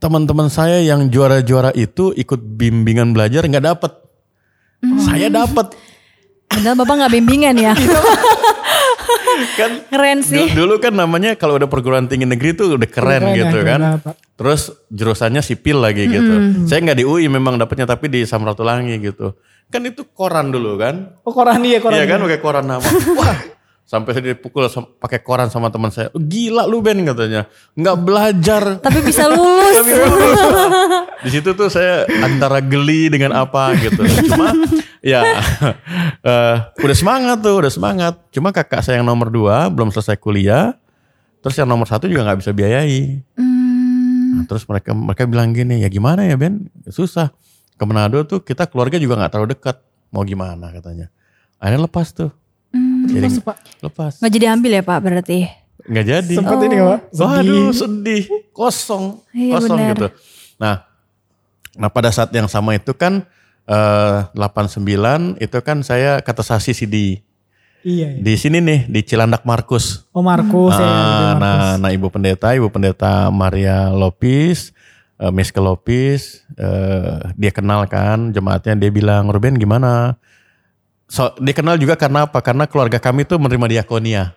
teman-teman 0.00 0.48
saya 0.48 0.80
yang 0.80 1.08
juara-juara 1.12 1.72
itu 1.76 2.16
ikut 2.16 2.40
bimbingan 2.56 3.12
belajar 3.12 3.44
nggak 3.44 3.66
dapet. 3.76 3.92
Saya 4.98 5.28
dapet. 5.28 5.66
Padahal 6.46 6.76
Bapak 6.78 6.94
nggak 6.96 7.12
bimbingan 7.12 7.56
ya. 7.56 7.74
kan 9.58 9.70
Keren 9.86 10.20
sih. 10.22 10.48
du- 10.48 10.64
dulu 10.64 10.74
kan 10.78 10.92
namanya 10.92 11.36
kalau 11.36 11.56
udah 11.56 11.66
perguruan 11.66 12.06
tinggi 12.06 12.24
negeri 12.24 12.52
tuh 12.52 12.74
udah 12.74 12.88
keren, 12.88 13.22
Keren 13.22 13.36
gitu 13.36 13.58
kan. 13.62 13.80
Terus 14.36 14.60
jurusannya 14.88 15.40
sipil 15.40 15.80
lagi 15.80 16.06
gitu. 16.06 16.34
Saya 16.64 16.80
nggak 16.82 16.98
di 16.98 17.04
UI 17.04 17.26
memang 17.26 17.56
dapetnya 17.56 17.84
tapi 17.84 18.08
di 18.08 18.22
Samratulangi 18.22 18.96
gitu. 19.00 19.36
Kan 19.66 19.82
itu 19.82 20.06
koran 20.06 20.54
dulu 20.54 20.78
kan. 20.78 21.18
Oh 21.22 21.34
koran 21.34 21.60
iya 21.60 21.82
koran. 21.82 21.98
Iya 21.98 22.06
kan 22.06 22.18
pakai 22.22 22.40
koran 22.40 22.64
nama. 22.64 22.86
Wah, 23.18 23.36
sampai 23.86 24.18
saya 24.18 24.34
dipukul 24.34 24.66
pakai 24.98 25.22
koran 25.22 25.46
sama 25.46 25.70
teman 25.70 25.94
saya. 25.94 26.10
Gila 26.12 26.66
lu 26.66 26.82
Ben 26.82 26.98
katanya. 27.06 27.46
Nggak 27.78 27.96
belajar. 28.02 28.62
Tapi 28.82 28.98
bisa 29.06 29.30
lulus. 29.30 29.86
Di 31.22 31.30
situ 31.30 31.54
tuh 31.54 31.70
saya 31.70 32.02
antara 32.20 32.58
geli 32.58 33.06
dengan 33.06 33.46
apa 33.46 33.78
gitu. 33.78 34.02
Cuma 34.26 34.50
ya 35.00 35.22
eh, 36.30 36.54
udah 36.82 36.96
semangat 36.98 37.38
tuh, 37.38 37.62
udah 37.62 37.72
semangat. 37.72 38.14
Cuma 38.34 38.50
kakak 38.50 38.82
saya 38.82 38.98
yang 38.98 39.06
nomor 39.06 39.30
dua 39.30 39.70
belum 39.70 39.94
selesai 39.94 40.18
kuliah. 40.18 40.74
Terus 41.40 41.54
yang 41.62 41.70
nomor 41.70 41.86
satu 41.86 42.10
juga 42.10 42.26
nggak 42.26 42.42
bisa 42.42 42.50
biayai. 42.50 43.22
Nah, 43.38 44.44
terus 44.50 44.66
mereka 44.66 44.90
mereka 44.90 45.22
bilang 45.30 45.54
gini, 45.54 45.86
ya 45.86 45.88
gimana 45.88 46.26
ya 46.26 46.34
Ben? 46.34 46.66
Susah. 46.90 47.30
Ke 47.78 47.84
Manado 47.86 48.18
tuh 48.26 48.42
kita 48.42 48.66
keluarga 48.66 48.98
juga 48.98 49.14
nggak 49.14 49.30
terlalu 49.30 49.48
dekat. 49.54 49.78
Mau 50.10 50.26
gimana 50.26 50.74
katanya. 50.74 51.06
Akhirnya 51.62 51.86
lepas 51.86 52.10
tuh. 52.10 52.34
Jadi 53.06 53.26
Lepas, 53.28 53.42
Pak. 53.42 53.56
lepas. 53.80 54.12
Nggak 54.18 54.32
jadi 54.32 54.46
ambil 54.50 54.70
ya 54.72 54.82
Pak 54.82 54.98
berarti. 55.00 55.38
Nggak 55.86 56.04
jadi. 56.04 56.34
Sempat 56.34 56.58
ini 56.62 56.76
Pak. 56.76 56.98
Waduh 57.14 57.68
sedih, 57.70 58.22
kosong, 58.50 59.04
Iya, 59.30 59.52
kosong 59.54 59.78
benar. 59.78 59.90
gitu. 59.94 60.06
Nah, 60.56 60.74
nah 61.74 61.88
pada 61.88 62.10
saat 62.10 62.30
yang 62.30 62.46
sama 62.46 62.74
itu 62.74 62.90
kan 62.90 63.22
eh, 63.64 64.18
89 64.34 65.38
itu 65.38 65.58
kan 65.60 65.82
saya 65.82 66.18
katasasi 66.20 66.70
CD 66.72 66.96
Iya. 67.82 68.08
iya. 68.08 68.18
di 68.18 68.34
sini 68.34 68.58
nih 68.58 68.80
di 68.86 69.00
Cilandak 69.00 69.42
Markus. 69.42 70.02
Oh 70.10 70.18
Markus 70.18 70.74
ya. 70.74 70.82
Ah, 70.82 70.90
Markus. 70.90 71.38
nah, 71.38 71.72
nah 71.78 71.90
ibu 71.90 72.06
pendeta, 72.08 72.50
ibu 72.50 72.66
pendeta 72.66 73.30
Maria 73.30 73.90
Lopis, 73.90 74.74
eh, 75.16 75.30
Miske 75.30 75.58
Lopis, 75.58 76.42
eh, 76.54 77.30
dia 77.34 77.50
kenal 77.50 77.86
kan 77.86 78.30
jemaatnya, 78.30 78.74
dia 78.74 78.90
bilang 78.90 79.30
Ruben 79.30 79.54
gimana? 79.54 80.18
So, 81.06 81.30
dia 81.38 81.54
kenal 81.54 81.78
juga 81.78 81.94
karena 81.94 82.26
apa? 82.26 82.42
Karena 82.42 82.66
keluarga 82.66 82.98
kami 82.98 83.22
tuh 83.22 83.38
menerima 83.38 83.66
diakonia. 83.78 84.34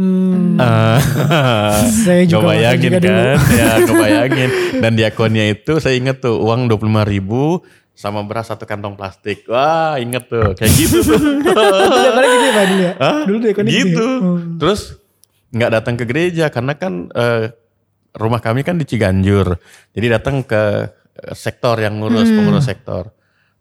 Hmm, 0.00 0.56
Ah, 0.56 0.96
Saya 2.06 2.24
juga 2.24 2.56
Ngebayangin 2.56 2.88
juga 2.88 2.98
dulu. 3.04 3.20
kan, 3.20 3.36
ya 3.52 3.68
ngebayangin. 3.84 4.50
Dan 4.80 4.92
diakonnya 4.96 5.44
itu 5.52 5.72
saya 5.76 5.94
ingat 6.00 6.24
tuh 6.24 6.40
uang 6.40 6.72
25 6.72 7.04
ribu 7.04 7.60
sama 7.92 8.24
beras 8.24 8.48
satu 8.48 8.64
kantong 8.64 8.96
plastik. 8.96 9.44
Wah, 9.44 10.00
inget 10.00 10.24
tuh. 10.24 10.56
Kayak 10.56 10.72
gitu 10.72 11.04
tuh. 11.04 11.20
Dulu 11.44 12.24
gitu 12.24 12.44
ya 12.48 12.52
Pak 12.54 12.64
dulu 12.64 12.80
ya? 12.80 12.92
Hah? 12.96 13.20
Dulu 13.28 13.38
dekonnya 13.44 13.70
gitu. 13.70 13.84
gitu. 13.84 14.08
Oh. 14.24 14.38
Terus 14.56 14.80
nggak 15.52 15.70
datang 15.74 15.94
ke 16.00 16.04
gereja 16.08 16.48
karena 16.48 16.72
kan 16.80 16.92
eh, 17.12 17.52
rumah 18.16 18.40
kami 18.40 18.64
kan 18.64 18.80
di 18.80 18.88
Ciganjur. 18.88 19.60
Jadi 19.92 20.06
datang 20.08 20.40
ke 20.48 20.88
eh, 21.12 21.34
sektor 21.36 21.76
yang 21.76 22.00
ngurus 22.00 22.24
pengurus 22.24 22.64
sektor. 22.64 23.12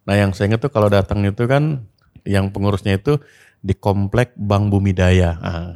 Nah, 0.08 0.16
yang 0.16 0.32
saya 0.32 0.56
ingat 0.56 0.64
tuh 0.64 0.72
kalau 0.72 0.88
datang 0.88 1.20
itu 1.22 1.44
kan 1.44 1.84
yang 2.26 2.52
pengurusnya 2.52 2.98
itu 2.98 3.20
di 3.60 3.76
komplek 3.76 4.36
Bank 4.40 4.72
Bumidaya. 4.72 5.36
Ah, 5.40 5.72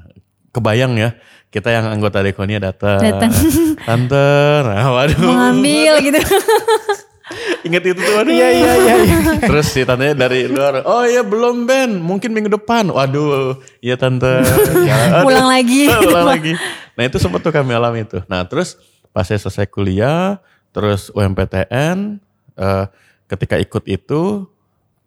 kebayang 0.54 0.96
ya, 0.96 1.18
kita 1.50 1.74
yang 1.74 1.90
anggota 1.90 2.22
Dekonia 2.22 2.62
datang. 2.62 3.02
Datang. 3.02 3.32
Tante, 3.88 4.30
nah, 4.64 4.90
waduh. 4.94 5.20
Mengambil 5.20 5.94
gitu. 6.02 6.20
Ingat 7.68 7.84
itu 7.88 8.00
tuh, 8.00 8.14
waduh. 8.20 8.32
Iya 8.32 8.50
iya 8.52 8.74
iya. 8.76 8.96
iya. 9.00 9.18
Terus 9.40 9.72
si 9.72 9.82
tantenya 9.88 10.28
dari 10.28 10.46
luar, 10.46 10.84
oh 10.84 11.08
iya 11.08 11.24
belum 11.24 11.64
Ben, 11.64 11.96
mungkin 11.98 12.36
minggu 12.36 12.52
depan. 12.52 12.92
Waduh, 12.92 13.58
iya 13.80 13.96
tante. 13.96 14.44
Ya. 14.88 15.24
Pulang 15.24 15.48
lagi. 15.48 15.88
Pulang 15.88 16.28
lagi. 16.28 16.54
Nah 17.00 17.04
itu 17.08 17.18
sempat 17.18 17.40
tuh 17.40 17.56
kami 17.56 17.72
alami 17.72 18.04
itu. 18.04 18.20
Nah 18.28 18.44
terus 18.44 18.76
pas 19.16 19.24
saya 19.24 19.40
selesai 19.40 19.66
kuliah, 19.72 20.44
terus 20.76 21.08
UMPTN, 21.16 22.20
eh, 22.60 22.86
ketika 23.32 23.56
ikut 23.56 23.88
itu, 23.88 24.52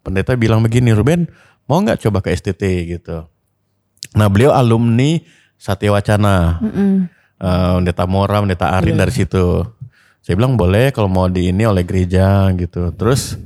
pendeta 0.06 0.38
bilang 0.38 0.62
begini, 0.62 0.94
Ruben 0.94 1.26
mau 1.66 1.82
nggak 1.82 2.06
coba 2.06 2.22
ke 2.22 2.30
STT 2.30 2.62
gitu. 2.94 3.26
Nah 4.14 4.30
beliau 4.30 4.54
alumni 4.54 5.18
Satya 5.58 5.90
Wacana. 5.90 6.62
Eh, 7.36 7.72
pendeta 7.82 8.06
Mora, 8.06 8.40
pendeta 8.40 8.72
Arin 8.72 8.96
dari 8.96 9.12
situ. 9.12 9.66
Saya 10.22 10.34
bilang 10.38 10.54
boleh 10.54 10.94
kalau 10.94 11.10
mau 11.10 11.26
di 11.26 11.50
ini 11.50 11.66
oleh 11.66 11.82
gereja 11.82 12.48
gitu. 12.54 12.94
Terus 12.94 13.36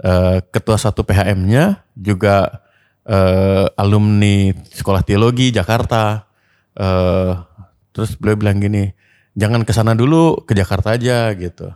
eh, 0.00 0.40
ketua 0.48 0.80
satu 0.80 1.04
PHM-nya 1.04 1.84
juga 1.94 2.64
eh, 3.04 3.66
alumni 3.76 4.50
sekolah 4.72 5.04
teologi 5.04 5.52
Jakarta. 5.52 6.26
Eh, 6.74 7.32
terus 7.92 8.16
beliau 8.16 8.40
bilang 8.40 8.58
gini, 8.58 8.90
jangan 9.38 9.62
ke 9.62 9.72
sana 9.76 9.92
dulu, 9.94 10.42
ke 10.42 10.56
Jakarta 10.56 10.96
aja 10.96 11.30
gitu. 11.36 11.70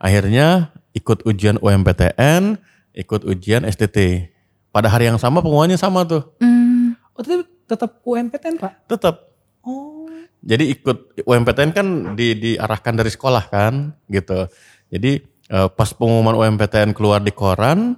Akhirnya 0.00 0.72
ikut 0.96 1.26
ujian 1.28 1.60
UMPTN, 1.60 2.56
ikut 2.94 3.26
ujian 3.26 3.66
STT. 3.66 4.30
Pada 4.70 4.90
hari 4.90 5.06
yang 5.06 5.18
sama 5.18 5.38
pengumumannya 5.38 5.78
sama 5.78 6.02
tuh, 6.02 6.34
Hmm, 6.42 6.98
Oh 7.14 7.22
tapi 7.22 7.46
tetap 7.66 8.02
UMPTN 8.02 8.58
Pak? 8.58 8.90
tetap. 8.90 9.30
Oh. 9.62 10.10
Jadi 10.42 10.74
ikut 10.74 11.22
UMPTN 11.22 11.70
kan 11.70 11.86
di, 12.18 12.34
diarahkan 12.34 12.94
dari 12.98 13.08
sekolah 13.08 13.48
kan 13.48 13.94
gitu. 14.10 14.50
Jadi 14.90 15.22
eh, 15.48 15.68
pas 15.70 15.90
pengumuman 15.94 16.34
UMPTN 16.34 16.90
keluar 16.90 17.22
di 17.22 17.30
koran, 17.30 17.94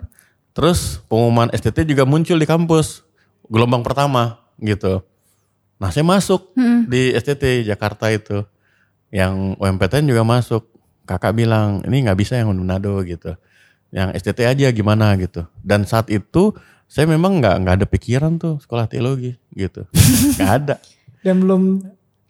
terus 0.52 1.00
pengumuman 1.08 1.48
STT 1.48 1.88
juga 1.88 2.04
muncul 2.04 2.36
di 2.36 2.44
kampus 2.44 3.02
gelombang 3.48 3.80
pertama 3.80 4.36
gitu. 4.60 5.00
Nah 5.76 5.88
saya 5.88 6.04
masuk 6.04 6.52
di 6.88 7.12
STT 7.12 7.64
Jakarta 7.64 8.08
itu, 8.12 8.44
yang 9.08 9.56
UMPTN 9.56 10.06
juga 10.06 10.24
masuk. 10.24 10.64
Kakak 11.06 11.38
bilang 11.38 11.86
ini 11.86 12.02
nggak 12.02 12.18
bisa 12.18 12.34
yang 12.34 12.50
Manado 12.50 12.98
gitu, 13.06 13.38
yang 13.96 14.12
STT 14.12 14.44
aja 14.44 14.68
gimana 14.68 15.16
gitu. 15.16 15.48
Dan 15.64 15.88
saat 15.88 16.12
itu 16.12 16.52
saya 16.84 17.08
memang 17.08 17.40
nggak 17.40 17.54
nggak 17.64 17.74
ada 17.80 17.86
pikiran 17.88 18.36
tuh 18.36 18.60
sekolah 18.60 18.84
teologi 18.86 19.32
gitu, 19.56 19.88
nggak 20.36 20.52
ada. 20.52 20.76
Dan 21.24 21.40
belum 21.40 21.62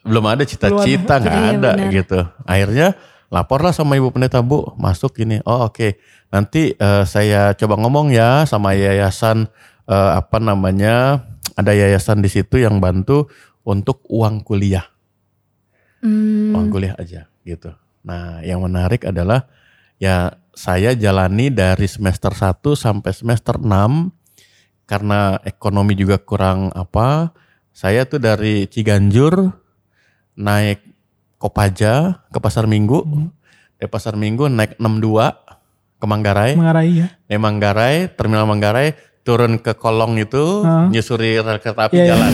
belum 0.07 0.25
ada 0.31 0.47
cita-cita 0.47 1.19
nggak 1.19 1.35
Iya, 1.35 1.51
ada 1.59 1.71
benar. 1.75 1.91
gitu. 1.91 2.21
Akhirnya 2.47 2.95
laporlah 3.27 3.75
sama 3.75 3.99
ibu 3.99 4.15
pendeta 4.15 4.39
bu 4.39 4.71
masuk 4.79 5.19
ini. 5.19 5.43
Oh 5.43 5.67
oke. 5.67 5.99
Nanti 6.31 6.71
eh, 6.73 7.05
saya 7.05 7.51
coba 7.59 7.75
ngomong 7.83 8.15
ya 8.15 8.47
sama 8.47 8.79
yayasan 8.79 9.51
eh, 9.85 10.11
apa 10.15 10.39
namanya 10.39 11.27
ada 11.59 11.75
yayasan 11.75 12.23
di 12.23 12.31
situ 12.31 12.63
yang 12.63 12.79
bantu 12.79 13.27
untuk 13.67 14.07
uang 14.07 14.47
kuliah. 14.47 14.87
Hmm, 16.01 16.55
uang 16.55 16.71
kuliah 16.71 16.95
aja 16.97 17.27
gitu. 17.43 17.75
Nah 18.07 18.39
yang 18.47 18.63
menarik 18.63 19.03
adalah 19.03 19.51
ya 19.99 20.31
saya 20.57 20.97
jalani 20.97 21.53
dari 21.53 21.85
semester 21.85 22.33
1 22.33 22.65
sampai 22.75 23.13
semester 23.13 23.61
6 23.61 23.69
karena 24.89 25.37
ekonomi 25.45 25.93
juga 25.93 26.17
kurang 26.17 26.73
apa 26.73 27.31
saya 27.71 28.09
tuh 28.09 28.17
dari 28.17 28.65
Ciganjur 28.65 29.53
naik 30.35 30.81
Kopaja 31.37 32.25
ke 32.33 32.39
Pasar 32.41 32.65
Minggu 32.65 33.05
dari 33.77 33.87
Pasar 33.87 34.17
Minggu 34.17 34.49
naik 34.49 34.81
62 34.81 35.37
ke 35.97 36.05
Manggarai 36.05 36.53
mengarai 36.57 36.89
ya. 36.95 37.09
dari 37.27 37.37
Manggarai 37.37 37.97
terminal 38.11 38.49
Manggarai 38.49 38.97
turun 39.21 39.59
ke 39.59 39.75
Kolong 39.75 40.17
itu 40.17 40.65
Hah? 40.65 40.89
nyusuri 40.89 41.37
rel 41.37 41.59
kereta 41.59 41.87
api 41.87 41.95
Iya, 41.95 42.03
iya. 42.03 42.11
jalan 42.15 42.33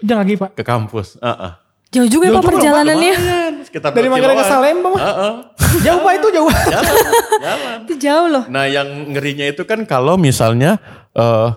Jangan 0.00 0.22
lagi 0.22 0.34
Pak. 0.36 0.50
ke 0.54 0.62
kampus 0.62 1.18
Heeh. 1.18 1.52
jauh 1.90 2.08
juga 2.08 2.24
ya 2.24 2.30
Jauh 2.30 2.38
Pak 2.38 2.46
perjalanannya. 2.46 3.14
Lumayan, 3.16 3.54
sekitar 3.70 3.94
Dari 3.94 4.10
Manggarai 4.10 4.34
ke. 4.34 4.44
Salemba 4.50 4.88
mah. 4.90 4.98
Heeh. 4.98 5.32
Jauh 5.86 6.02
Pak 6.02 6.12
itu 6.18 6.28
jauh. 6.34 6.50
jalan, 6.50 6.94
jalan. 7.38 7.78
Itu 7.86 7.94
jauh 8.02 8.26
loh. 8.26 8.44
Nah 8.50 8.66
yang 8.66 9.14
ngerinya 9.14 9.46
itu 9.46 9.62
kan 9.62 9.86
kalau 9.86 10.18
misalnya 10.18 10.82
eh 11.14 11.48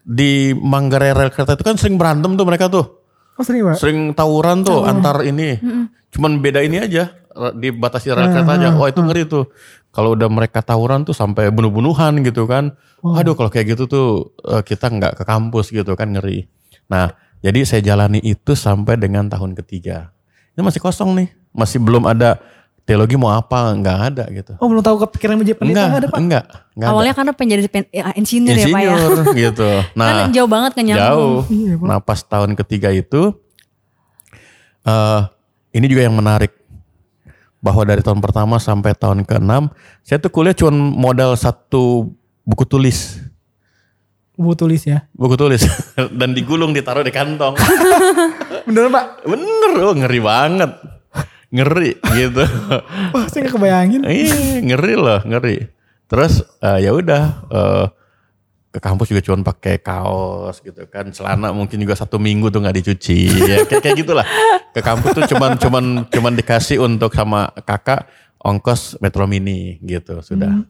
di 0.00 0.56
Manggarai 0.56 1.12
rel 1.12 1.28
kereta 1.28 1.52
itu 1.52 1.64
kan 1.68 1.76
sering 1.76 2.00
berantem 2.00 2.32
tuh 2.32 2.48
mereka 2.48 2.72
tuh. 2.72 3.04
Oh 3.36 3.44
sering 3.44 3.68
Pak. 3.68 3.76
Sering 3.76 4.16
tawuran 4.16 4.64
tuh 4.64 4.88
antar 4.88 5.20
ini. 5.20 5.60
Cuman 6.08 6.40
beda 6.40 6.64
ini 6.64 6.80
aja 6.80 7.12
dibatasi 7.36 8.16
rel 8.16 8.32
kereta 8.32 8.52
aja. 8.56 8.68
Wah 8.80 8.88
itu 8.88 9.04
ngeri 9.04 9.28
tuh. 9.28 9.52
Kalau 9.92 10.16
udah 10.16 10.32
mereka 10.32 10.64
tawuran 10.64 11.04
tuh 11.04 11.12
sampai 11.12 11.52
bunuh-bunuhan 11.52 12.24
gitu 12.24 12.48
kan. 12.48 12.72
Aduh 13.04 13.36
kalau 13.36 13.52
kayak 13.52 13.76
gitu 13.76 13.84
tuh 13.84 14.32
eh, 14.48 14.64
kita 14.64 14.88
nggak 14.88 15.20
ke 15.20 15.24
kampus 15.28 15.68
gitu 15.68 15.92
kan 15.92 16.08
ngeri. 16.16 16.48
Nah 16.88 17.12
jadi 17.44 17.64
saya 17.64 17.80
jalani 17.84 18.20
itu 18.24 18.56
sampai 18.56 18.96
dengan 18.96 19.28
tahun 19.28 19.52
ketiga. 19.56 20.16
Ini 20.60 20.68
masih 20.68 20.76
kosong 20.78 21.16
nih. 21.16 21.28
Masih 21.50 21.80
belum 21.80 22.04
ada 22.04 22.36
teologi 22.84 23.16
mau 23.16 23.32
apa 23.32 23.72
nggak 23.72 23.98
ada 24.12 24.24
gitu. 24.28 24.52
Oh 24.60 24.68
belum 24.68 24.84
tahu 24.84 25.08
kepikiran 25.08 25.40
menjadi 25.40 25.56
pendeta 25.56 25.72
Enggak, 25.72 25.86
nggak 25.88 26.00
ada 26.00 26.08
Pak? 26.10 26.18
enggak, 26.20 26.44
enggak 26.44 26.84
ada. 26.84 26.92
Awalnya 26.92 27.14
karena 27.16 27.32
pengen 27.32 27.54
jadi 27.56 27.70
pen- 27.70 27.90
ya, 27.90 28.02
engineer, 28.12 28.56
ya 28.58 28.66
Pak 28.66 28.80
ya. 28.82 28.92
Insinyur 28.92 29.10
gitu. 29.48 29.68
Nah, 29.94 30.06
kan 30.10 30.28
jauh 30.36 30.50
banget 30.50 30.70
kan 30.76 30.82
nyambung. 30.84 31.00
jauh. 31.00 31.38
Iya, 31.48 31.72
nah, 31.80 31.98
pas 31.98 32.20
tahun 32.20 32.50
ketiga 32.52 32.92
itu 32.92 33.32
eh 34.80 35.20
ini 35.70 35.86
juga 35.86 36.02
yang 36.02 36.16
menarik 36.16 36.52
bahwa 37.60 37.84
dari 37.84 38.00
tahun 38.00 38.18
pertama 38.18 38.56
sampai 38.56 38.96
tahun 38.96 39.22
ke-6 39.22 39.68
saya 40.00 40.16
tuh 40.18 40.32
kuliah 40.32 40.56
cuma 40.56 40.72
modal 40.72 41.36
satu 41.36 42.10
buku 42.42 42.64
tulis. 42.66 43.20
Buku 44.40 44.56
tulis 44.56 44.82
ya. 44.88 45.04
Buku 45.12 45.36
tulis 45.36 45.60
dan 46.18 46.32
digulung 46.32 46.72
ditaruh 46.72 47.04
di 47.04 47.12
kantong. 47.12 47.60
Bener 48.66 48.88
Pak. 48.88 49.28
Bener, 49.28 49.70
oh 49.84 49.92
ngeri 49.92 50.20
banget. 50.24 50.72
Ngeri 51.52 52.00
gitu. 52.16 52.40
Wah 53.12 53.24
saya 53.28 53.44
nggak 53.44 53.54
kebayangin. 53.60 54.00
Iya, 54.08 54.64
ngeri 54.64 54.94
loh, 54.96 55.20
ngeri. 55.28 55.68
Terus 56.08 56.40
eh, 56.64 56.88
ya 56.88 56.96
udah 56.96 57.22
eh, 57.52 57.86
ke 58.72 58.80
kampus 58.80 59.12
juga 59.12 59.20
cuma 59.20 59.44
pakai 59.44 59.76
kaos 59.82 60.62
gitu 60.64 60.88
kan, 60.88 61.12
celana 61.12 61.52
mungkin 61.52 61.76
juga 61.76 61.98
satu 61.98 62.16
minggu 62.22 62.54
tuh 62.54 62.62
nggak 62.62 62.76
dicuci, 62.80 63.26
ya 63.44 63.56
kayak 63.68 63.82
kayak 63.82 63.96
gitulah. 63.98 64.24
Ke 64.72 64.80
kampus 64.80 65.20
tuh 65.20 65.26
cuman 65.36 65.58
cuman 65.58 65.84
cuman 66.06 66.32
dikasih 66.38 66.80
untuk 66.80 67.12
sama 67.12 67.50
kakak 67.66 68.08
ongkos 68.40 68.96
Metro 69.04 69.26
Mini 69.28 69.76
gitu 69.84 70.22
sudah. 70.24 70.64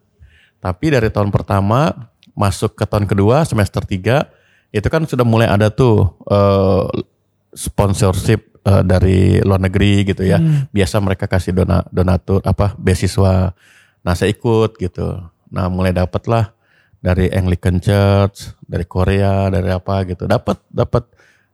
Tapi 0.61 0.87
dari 0.93 1.13
tahun 1.13 1.29
pertama 1.29 2.11
masuk 2.41 2.73
ke 2.73 2.89
tahun 2.89 3.05
kedua 3.05 3.45
semester 3.45 3.85
3 3.85 4.73
itu 4.73 4.89
kan 4.89 5.05
sudah 5.05 5.27
mulai 5.29 5.45
ada 5.51 5.69
tuh 5.69 6.09
eh, 6.25 7.05
sponsorship 7.53 8.41
eh, 8.65 8.83
dari 8.87 9.43
luar 9.45 9.61
negeri 9.61 10.09
gitu 10.09 10.25
ya. 10.25 10.39
Biasa 10.73 10.97
mereka 11.05 11.29
kasih 11.29 11.53
dona, 11.53 11.85
donatur 11.93 12.41
apa 12.47 12.73
beasiswa. 12.81 13.53
Nah 14.01 14.15
saya 14.17 14.33
ikut 14.33 14.81
gitu. 14.81 15.21
Nah 15.53 15.67
mulai 15.69 15.93
dapet 15.93 16.25
lah 16.31 16.55
dari 17.03 17.29
Anglican 17.33 17.83
Church, 17.83 18.55
dari 18.65 18.87
Korea, 18.87 19.51
dari 19.51 19.69
apa 19.69 20.07
gitu. 20.07 20.25
Dapat, 20.25 20.63
dapat. 20.71 21.05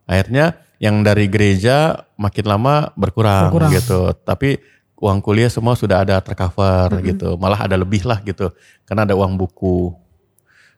Akhirnya 0.07 0.55
yang 0.79 1.01
dari 1.01 1.27
gereja 1.27 2.05
makin 2.21 2.47
lama 2.47 2.93
berkurang, 2.95 3.51
Berkurang. 3.51 3.73
gitu. 3.75 4.13
Tapi 4.23 4.61
uang 5.01 5.19
kuliah 5.25 5.49
semua 5.49 5.73
sudah 5.73 6.05
ada 6.05 6.21
tercover 6.21 7.01
gitu. 7.01 7.35
Malah 7.41 7.65
ada 7.65 7.81
lebih 7.81 8.05
lah 8.05 8.21
gitu. 8.23 8.53
Karena 8.85 9.09
ada 9.09 9.17
uang 9.17 9.35
buku. 9.41 9.97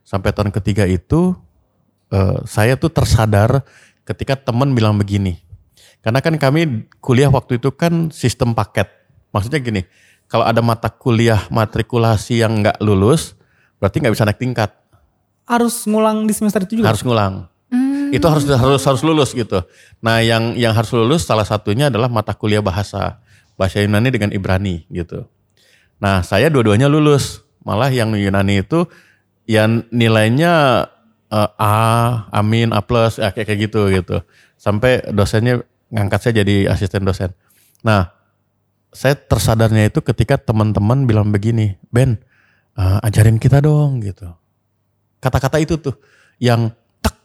Sampai 0.09 0.33
tahun 0.33 0.49
ketiga 0.49 0.89
itu 0.89 1.37
eh, 2.09 2.41
saya 2.49 2.81
tuh 2.81 2.89
tersadar 2.89 3.61
ketika 4.09 4.41
teman 4.41 4.73
bilang 4.73 4.97
begini. 4.97 5.37
Karena 6.01 6.25
kan 6.25 6.33
kami 6.41 6.89
kuliah 7.05 7.29
waktu 7.29 7.61
itu 7.61 7.69
kan 7.69 8.09
sistem 8.09 8.57
paket. 8.57 8.89
Maksudnya 9.29 9.61
gini, 9.61 9.85
kalau 10.25 10.49
ada 10.49 10.65
mata 10.65 10.89
kuliah 10.89 11.45
matrikulasi 11.53 12.41
yang 12.41 12.65
nggak 12.65 12.81
lulus, 12.81 13.37
berarti 13.77 14.01
nggak 14.01 14.15
bisa 14.17 14.25
naik 14.25 14.41
tingkat, 14.41 14.73
Harus 15.49 15.85
ngulang 15.89 16.25
di 16.29 16.33
semester 16.37 16.65
itu 16.65 16.81
juga. 16.81 16.93
harus 16.93 17.05
ngulang. 17.05 17.49
Itu 18.09 18.25
harus 18.29 18.45
harus 18.49 18.85
harus 18.85 19.03
lulus 19.05 19.37
gitu. 19.37 19.61
Nah, 20.01 20.25
yang 20.25 20.57
yang 20.57 20.73
harus 20.73 20.93
lulus 20.93 21.29
salah 21.29 21.45
satunya 21.45 21.93
adalah 21.93 22.09
mata 22.09 22.33
kuliah 22.33 22.65
bahasa 22.65 23.21
bahasa 23.57 23.81
Yunani 23.81 24.09
dengan 24.09 24.33
Ibrani 24.33 24.85
gitu. 24.89 25.29
Nah, 26.01 26.21
saya 26.25 26.49
dua-duanya 26.49 26.89
lulus 26.89 27.45
malah 27.65 27.89
yang 27.93 28.13
Yunani 28.13 28.65
itu 28.65 28.89
yang 29.49 29.89
nilainya 29.89 30.85
eh, 31.33 31.51
A, 31.57 31.75
Amin, 32.31 32.77
A 32.77 32.85
plus, 32.85 33.17
ya, 33.17 33.33
kayak 33.33 33.49
kayak 33.49 33.61
gitu 33.73 33.81
gitu. 33.89 34.17
Sampai 34.61 35.01
dosennya 35.09 35.65
ngangkat 35.89 36.21
saya 36.21 36.45
jadi 36.45 36.69
asisten 36.69 37.09
dosen. 37.09 37.33
Nah, 37.81 38.13
saya 38.93 39.17
tersadarnya 39.17 39.89
itu 39.89 40.05
ketika 40.05 40.37
teman-teman 40.37 41.09
bilang 41.09 41.33
begini, 41.33 41.81
Ben, 41.89 42.21
eh, 42.77 42.99
ajarin 43.09 43.41
kita 43.41 43.65
dong 43.65 44.05
gitu. 44.05 44.29
Kata-kata 45.19 45.59
itu 45.59 45.81
tuh 45.81 45.97
yang 46.39 46.71
tek, 47.03 47.17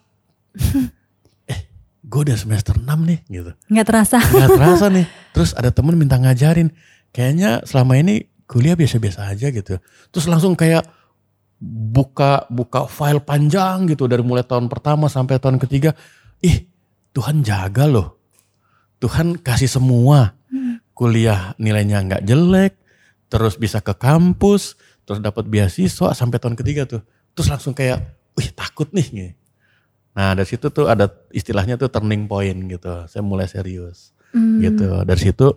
eh, 1.52 1.60
gue 2.02 2.22
udah 2.24 2.38
semester 2.40 2.74
6 2.74 2.88
nih 2.88 3.20
gitu 3.30 3.52
Nggak 3.70 3.86
terasa. 3.86 4.18
nggak 4.18 4.50
terasa 4.58 4.86
nih. 4.90 5.06
Terus 5.36 5.52
ada 5.54 5.70
temen 5.70 5.94
minta 6.00 6.18
ngajarin. 6.18 6.72
Kayaknya 7.14 7.62
selama 7.68 8.00
ini 8.02 8.26
kuliah 8.50 8.74
biasa-biasa 8.74 9.30
aja 9.30 9.54
gitu. 9.54 9.78
Terus 10.10 10.26
langsung 10.26 10.58
kayak 10.58 10.82
buka 11.64 12.44
buka 12.52 12.92
file 12.92 13.24
panjang 13.24 13.88
gitu 13.88 14.04
dari 14.12 14.20
mulai 14.20 14.44
tahun 14.44 14.68
pertama 14.68 15.08
sampai 15.08 15.40
tahun 15.40 15.56
ketiga. 15.64 15.96
Ih, 16.44 16.68
Tuhan 17.16 17.40
jaga 17.40 17.88
loh. 17.88 18.20
Tuhan 19.00 19.40
kasih 19.40 19.72
semua. 19.72 20.36
Kuliah 20.94 21.58
nilainya 21.58 22.06
nggak 22.06 22.22
jelek, 22.22 22.78
terus 23.26 23.58
bisa 23.58 23.82
ke 23.82 23.98
kampus, 23.98 24.78
terus 25.10 25.18
dapat 25.18 25.50
beasiswa 25.50 26.14
sampai 26.14 26.38
tahun 26.38 26.54
ketiga 26.54 26.86
tuh. 26.86 27.02
Terus 27.34 27.50
langsung 27.50 27.74
kayak, 27.74 28.14
wih 28.38 28.54
takut 28.54 28.94
nih. 28.94 29.08
Gitu. 29.10 29.34
Nah 30.14 30.38
dari 30.38 30.46
situ 30.46 30.70
tuh 30.70 30.86
ada 30.86 31.10
istilahnya 31.34 31.82
tuh 31.82 31.90
turning 31.90 32.30
point 32.30 32.56
gitu. 32.70 33.10
Saya 33.10 33.26
mulai 33.26 33.50
serius 33.50 34.14
gitu. 34.34 35.02
Dari 35.02 35.22
situ 35.22 35.48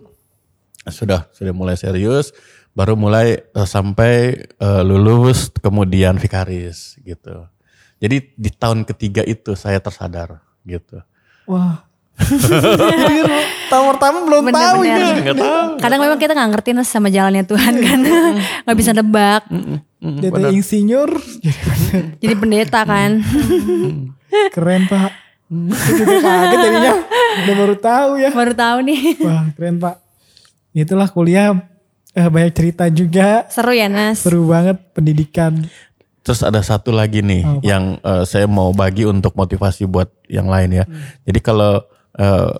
sudah 0.89 1.29
sudah 1.29 1.53
mulai 1.53 1.77
serius. 1.77 2.33
Baru 2.77 2.93
mulai 2.93 3.41
eh, 3.41 3.67
sampai 3.67 4.37
eh, 4.45 4.81
lulus 4.85 5.49
kemudian 5.57 6.21
vikaris 6.21 7.01
gitu. 7.01 7.49
Jadi 7.97 8.37
di 8.37 8.49
tahun 8.53 8.85
ketiga 8.85 9.25
itu 9.25 9.57
saya 9.57 9.81
tersadar 9.81 10.45
gitu. 10.61 11.01
Wah. 11.49 11.81
Tahun 13.69 13.85
pertama 13.93 14.25
belum 14.25 14.49
tahu 14.49 14.77
Bener-bener. 14.81 15.13
ini. 15.17 15.21
Nggak 15.25 15.37
tahu. 15.37 15.69
Kadang 15.81 15.99
memang 16.01 16.19
kita 16.21 16.31
nggak 16.33 16.49
ngerti 16.53 16.69
sama 16.85 17.09
jalannya 17.09 17.45
Tuhan 17.45 17.73
kan. 17.81 17.99
nggak 18.65 18.77
bisa 18.77 18.91
nebak. 18.93 19.43
Jadi 20.01 20.41
insinyur. 20.53 21.09
Jadi 22.21 22.33
pendeta 22.37 22.85
kan. 22.85 23.21
Keren 24.53 24.85
pak. 24.85 25.11
Kaget 25.47 26.57
jadinya. 26.57 26.93
Udah 27.41 27.55
baru 27.55 27.75
tahu 27.77 28.11
ya. 28.21 28.29
Baru 28.33 28.53
tahu 28.53 28.77
nih. 28.85 29.01
Wah 29.21 29.45
keren 29.57 29.77
pak. 29.81 29.95
Itulah 30.77 31.09
kuliah 31.09 31.57
eh, 32.17 32.29
banyak 32.29 32.53
cerita 32.57 32.85
juga. 32.89 33.45
Seru 33.53 33.77
ya 33.77 33.85
Nas. 33.85 34.25
Seru 34.25 34.49
banget 34.49 34.81
pendidikan. 34.97 35.69
Terus 36.25 36.43
ada 36.43 36.59
satu 36.59 36.91
lagi 36.91 37.23
nih 37.23 37.45
Apa? 37.45 37.61
yang 37.63 37.83
eh, 38.01 38.23
saya 38.25 38.49
mau 38.49 38.73
bagi 38.73 39.05
untuk 39.05 39.37
motivasi 39.37 39.85
buat 39.85 40.09
yang 40.27 40.49
lain 40.49 40.83
ya. 40.83 40.85
Jadi 41.23 41.39
kalau 41.39 41.85
eh, 42.17 42.51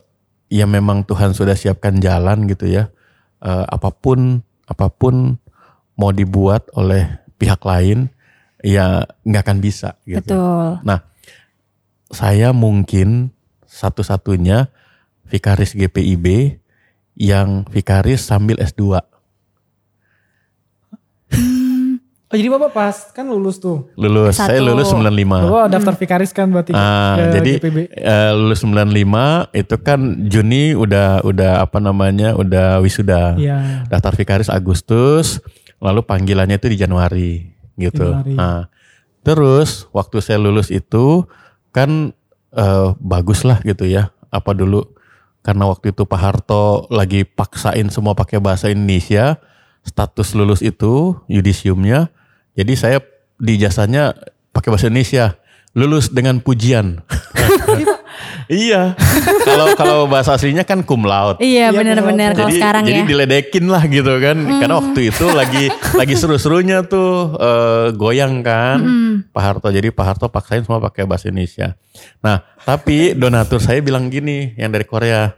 ya 0.47 0.63
memang 0.69 1.03
Tuhan 1.03 1.33
sudah 1.33 1.57
siapkan 1.57 1.97
jalan 1.97 2.45
gitu 2.45 2.69
ya. 2.69 2.93
eh, 3.37 3.65
apa 3.69 3.93
pun 3.93 4.41
apa 4.65 4.89
pun 4.89 5.37
mau 5.93 6.09
dibuat 6.09 6.69
oleh 6.73 7.05
pihak 7.37 7.61
lain 7.61 8.09
ya 8.65 9.05
nggak 9.25 9.43
akan 9.45 9.57
bisa 9.61 9.97
gitu. 10.09 10.33
Betul. 10.33 10.81
Nah, 10.81 11.05
saya 12.09 12.49
mungkin 12.55 13.29
satu-satunya 13.67 14.71
vikaris 15.27 15.75
GPIB 15.75 16.57
yang 17.19 17.65
vikaris 17.67 18.25
sambil 18.25 18.57
S2. 18.57 19.01
Oh 22.27 22.35
jadi 22.35 22.51
bapak 22.51 22.75
pas 22.75 22.95
kan 23.15 23.23
lulus 23.23 23.55
tuh. 23.55 23.87
Lulus, 23.95 24.35
saya 24.35 24.59
Satu. 24.59 24.67
lulus 24.67 24.91
95. 24.91 25.47
Bapak 25.47 25.65
daftar 25.71 25.93
vikaris 25.95 26.31
kan 26.35 26.51
berarti. 26.51 26.75
Ah, 26.75 27.15
ke 27.15 27.39
jadi 27.39 27.51
GPB. 27.63 27.77
eh, 27.87 28.31
lulus 28.35 28.59
95 28.67 29.47
itu 29.55 29.75
kan 29.79 29.99
Juni 30.27 30.75
udah 30.75 31.23
udah 31.23 31.63
apa 31.63 31.79
namanya 31.79 32.35
udah 32.35 32.83
wisuda. 32.83 33.39
Iya. 33.39 33.87
Daftar 33.87 34.11
vikaris 34.19 34.51
Agustus, 34.51 35.39
lalu 35.79 36.03
panggilannya 36.03 36.59
itu 36.59 36.67
di 36.67 36.75
Januari 36.75 37.47
gitu. 37.79 38.11
Januari. 38.11 38.35
Nah, 38.35 38.67
terus 39.23 39.87
waktu 39.95 40.19
saya 40.19 40.35
lulus 40.35 40.67
itu 40.67 41.23
kan 41.71 42.11
eh, 42.51 42.87
bagus 42.99 43.47
lah 43.47 43.63
gitu 43.63 43.87
ya. 43.87 44.11
Apa 44.35 44.51
dulu 44.51 44.83
karena 45.47 45.63
waktu 45.71 45.95
itu 45.95 46.03
Pak 46.03 46.19
Harto 46.19 46.91
lagi 46.91 47.23
paksain 47.23 47.87
semua 47.87 48.11
pakai 48.19 48.43
bahasa 48.43 48.67
Indonesia, 48.67 49.39
status 49.87 50.35
lulus 50.35 50.59
itu 50.59 51.15
yudisiumnya. 51.31 52.11
Jadi 52.57 52.73
saya 52.73 52.97
di 53.37 53.53
jasanya 53.61 54.17
pakai 54.49 54.73
bahasa 54.73 54.89
Indonesia, 54.89 55.37
lulus 55.77 56.09
dengan 56.09 56.41
pujian. 56.41 57.05
iya. 58.49 58.97
Kalau 59.45 59.77
kalau 59.77 59.97
bahasa 60.09 60.33
aslinya 60.33 60.65
kan 60.65 60.81
cum 60.81 61.05
laude. 61.05 61.37
Iya 61.37 61.69
Iya, 61.69 61.77
benar-benar 61.77 62.33
kalau 62.33 62.49
jadi 62.49 62.57
sekarang 62.57 62.83
jadi 62.89 63.01
ya. 63.03 63.07
diledekin 63.07 63.65
lah 63.69 63.83
gitu 63.85 64.13
kan. 64.17 64.37
Karena 64.57 64.75
waktu 64.81 64.99
itu 65.13 65.25
lagi 65.29 65.69
lagi 65.93 66.15
seru-serunya 66.17 66.81
tuh 66.89 67.37
eh, 67.37 67.85
goyang 67.93 68.41
kan. 68.41 68.81
Pak 69.29 69.43
Harto. 69.43 69.69
Jadi 69.69 69.93
Pak 69.93 70.05
Harto 70.05 70.25
paksain 70.33 70.65
semua 70.65 70.81
pakai 70.81 71.05
bahasa 71.05 71.29
Indonesia. 71.29 71.77
Nah, 72.25 72.41
tapi 72.65 73.13
donatur 73.13 73.61
saya 73.61 73.77
bilang 73.85 74.09
gini 74.09 74.57
yang 74.57 74.73
dari 74.73 74.87
Korea. 74.87 75.29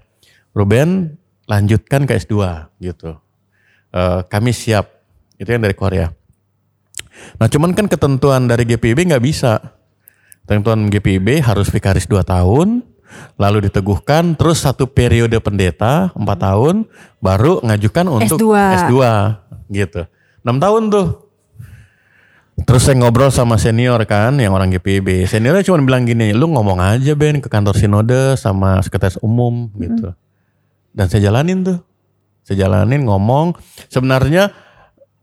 Ruben 0.55 1.19
lanjutkan 1.45 2.07
ke 2.07 2.15
S2 2.15 2.35
gitu. 2.79 3.19
Eh, 3.91 4.19
kami 4.31 4.55
siap. 4.55 4.87
Itu 5.35 5.51
yang 5.51 5.63
dari 5.63 5.75
Korea. 5.75 6.18
Nah 7.37 7.47
cuman 7.47 7.71
kan 7.75 7.85
ketentuan 7.87 8.47
dari 8.47 8.67
GPIB 8.67 9.13
nggak 9.13 9.23
bisa. 9.23 9.79
Ketentuan 10.43 10.89
GPIB 10.89 11.45
harus 11.45 11.69
vikaris 11.69 12.09
2 12.09 12.25
tahun, 12.25 12.81
lalu 13.37 13.69
diteguhkan, 13.69 14.33
terus 14.33 14.65
satu 14.65 14.89
periode 14.89 15.37
pendeta 15.37 16.09
4 16.17 16.25
tahun, 16.25 16.89
baru 17.21 17.61
ngajukan 17.61 18.05
untuk 18.09 18.49
S2. 18.49 18.89
S2 18.89 18.95
gitu. 19.69 20.01
6 20.41 20.57
tahun 20.57 20.83
tuh. 20.89 21.07
Terus 22.65 22.81
saya 22.83 22.99
ngobrol 22.99 23.31
sama 23.31 23.55
senior 23.55 24.03
kan, 24.03 24.35
yang 24.35 24.51
orang 24.51 24.73
GPIB. 24.73 25.29
Seniornya 25.29 25.63
cuma 25.63 25.79
bilang 25.79 26.03
gini, 26.03 26.35
lu 26.35 26.51
ngomong 26.51 26.81
aja 26.81 27.15
Ben 27.15 27.39
ke 27.39 27.47
kantor 27.47 27.77
sinode 27.77 28.35
sama 28.35 28.83
sekretaris 28.83 29.21
umum 29.23 29.71
gitu. 29.79 30.11
Dan 30.91 31.05
saya 31.07 31.31
jalanin 31.31 31.63
tuh. 31.63 31.79
Saya 32.43 32.67
jalanin 32.67 33.05
ngomong. 33.05 33.55
Sebenarnya 33.87 34.51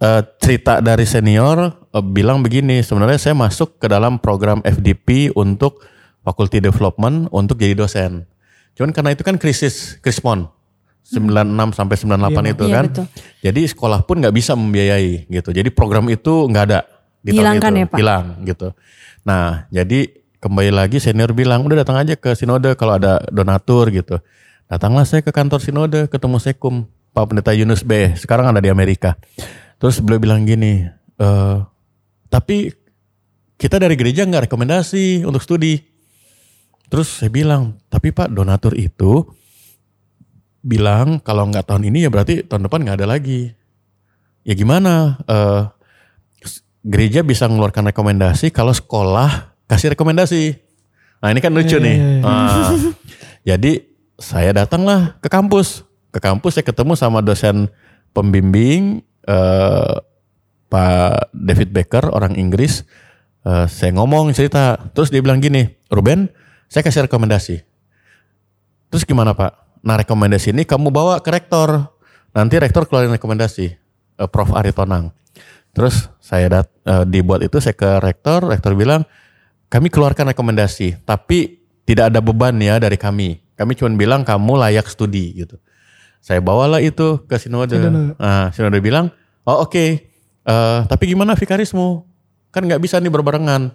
eh, 0.00 0.22
cerita 0.40 0.80
dari 0.80 1.04
senior 1.04 1.85
bilang 2.00 2.40
begini, 2.40 2.80
sebenarnya 2.80 3.16
saya 3.16 3.34
masuk 3.34 3.78
ke 3.78 3.86
dalam 3.86 4.16
program 4.16 4.60
FDP 4.62 5.30
untuk 5.32 5.84
faculty 6.20 6.58
development 6.58 7.30
untuk 7.30 7.56
jadi 7.56 7.72
dosen. 7.72 8.26
Cuman 8.74 8.90
karena 8.90 9.14
itu 9.14 9.22
kan 9.22 9.36
krisis 9.36 9.96
krispon 9.98 10.50
96 11.06 11.70
sampai 11.72 11.96
98 11.96 12.50
itu 12.50 12.64
Iya, 12.66 12.74
kan. 12.74 12.84
betul. 12.90 13.06
Jadi 13.40 13.60
sekolah 13.70 14.00
pun 14.02 14.18
nggak 14.18 14.34
bisa 14.34 14.58
membiayai 14.58 15.30
gitu. 15.30 15.54
Jadi 15.54 15.70
program 15.70 16.10
itu 16.10 16.50
nggak 16.50 16.64
ada 16.66 16.82
di 17.22 17.30
tahun 17.30 17.38
Hilangkan 17.38 17.72
itu. 17.72 17.78
ya, 17.78 17.86
Pak? 17.86 17.98
Hilang 18.02 18.24
gitu. 18.42 18.68
Nah, 19.22 19.44
jadi 19.70 19.98
kembali 20.42 20.70
lagi 20.74 20.98
senior 20.98 21.30
bilang 21.30 21.62
udah 21.62 21.86
datang 21.86 22.02
aja 22.02 22.18
ke 22.18 22.34
sinode 22.34 22.74
kalau 22.74 22.98
ada 22.98 23.22
donatur 23.30 23.94
gitu. 23.94 24.18
Datanglah 24.66 25.06
saya 25.06 25.22
ke 25.22 25.30
kantor 25.30 25.62
sinode 25.62 26.10
ketemu 26.10 26.42
Sekum 26.42 26.74
Pak 27.14 27.24
Pendeta 27.30 27.54
Yunus 27.54 27.86
B. 27.86 28.10
Sekarang 28.18 28.50
ada 28.50 28.58
di 28.58 28.66
Amerika. 28.66 29.14
Terus 29.78 30.02
beliau 30.02 30.18
bilang 30.18 30.42
gini, 30.42 30.90
"Eh, 31.16 31.56
tapi 32.26 32.72
kita 33.56 33.76
dari 33.76 33.94
gereja 33.94 34.22
nggak 34.22 34.50
rekomendasi 34.50 35.24
untuk 35.24 35.40
studi. 35.40 35.80
Terus 36.86 37.18
saya 37.18 37.32
bilang, 37.32 37.82
tapi 37.88 38.12
Pak 38.12 38.30
donatur 38.30 38.76
itu 38.76 39.26
bilang 40.60 41.22
kalau 41.22 41.46
nggak 41.46 41.66
tahun 41.66 41.86
ini 41.90 42.06
ya 42.06 42.10
berarti 42.10 42.42
tahun 42.42 42.66
depan 42.66 42.82
nggak 42.82 42.98
ada 43.02 43.08
lagi. 43.08 43.50
Ya 44.42 44.54
gimana? 44.54 45.18
Eh, 45.24 45.62
s- 46.42 46.62
gereja 46.82 47.22
bisa 47.22 47.46
mengeluarkan 47.46 47.90
rekomendasi 47.90 48.50
kalau 48.50 48.70
sekolah 48.70 49.54
kasih 49.66 49.94
rekomendasi. 49.94 50.54
Nah 51.18 51.28
ini 51.32 51.40
kan 51.40 51.50
lucu 51.50 51.78
Iya, 51.78 51.82
nih. 51.82 51.96
Nah, 52.22 52.70
jadi 53.42 53.72
saya 54.18 54.54
datanglah 54.54 55.18
ke 55.18 55.26
kampus. 55.26 55.82
Ke 56.14 56.22
kampus 56.22 56.54
saya 56.54 56.66
ketemu 56.66 56.94
sama 56.94 57.18
dosen 57.18 57.66
pembimbing 58.12 59.02
eh, 59.26 59.94
Pak 60.76 61.32
David 61.32 61.72
Becker 61.72 62.04
orang 62.12 62.36
Inggris. 62.36 62.84
Eh, 63.48 63.64
saya 63.64 63.96
ngomong 63.96 64.36
cerita, 64.36 64.76
terus 64.92 65.08
dia 65.08 65.24
bilang 65.24 65.40
gini, 65.40 65.64
Ruben, 65.88 66.28
saya 66.68 66.84
kasih 66.84 67.08
rekomendasi. 67.08 67.64
Terus 68.92 69.08
gimana 69.08 69.32
Pak? 69.32 69.80
Nah 69.80 69.96
rekomendasi 69.96 70.52
ini 70.52 70.68
kamu 70.68 70.92
bawa 70.92 71.24
ke 71.24 71.32
rektor. 71.32 71.96
Nanti 72.36 72.60
rektor 72.60 72.84
keluarin 72.84 73.16
rekomendasi. 73.16 73.66
Eh, 74.20 74.28
Prof. 74.28 74.52
Ari 74.52 74.76
Tonang. 74.76 75.16
Terus 75.72 76.12
saya 76.20 76.60
dat, 76.60 76.68
eh, 76.84 77.08
dibuat 77.08 77.40
itu 77.40 77.56
saya 77.56 77.72
ke 77.72 77.96
rektor. 78.04 78.44
Rektor 78.44 78.76
bilang 78.76 79.08
kami 79.72 79.88
keluarkan 79.88 80.36
rekomendasi. 80.36 81.00
Tapi 81.08 81.56
tidak 81.88 82.12
ada 82.12 82.20
beban 82.20 82.52
ya 82.60 82.76
dari 82.76 83.00
kami. 83.00 83.40
Kami 83.56 83.72
cuma 83.80 83.96
bilang 83.96 84.28
kamu 84.28 84.60
layak 84.60 84.92
studi 84.92 85.40
gitu. 85.40 85.56
Saya 86.20 86.44
bawalah 86.44 86.84
itu 86.84 87.24
ke 87.24 87.40
sinode. 87.40 87.80
Sinode. 87.80 88.18
Nah, 88.20 88.52
sinode 88.52 88.82
bilang, 88.84 89.14
oh 89.46 89.64
oke, 89.64 90.15
"Eh, 90.46 90.80
tapi 90.86 91.10
gimana 91.10 91.34
vikarismu? 91.34 92.06
Kan 92.54 92.64
nggak 92.64 92.80
bisa 92.80 93.02
nih 93.02 93.10
berbarengan. 93.10 93.74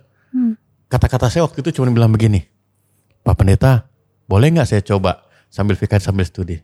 Kata-kata 0.87 1.31
saya 1.31 1.43
waktu 1.47 1.63
itu 1.63 1.79
cuma 1.79 1.87
bilang 1.91 2.11
begini, 2.11 2.43
Pak 3.23 3.35
Pendeta, 3.39 3.87
boleh 4.27 4.51
nggak 4.51 4.67
saya 4.67 4.81
coba 4.83 5.23
sambil 5.47 5.79
vikaris 5.79 6.03
sambil 6.03 6.27
studi? 6.27 6.59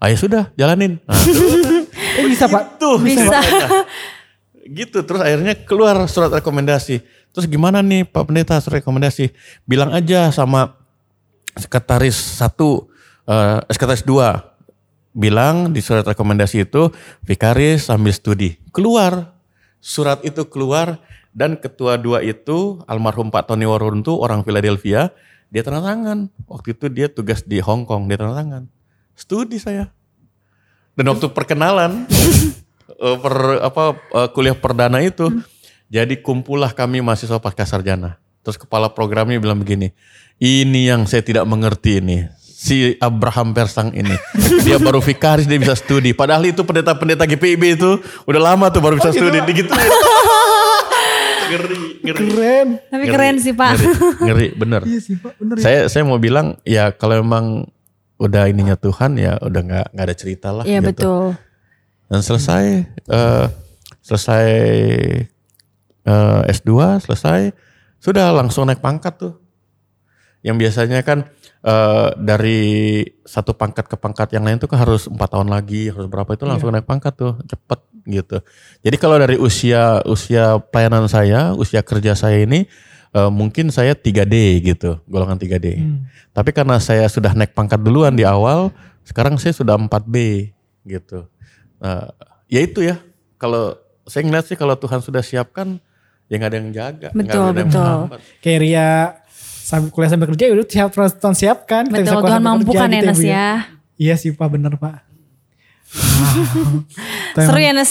Ayo 0.00 0.16
sudah, 0.16 0.52
jalanin. 0.56 1.00
Nah, 1.04 2.20
Eh 2.20 2.30
bisa 2.30 2.46
pak. 2.46 2.78
tuh 2.78 3.02
Bisa. 3.02 3.42
gitu 4.64 5.04
terus 5.04 5.20
akhirnya 5.20 5.52
keluar 5.68 6.08
surat 6.08 6.32
rekomendasi 6.32 7.04
terus 7.36 7.44
gimana 7.44 7.84
nih 7.84 8.08
Pak 8.08 8.24
Pendeta 8.24 8.56
surat 8.64 8.80
rekomendasi 8.80 9.28
bilang 9.68 9.92
aja 9.92 10.32
sama 10.32 10.80
sekretaris 11.52 12.16
satu 12.16 12.88
eh, 13.28 13.60
sekretaris 13.68 14.08
dua 14.08 14.56
bilang 15.12 15.68
di 15.68 15.84
surat 15.84 16.06
rekomendasi 16.08 16.64
itu 16.64 16.88
vikaris 17.28 17.92
sambil 17.92 18.16
studi 18.16 18.56
keluar 18.72 19.33
surat 19.84 20.24
itu 20.24 20.48
keluar 20.48 20.96
dan 21.36 21.60
ketua 21.60 22.00
dua 22.00 22.24
itu 22.24 22.80
almarhum 22.88 23.28
Pak 23.28 23.52
Tony 23.52 23.68
Waruntu 23.68 24.16
orang 24.16 24.40
Philadelphia 24.40 25.12
dia 25.52 25.60
tanda 25.60 25.84
tangan. 25.84 26.32
Waktu 26.48 26.72
itu 26.72 26.88
dia 26.88 27.12
tugas 27.12 27.44
di 27.44 27.60
Hong 27.60 27.84
Kong 27.84 28.08
dia 28.08 28.16
tanda 28.16 28.40
tangan. 28.40 28.64
Studi 29.12 29.60
saya. 29.60 29.92
Dan 30.96 31.12
waktu 31.12 31.28
perkenalan 31.28 32.08
eh, 33.04 33.16
per 33.20 33.34
apa 33.60 33.84
eh, 33.92 34.28
kuliah 34.32 34.56
perdana 34.56 35.04
itu 35.04 35.28
jadi 35.92 36.16
kumpullah 36.24 36.72
kami 36.72 37.04
mahasiswa 37.04 37.36
pasca 37.36 37.68
sarjana. 37.68 38.16
Terus 38.40 38.56
kepala 38.56 38.88
programnya 38.88 39.36
bilang 39.36 39.60
begini 39.60 39.92
ini 40.42 40.90
yang 40.90 41.06
saya 41.06 41.22
tidak 41.22 41.46
mengerti 41.46 42.02
ini 42.02 42.26
si 42.64 42.96
Abraham 42.96 43.52
Persang 43.52 43.92
ini 43.92 44.16
dia 44.64 44.80
baru 44.80 44.96
vikaris 44.98 45.44
dia 45.44 45.60
bisa 45.60 45.76
studi 45.76 46.16
padahal 46.16 46.40
itu 46.42 46.64
pendeta-pendeta 46.64 47.28
GPIB 47.28 47.76
itu 47.76 47.90
udah 48.24 48.40
lama 48.42 48.72
tuh 48.72 48.80
baru 48.80 48.96
bisa 48.96 49.12
studi 49.12 49.36
gitu 49.52 49.68
ngeri 51.44 51.78
ngeri 52.00 52.24
Keren. 52.24 52.68
Tapi 52.88 53.04
Ngeri, 53.04 53.12
keren 53.12 53.36
sih 53.36 53.52
Pak. 53.52 53.72
ngeri, 53.76 53.92
ngeri 54.18 54.48
bener 54.56 54.82
Iya 54.82 54.98
sih 54.98 55.14
pak. 55.14 55.36
Bener 55.36 55.54
ya. 55.56 55.62
saya 55.62 55.80
saya 55.86 56.02
mau 56.02 56.16
bilang 56.16 56.56
ya 56.64 56.88
kalau 56.90 57.20
emang 57.20 57.68
udah 58.16 58.48
ininya 58.48 58.74
Tuhan 58.74 59.20
ya 59.20 59.36
udah 59.38 59.60
nggak 59.60 59.86
nggak 59.92 60.06
ada 60.06 60.16
cerita 60.16 60.48
lah 60.50 60.64
Iya 60.64 60.80
gitu. 60.80 60.88
betul. 60.88 61.24
dan 62.06 62.20
selesai 62.20 62.64
eh, 62.88 63.44
selesai 64.00 64.46
eh, 66.04 66.40
S2 66.48 66.70
selesai 67.02 67.52
sudah 67.98 68.32
langsung 68.32 68.64
naik 68.64 68.80
pangkat 68.80 69.16
tuh 69.16 69.32
yang 70.44 70.60
biasanya 70.60 71.00
kan 71.00 71.24
eh, 71.64 72.08
dari 72.20 72.60
satu 73.24 73.56
pangkat 73.56 73.88
ke 73.88 73.96
pangkat 73.96 74.36
yang 74.36 74.44
lain 74.44 74.60
tuh 74.60 74.68
kan 74.68 74.84
harus 74.84 75.08
empat 75.08 75.32
tahun 75.32 75.48
lagi 75.48 75.88
harus 75.88 76.04
berapa 76.04 76.36
itu 76.36 76.44
langsung 76.44 76.68
naik 76.70 76.84
pangkat 76.84 77.16
tuh 77.16 77.40
cepet 77.48 77.80
gitu 78.04 78.38
jadi 78.84 78.96
kalau 79.00 79.16
dari 79.16 79.40
usia 79.40 80.04
usia 80.04 80.60
pelayanan 80.60 81.08
saya 81.08 81.56
usia 81.56 81.80
kerja 81.80 82.12
saya 82.12 82.44
ini 82.44 82.68
eh, 83.16 83.30
mungkin 83.32 83.72
saya 83.72 83.96
3D 83.96 84.60
gitu 84.60 85.00
golongan 85.08 85.40
3D 85.40 85.80
tapi 86.36 86.52
karena 86.52 86.76
saya 86.76 87.08
sudah 87.08 87.32
naik 87.32 87.56
pangkat 87.56 87.80
duluan 87.80 88.12
di 88.12 88.28
awal 88.28 88.68
sekarang 89.08 89.40
saya 89.40 89.56
sudah 89.56 89.80
4B 89.80 90.52
gitu 90.84 91.32
Nah, 91.84 92.08
ya 92.48 92.60
itu 92.64 92.80
ya. 92.80 92.96
Kalau 93.36 93.76
saya 94.08 94.24
ngeliat 94.24 94.48
sih 94.48 94.56
kalau 94.56 94.72
Tuhan 94.80 95.04
sudah 95.04 95.20
siapkan, 95.20 95.76
ya 96.32 96.40
nggak 96.40 96.50
ada 96.50 96.58
yang 96.58 96.70
jaga. 96.72 97.08
Betul, 97.12 97.44
ada 97.52 97.60
yang 97.60 97.68
betul. 97.68 97.84
menghambat. 97.84 98.20
Kayak 98.40 98.58
Ria 98.64 98.88
sambil 99.64 99.88
kuliah 99.88 100.10
sambil 100.12 100.28
kerja 100.28 100.44
ya 100.44 100.52
udah 100.52 100.66
siap 100.68 100.88
Tuhan 100.92 101.36
siapkan. 101.36 101.82
Bisa 101.88 101.96
Betul 101.96 102.04
kuliah 102.04 102.20
Tuhan 102.20 102.36
sambil 102.36 102.52
mampu 102.52 102.70
kerja 102.76 102.80
kan 102.84 102.90
ya 102.92 103.00
gitu 103.00 103.08
Nes 103.08 103.16
Bu 103.16 103.24
ya. 103.24 103.48
Iya 103.96 104.14
sih 104.20 104.30
pak 104.36 104.48
bener 104.52 104.72
pak. 104.76 104.96
Wow. 107.34 107.50
Seru 107.50 107.58
ya 107.58 107.74
Nes. 107.74 107.90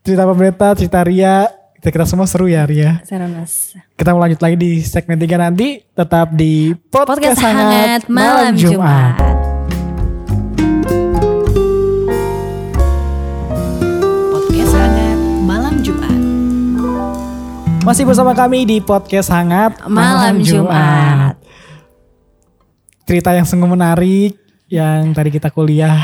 Cerita 0.00 0.24
pemerintah, 0.24 0.72
cerita 0.72 1.04
Ria, 1.04 1.52
kita, 1.76 1.92
kita 1.92 2.04
semua 2.08 2.24
seru 2.24 2.48
ya 2.48 2.64
Ria. 2.64 3.04
Seru 3.04 3.28
Nes. 3.28 3.76
Kita 3.92 4.16
mau 4.16 4.24
lanjut 4.24 4.40
lagi 4.40 4.56
di 4.56 4.80
segmen 4.80 5.20
3 5.20 5.36
nanti. 5.36 5.84
Tetap 5.84 6.32
di 6.32 6.72
Podcast, 6.72 7.36
Podcast 7.36 7.44
hangat 7.44 8.08
malam 8.08 8.56
Jumat. 8.56 9.20
Podcast 9.20 10.97
Masih 17.88 18.04
bersama 18.04 18.36
kami 18.36 18.68
di 18.68 18.84
Podcast 18.84 19.32
Hangat 19.32 19.80
Malam 19.88 20.44
Jumat. 20.44 21.40
Cerita 23.08 23.32
yang 23.32 23.48
sungguh 23.48 23.64
menarik 23.64 24.36
yang 24.68 25.16
tadi 25.16 25.32
kita 25.32 25.48
kuliah. 25.48 25.96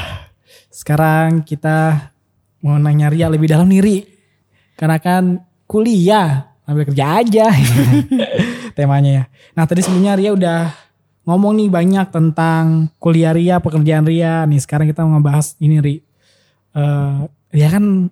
Sekarang 0.72 1.44
kita 1.44 2.08
mau 2.64 2.80
nanya 2.80 3.12
Ria 3.12 3.28
lebih 3.28 3.52
dalam 3.52 3.68
nih 3.68 3.84
Ri. 3.84 3.98
Karena 4.80 4.96
kan 4.96 5.44
kuliah, 5.68 6.56
ambil 6.64 6.88
kerja 6.88 7.20
aja. 7.20 7.52
Temanya 8.80 9.10
ya. 9.12 9.24
Nah 9.52 9.68
tadi 9.68 9.84
sebelumnya 9.84 10.16
Ria 10.16 10.32
udah 10.32 10.72
ngomong 11.28 11.60
nih 11.60 11.68
banyak 11.68 12.08
tentang 12.08 12.96
kuliah 12.96 13.36
Ria, 13.36 13.60
pekerjaan 13.60 14.08
Ria. 14.08 14.48
Nih 14.48 14.56
sekarang 14.56 14.88
kita 14.88 15.04
mau 15.04 15.20
ngebahas 15.20 15.52
ini 15.60 15.84
Ri. 15.84 16.00
Eh 16.72 17.16
Ria 17.52 17.68
kan 17.68 18.08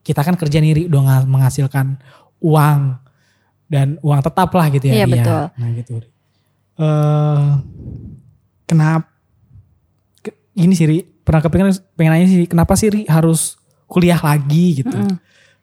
kita 0.00 0.24
kan 0.24 0.40
kerja 0.40 0.64
nih 0.64 0.72
Ri, 0.72 0.82
udah 0.88 1.28
menghasilkan 1.28 2.00
uang 2.44 2.80
dan 3.64 3.96
uang 3.98 4.20
tetap 4.20 4.52
lah 4.52 4.68
gitu 4.68 4.84
ya. 4.86 4.94
Iya, 4.94 5.04
Ria. 5.04 5.14
betul. 5.16 5.42
Nah 5.56 5.68
gitu. 5.72 5.92
Ri. 5.96 6.08
Eh 6.76 7.46
kenapa 8.64 9.08
ke- 10.20 10.36
ini 10.54 10.72
sih 10.72 10.84
Ri, 10.84 10.98
pernah 11.02 11.40
kepikiran 11.40 11.72
pengen 11.94 12.12
nanya 12.12 12.26
sih 12.28 12.44
kenapa 12.44 12.76
sih 12.76 12.88
Ri 12.88 13.02
harus 13.06 13.56
kuliah 13.86 14.18
lagi 14.18 14.80
gitu. 14.80 14.92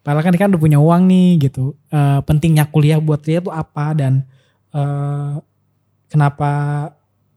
Padahal 0.02 0.26
kan 0.26 0.34
dia 0.34 0.42
kan 0.42 0.50
udah 0.50 0.58
punya 0.60 0.80
uang 0.80 1.06
nih 1.06 1.30
gitu. 1.40 1.78
Eh, 1.88 2.20
pentingnya 2.26 2.66
kuliah 2.66 2.98
buat 2.98 3.22
dia 3.22 3.38
tuh 3.38 3.54
apa 3.54 3.94
dan 3.94 4.26
eh, 4.72 5.34
kenapa 6.08 6.50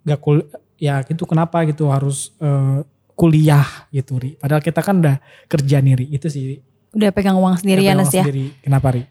gak 0.02 0.20
kul 0.20 0.40
ya 0.76 1.00
gitu 1.02 1.24
kenapa 1.24 1.64
gitu 1.64 1.88
harus 1.88 2.32
eh, 2.40 2.80
kuliah 3.14 3.64
gitu 3.90 4.16
Ri. 4.16 4.34
Padahal 4.34 4.58
kita 4.58 4.80
kan 4.80 4.98
udah 4.98 5.16
kerja 5.44 5.78
nih 5.78 5.94
Ri. 5.94 6.06
Itu 6.10 6.26
sih 6.26 6.42
Ri. 6.46 6.56
Udah 6.94 7.10
pegang 7.10 7.36
uang 7.36 7.58
sendiri 7.58 7.84
ya 7.84 7.92
Nes 7.92 8.08
ya. 8.08 8.24
sendiri. 8.24 8.54
Kenapa 8.62 8.96
Ri? 8.96 9.02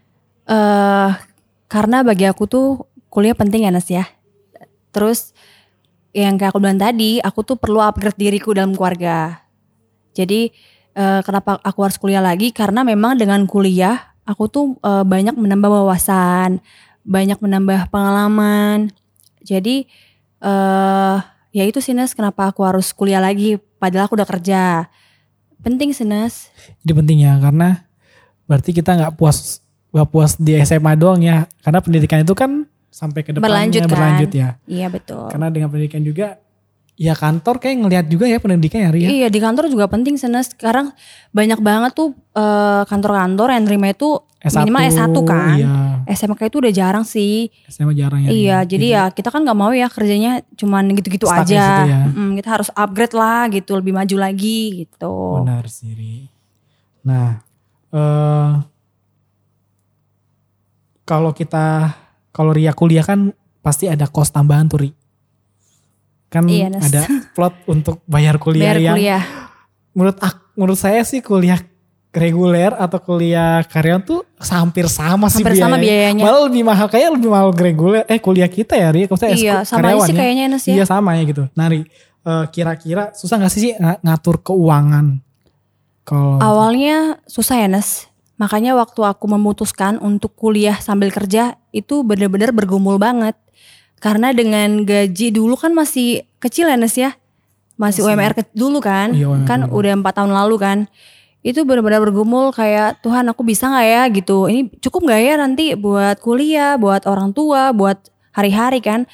Eh 0.44 1.10
karena 1.68 2.06
bagi 2.06 2.28
aku 2.28 2.44
tuh 2.46 2.86
kuliah 3.08 3.34
penting 3.34 3.66
ya 3.66 3.70
Nes 3.70 3.88
ya. 3.88 4.04
Terus 4.94 5.34
yang 6.14 6.38
kayak 6.38 6.54
aku 6.54 6.62
bilang 6.62 6.78
tadi, 6.78 7.18
aku 7.18 7.42
tuh 7.42 7.58
perlu 7.58 7.82
upgrade 7.82 8.14
diriku 8.14 8.54
dalam 8.54 8.74
keluarga. 8.78 9.42
Jadi 10.14 10.54
eh, 10.94 11.20
kenapa 11.26 11.58
aku 11.62 11.78
harus 11.82 11.98
kuliah 11.98 12.22
lagi? 12.22 12.54
Karena 12.54 12.86
memang 12.86 13.18
dengan 13.18 13.42
kuliah 13.50 14.14
aku 14.22 14.46
tuh 14.46 14.66
eh, 14.82 15.02
banyak 15.02 15.34
menambah 15.34 15.70
wawasan, 15.70 16.62
banyak 17.02 17.38
menambah 17.42 17.90
pengalaman. 17.90 18.94
Jadi 19.42 19.86
eh 20.44 21.16
ya 21.54 21.62
itu 21.66 21.78
sih 21.78 21.94
Nes 21.94 22.12
kenapa 22.14 22.50
aku 22.50 22.66
harus 22.66 22.90
kuliah 22.90 23.22
lagi 23.22 23.58
padahal 23.82 24.06
aku 24.06 24.14
udah 24.14 24.28
kerja. 24.28 24.62
Penting 25.66 25.90
sih 25.90 26.06
Nes. 26.06 26.52
Ini 26.86 26.92
penting 26.94 27.18
ya 27.24 27.34
karena 27.42 27.88
berarti 28.46 28.70
kita 28.76 28.94
nggak 28.94 29.16
puas 29.16 29.63
nggak 29.94 30.08
puas 30.10 30.34
di 30.34 30.58
SMA 30.60 30.98
doang 30.98 31.22
ya. 31.22 31.46
Karena 31.62 31.78
pendidikan 31.78 32.20
itu 32.20 32.34
kan 32.34 32.66
sampai 32.90 33.22
ke 33.22 33.30
depannya 33.30 33.46
Berlanjut 33.46 33.80
kan. 33.80 33.90
berlanjut 33.90 34.30
ya. 34.34 34.48
Iya 34.66 34.86
betul. 34.90 35.30
Karena 35.30 35.46
dengan 35.48 35.70
pendidikan 35.70 36.02
juga 36.02 36.42
ya 36.94 37.10
kantor 37.10 37.58
kayak 37.58 37.76
ngelihat 37.82 38.06
juga 38.06 38.26
ya 38.26 38.38
pendidikan 38.38 38.78
ya 38.86 38.90
Ri. 38.90 39.00
ya. 39.02 39.08
Iya 39.10 39.28
di 39.30 39.38
kantor 39.38 39.66
juga 39.66 39.86
penting 39.86 40.14
Senes. 40.14 40.50
Sekarang 40.50 40.90
banyak 41.30 41.58
banget 41.58 41.94
tuh 41.94 42.10
eh, 42.34 42.82
kantor-kantor 42.86 43.54
yang 43.54 43.64
nerima 43.66 43.90
itu 43.90 44.18
S1, 44.44 44.60
minimal 44.62 44.82
S1 44.84 45.16
kan. 45.24 45.56
Iya. 45.56 45.74
SMK 46.04 46.52
itu 46.52 46.56
udah 46.60 46.72
jarang 46.74 47.02
sih. 47.02 47.48
SMA 47.66 47.96
jarang 47.96 48.20
ya. 48.20 48.28
iya, 48.28 48.58
Ri. 48.60 48.76
jadi 48.76 48.86
ya 48.92 49.04
kita 49.08 49.32
kan 49.32 49.40
nggak 49.40 49.56
mau 49.56 49.72
ya 49.72 49.88
kerjanya 49.88 50.44
cuman 50.52 50.92
gitu-gitu 50.92 51.24
Stuck 51.24 51.48
aja. 51.48 51.64
ya. 51.88 52.00
Mm, 52.12 52.36
kita 52.36 52.48
harus 52.52 52.68
upgrade 52.76 53.16
lah 53.16 53.48
gitu, 53.48 53.72
lebih 53.72 53.96
maju 53.96 54.16
lagi 54.20 54.84
gitu. 54.84 55.40
Benar 55.40 55.64
sih 55.66 55.96
Ri. 55.96 56.16
Nah, 57.08 57.40
eh 57.88 58.50
kalau 61.04 61.30
kita 61.30 61.94
kalau 62.30 62.50
Ria 62.50 62.72
kuliah 62.72 63.00
kan 63.00 63.30
pasti 63.60 63.86
ada 63.86 64.04
kos 64.04 64.28
tambahan 64.28 64.66
tuh 64.66 64.80
Ri. 64.80 64.90
Kan 66.26 66.44
Iya, 66.44 66.66
ada 66.74 67.06
plot 67.30 67.54
untuk 67.66 68.02
bayar 68.04 68.36
kuliah 68.36 68.74
Biar 68.74 68.78
yang 68.82 68.96
kuliah. 68.96 69.22
menurut 69.92 70.18
ak- 70.18 70.50
menurut 70.52 70.74
saya 70.74 71.00
sih 71.02 71.20
kuliah 71.20 71.62
reguler 72.10 72.70
atau 72.72 72.98
kuliah 72.98 73.62
karyawan 73.62 74.02
tuh 74.02 74.22
hampir 74.40 74.86
sama 74.86 75.26
sih 75.28 75.42
Hampir 75.42 75.54
sama 75.56 75.78
biayanya. 75.78 76.22
Malah 76.22 76.42
lebih 76.44 76.62
mahal 76.62 76.86
kayak 76.86 77.10
lebih 77.12 77.26
mahal 77.28 77.50
reguler 77.50 78.02
eh 78.04 78.18
kuliah 78.18 78.46
kita 78.46 78.74
ya 78.74 78.90
Ri. 78.90 79.06
Maksudnya 79.06 79.32
Iya, 79.32 79.56
sama 79.62 79.78
karyawan 79.80 80.06
sih 80.06 80.12
ya. 80.12 80.18
kayaknya 80.18 80.44
ya. 80.50 80.72
Iya 80.72 80.84
sama 80.84 81.10
ya 81.12 81.22
gitu. 81.24 81.42
Nah 81.52 81.66
Ri, 81.68 81.80
eh, 82.20 82.44
kira-kira 82.50 83.10
susah 83.12 83.36
gak 83.36 83.50
sih 83.50 83.60
sih 83.60 83.72
ng- 83.74 84.00
ngatur 84.00 84.42
keuangan? 84.42 85.22
Kalau 86.02 86.36
Awalnya 86.36 87.16
susah 87.24 87.56
ya 87.56 87.68
Nes. 87.70 88.10
Makanya 88.34 88.74
waktu 88.74 89.00
aku 89.06 89.30
memutuskan 89.30 90.02
untuk 90.02 90.34
kuliah 90.34 90.74
sambil 90.78 91.14
kerja 91.14 91.54
itu 91.70 92.02
bener-bener 92.02 92.50
bergumul 92.50 92.98
banget. 92.98 93.38
Karena 94.02 94.34
dengan 94.34 94.82
gaji 94.82 95.30
dulu 95.30 95.54
kan 95.54 95.70
masih 95.70 96.26
kecil 96.38 96.66
ya 96.66 96.76
Nes 96.76 96.98
ya. 96.98 97.14
Masih, 97.74 98.06
UMR 98.06 98.34
ke- 98.34 98.54
dulu 98.54 98.78
kan. 98.78 99.14
Iya, 99.14 99.30
UMR 99.30 99.46
kan 99.46 99.60
udah 99.66 99.92
empat 99.94 100.14
tahun 100.18 100.34
lalu 100.34 100.56
kan. 100.58 100.78
itu 101.44 101.60
benar-benar 101.60 102.00
bergumul 102.00 102.56
kayak 102.56 103.04
Tuhan 103.04 103.28
aku 103.28 103.44
bisa 103.44 103.68
nggak 103.68 103.84
ya 103.84 104.02
gitu 104.16 104.48
ini 104.48 104.72
cukup 104.80 105.04
nggak 105.04 105.20
ya 105.20 105.34
nanti 105.36 105.76
buat 105.76 106.16
kuliah 106.16 106.80
buat 106.80 107.04
orang 107.04 107.36
tua 107.36 107.68
buat 107.76 108.00
hari-hari 108.32 108.80
kan 108.80 109.04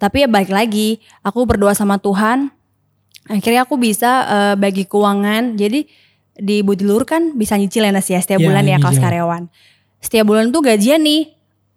tapi 0.00 0.24
ya 0.24 0.28
balik 0.32 0.48
lagi 0.48 0.96
aku 1.20 1.44
berdoa 1.44 1.76
sama 1.76 2.00
Tuhan 2.00 2.48
akhirnya 3.28 3.68
aku 3.68 3.76
bisa 3.76 4.10
eh, 4.24 4.54
bagi 4.56 4.88
keuangan 4.88 5.60
jadi 5.60 5.84
di 6.34 6.60
Budilur 6.60 7.02
kan 7.02 7.32
bisa 7.32 7.54
nyicil 7.54 7.82
ya 7.82 7.90
Nas 7.90 8.06
ya 8.06 8.18
setiap 8.18 8.38
Ya, 8.38 8.46
bulan 8.46 8.64
ya 8.64 8.76
kalau 8.76 8.90
nyicil. 8.90 9.04
karyawan 9.04 9.42
setiap 9.98 10.24
bulan 10.24 10.48
tuh 10.48 10.60
gajian 10.60 11.00
nih 11.00 11.32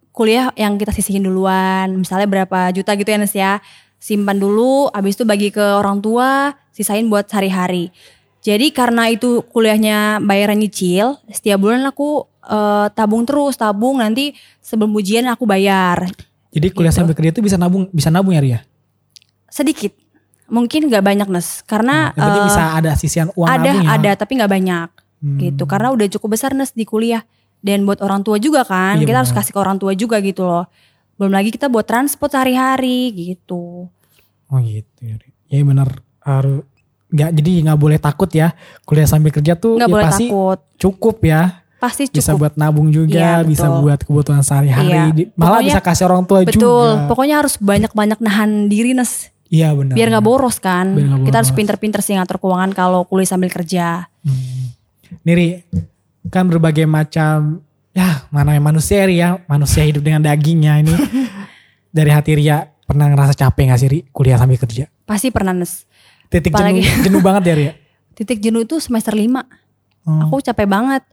kuliah 0.09 0.49
yang 0.53 0.75
kita 0.75 0.89
sisihin 0.89 1.21
duluan 1.21 1.93
misalnya 1.95 2.25
berapa 2.25 2.71
juta 2.71 2.93
gitu 2.93 3.07
ya 3.07 3.17
Nas 3.17 3.31
ya 3.31 3.61
simpan 3.97 4.35
dulu 4.35 4.89
habis 4.89 5.13
itu 5.13 5.23
bagi 5.23 5.49
ke 5.49 5.61
orang 5.61 5.99
tua 5.99 6.53
sisain 6.69 7.05
buat 7.05 7.25
sehari-hari 7.25 7.89
jadi 8.39 8.69
karena 8.69 9.09
itu 9.09 9.45
kuliahnya 9.45 10.19
bayaran 10.19 10.57
nyicil 10.57 11.17
setiap 11.27 11.57
bulan 11.57 11.81
aku 11.83 12.21
eh, 12.43 12.87
tabung 12.91 13.23
terus 13.23 13.55
tabung 13.55 13.97
nanti 13.97 14.33
sebelum 14.59 14.89
ujian 14.91 15.25
aku 15.27 15.45
bayar 15.45 16.09
Jadi 16.47 16.67
kuliah 16.71 16.89
Gitu. 16.89 16.97
sambil 16.97 17.13
kerja 17.13 17.29
itu 17.29 17.41
bisa 17.41 17.55
nabung 17.55 17.85
bisa 17.91 18.09
nabung 18.09 18.33
ya 18.33 18.41
Ria? 18.41 18.59
sedikit 19.47 19.93
mungkin 20.47 20.87
nggak 20.87 21.01
banyak 21.01 21.27
Nes. 21.27 21.61
Karena 21.61 22.11
penting 22.11 22.43
eh, 22.43 22.47
bisa 22.47 22.63
ada 22.73 22.91
sisian 22.93 23.27
uang 23.31 23.45
ada 23.45 23.61
nabung 23.65 23.83
ya. 23.83 23.89
ada 23.93 24.11
tapi 24.15 24.31
nggak 24.35 24.51
banyak 24.51 24.89
Hmm. 25.17 25.37
gitu. 25.39 25.63
Karena 25.65 25.89
udah 25.89 26.07
cukup 26.09 26.29
besar 26.33 26.53
Nes 26.53 26.71
di 26.71 26.83
kuliah. 26.83 27.25
Dan 27.57 27.83
buat 27.83 27.99
orang 27.99 28.21
tua 28.21 28.37
juga 28.37 28.61
kan 28.61 28.95
Iya, 28.95 29.03
kita 29.03 29.17
harus 29.17 29.31
benar. 29.31 29.41
kasih 29.41 29.51
ke 29.51 29.59
orang 29.59 29.77
tua 29.77 29.91
juga 29.91 30.17
gitu 30.19 30.43
loh. 30.43 30.69
Belum 31.15 31.31
lagi 31.31 31.49
kita 31.49 31.67
buat 31.67 31.83
transport 31.83 32.29
sehari-hari 32.29 33.09
gitu. 33.11 33.89
Oh 34.45 34.59
gitu 34.59 35.01
ya. 35.01 35.17
Ya 35.47 35.61
benar. 35.61 35.89
Harus 36.19 36.61
nggak 37.07 37.29
jadi 37.33 37.51
nggak 37.65 37.79
boleh 37.79 37.97
takut 37.97 38.29
ya. 38.29 38.53
Kuliah 38.83 39.05
sambil 39.05 39.31
kerja 39.31 39.53
tuh 39.53 39.75
nggak 39.75 39.83
ya 39.83 39.91
boleh 39.91 40.05
pasti 40.05 40.25
takut. 40.27 40.59
cukup 40.77 41.17
ya. 41.23 41.41
Pasti 41.77 42.03
bisa 42.07 42.31
cukup. 42.31 42.39
buat 42.39 42.53
nabung 42.55 42.89
juga 42.89 43.17
Iya, 43.17 43.33
bisa 43.43 43.65
betul. 43.65 43.81
buat 43.81 43.99
kebutuhan 44.01 44.41
sehari-hari. 44.41 44.89
Di- 45.11 45.29
malah 45.31 45.57
Pokoknya- 45.57 45.67
bisa 45.67 45.81
kasih 45.81 46.03
orang 46.05 46.23
tua 46.23 46.39
betul. 46.41 46.61
juga. 46.61 47.05
Pokoknya 47.07 47.35
harus 47.37 47.55
banyak-banyak 47.57 48.19
nahan 48.19 48.49
diri 48.65 48.93
Nes 48.93 49.29
iya 49.49 49.71
benar. 49.71 49.93
Biar 49.93 50.07
nggak 50.09 50.23
boros 50.23 50.57
kan? 50.57 50.91
Biar 50.91 51.07
nggak 51.07 51.25
kita 51.25 51.37
harus 51.37 51.49
boros. 51.49 51.59
pinter-pinter 51.59 51.99
sih 51.99 52.13
ngatur 52.13 52.37
keuangan 52.37 52.71
kalau 52.71 53.03
kuliah 53.03 53.27
sambil 53.27 53.47
kerja. 53.47 54.07
Hmm. 54.21 54.71
Niri 55.23 55.63
kan 56.27 56.45
berbagai 56.45 56.83
macam 56.83 57.63
ya 57.91 58.27
mana 58.29 58.51
yang 58.51 58.63
manusia 58.63 59.03
Ri 59.03 59.17
ya? 59.17 59.39
Manusia 59.45 59.81
hidup 59.81 60.01
dengan 60.01 60.21
dagingnya 60.21 60.79
ini. 60.79 60.93
Dari 61.95 62.11
hati 62.11 62.35
Ria 62.35 62.61
pernah 62.83 63.07
ngerasa 63.07 63.33
capek 63.33 63.71
gak 63.71 63.79
sih 63.79 63.89
Ri 63.89 63.99
kuliah 64.09 64.35
sambil 64.35 64.55
kerja? 64.55 64.85
Pasti 65.03 65.31
pernah 65.31 65.51
Nes. 65.51 65.87
Titik 66.27 66.51
Apalagi- 66.51 66.83
jenuh, 66.83 67.03
jenuh 67.07 67.21
banget 67.21 67.43
ya 67.45 67.53
Ria? 67.55 67.73
Titik 68.17 68.39
jenuh 68.39 68.61
itu 68.61 68.77
semester 68.77 69.11
5 69.11 69.43
Hmm. 70.03 70.23
aku 70.23 70.39
capek 70.39 70.63
banget. 70.65 71.03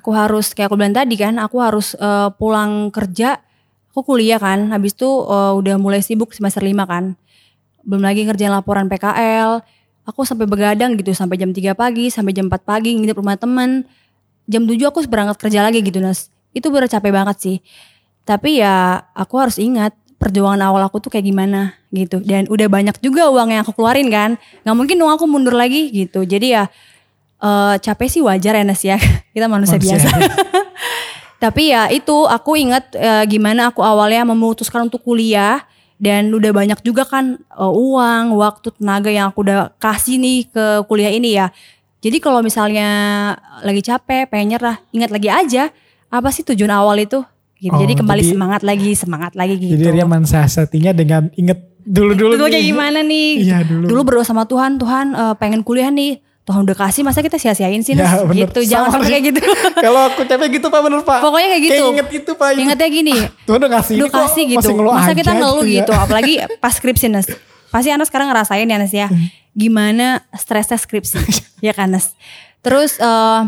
Aku 0.00 0.16
harus 0.16 0.56
kayak 0.56 0.72
aku 0.72 0.80
bilang 0.80 0.96
tadi 0.96 1.20
kan 1.20 1.36
aku 1.36 1.60
harus 1.60 1.92
eh, 1.92 2.32
pulang 2.32 2.88
kerja. 2.88 3.36
Aku 3.92 4.00
kuliah 4.02 4.40
kan 4.40 4.72
habis 4.72 4.92
itu 4.92 5.04
eh, 5.04 5.52
udah 5.52 5.76
mulai 5.76 6.00
sibuk 6.00 6.32
semester 6.32 6.64
5 6.64 6.72
kan 6.84 7.12
belum 7.86 8.02
lagi 8.02 8.26
ngerjain 8.26 8.50
laporan 8.52 8.90
PKL 8.90 9.62
aku 10.08 10.24
sampai 10.24 10.48
begadang 10.48 10.96
gitu 10.96 11.12
sampai 11.12 11.36
jam 11.36 11.52
3 11.52 11.76
pagi 11.76 12.08
sampai 12.08 12.32
jam 12.32 12.48
4 12.48 12.56
pagi 12.64 12.96
nginep 12.96 13.16
rumah 13.20 13.36
temen. 13.36 13.84
Jam 14.48 14.64
7 14.64 14.80
aku 14.88 15.04
berangkat 15.04 15.36
kerja 15.36 15.60
lagi 15.60 15.84
gitu 15.84 16.00
Nas. 16.00 16.32
Itu 16.56 16.72
bener 16.72 16.88
capek 16.88 17.12
banget 17.12 17.36
sih. 17.36 17.56
Tapi 18.24 18.64
ya 18.64 19.04
aku 19.12 19.36
harus 19.36 19.60
ingat 19.60 19.92
perjuangan 20.16 20.58
awal 20.64 20.80
aku 20.88 21.04
tuh 21.04 21.12
kayak 21.12 21.28
gimana 21.28 21.76
gitu. 21.92 22.24
Dan 22.24 22.48
udah 22.48 22.64
banyak 22.72 22.96
juga 23.04 23.28
uang 23.28 23.52
yang 23.52 23.60
aku 23.60 23.76
keluarin 23.76 24.08
kan. 24.08 24.40
Nggak 24.64 24.76
mungkin 24.80 24.96
dong 24.96 25.12
aku 25.12 25.28
mundur 25.28 25.52
lagi 25.52 25.92
gitu. 25.92 26.24
Jadi 26.24 26.56
ya 26.56 26.64
eh 27.38 27.76
capek 27.76 28.08
sih 28.08 28.24
wajar 28.24 28.56
ya 28.56 28.64
Nas 28.64 28.80
ya. 28.80 28.96
Kita 29.36 29.44
manusia, 29.44 29.76
Manusia. 29.76 30.00
biasa. 30.00 30.08
Tapi 31.44 31.70
ya 31.70 31.92
itu 31.92 32.24
aku 32.24 32.56
ingat 32.56 32.96
eh, 32.96 33.28
gimana 33.28 33.68
aku 33.68 33.84
awalnya 33.84 34.24
memutuskan 34.24 34.88
untuk 34.88 35.04
kuliah 35.04 35.60
dan 35.98 36.30
udah 36.30 36.50
banyak 36.50 36.78
juga 36.80 37.02
kan 37.02 37.36
eh, 37.36 37.72
uang 37.74 38.34
waktu 38.34 38.70
tenaga 38.72 39.10
yang 39.10 39.28
aku 39.28 39.42
udah 39.42 39.74
kasih 39.76 40.16
nih 40.16 40.46
ke 40.46 40.64
kuliah 40.86 41.10
ini 41.10 41.34
ya 41.34 41.50
jadi 41.98 42.18
kalau 42.18 42.40
misalnya 42.40 42.88
lagi 43.60 43.82
capek 43.82 44.26
pengen 44.26 44.54
nyerah 44.54 44.78
ingat 44.90 45.10
lagi 45.10 45.28
aja 45.28 45.74
apa 46.08 46.30
sih 46.30 46.46
tujuan 46.46 46.70
awal 46.70 46.96
itu 46.96 47.20
gitu 47.58 47.74
Oh, 47.74 47.82
jadi 47.82 47.92
kembali 47.92 48.22
jadi- 48.22 48.32
semangat 48.32 48.62
lagi 48.62 48.90
semangat 48.94 49.32
lagi 49.34 49.58
gitu 49.58 49.74
jadi 49.74 49.90
Ria 49.92 50.06
mensiasatinya 50.06 50.94
dengan 50.94 51.26
inget 51.34 51.58
dulu-dulu 51.82 52.36
Dulu 52.36 52.46
kayak 52.46 52.64
gimana 52.64 53.00
nih? 53.00 53.28
Iya, 53.40 53.58
dulu. 53.64 54.04
berdoa 54.04 54.20
sama 54.22 54.44
Tuhan, 54.44 54.76
Tuhan 54.76 55.06
eh, 55.10 55.34
pengen 55.34 55.64
kuliah 55.64 55.88
nih. 55.88 56.20
Tuhan 56.48 56.64
udah 56.64 56.76
kasih, 56.80 57.04
masa 57.04 57.20
kita 57.20 57.36
sia-siain 57.36 57.84
sih? 57.84 57.92
Ya, 57.92 58.24
bener. 58.24 58.48
gitu, 58.48 58.64
jangan 58.64 58.88
sampai 58.96 59.20
kayak 59.20 59.24
gitu. 59.36 59.40
kalau 59.84 60.08
aku 60.08 60.24
capek 60.24 60.56
gitu 60.56 60.72
Pak 60.72 60.80
bener 60.80 61.04
Pak 61.04 61.20
Pokoknya 61.20 61.48
kayak 61.52 61.62
gitu. 61.68 61.84
inget 61.92 62.08
itu 62.24 62.30
Pak 62.32 62.48
Ingatnya 62.56 62.88
gini, 62.88 63.16
Tuhan 63.44 63.58
udah 63.60 63.70
ngasih 63.76 63.94
udah 64.00 64.12
kasih 64.16 64.42
gitu. 64.56 64.68
Masa 64.80 65.12
kita 65.12 65.36
ngeluh 65.36 65.68
ya. 65.68 65.84
gitu, 65.84 65.92
apalagi 65.92 66.40
pas 66.56 66.72
skripsi 66.72 67.12
Nas. 67.12 67.28
Pasti 67.68 67.92
Anas 67.92 68.08
sekarang 68.08 68.32
ngerasain 68.32 68.64
ya 68.64 68.80
Nas 68.80 68.96
ya. 68.96 69.12
Gimana 69.52 70.24
stresnya 70.32 70.80
skripsi, 70.80 71.20
ya 71.68 71.76
kan 71.76 71.92
Nas. 71.92 72.16
Terus 72.64 72.96
eh, 72.96 73.40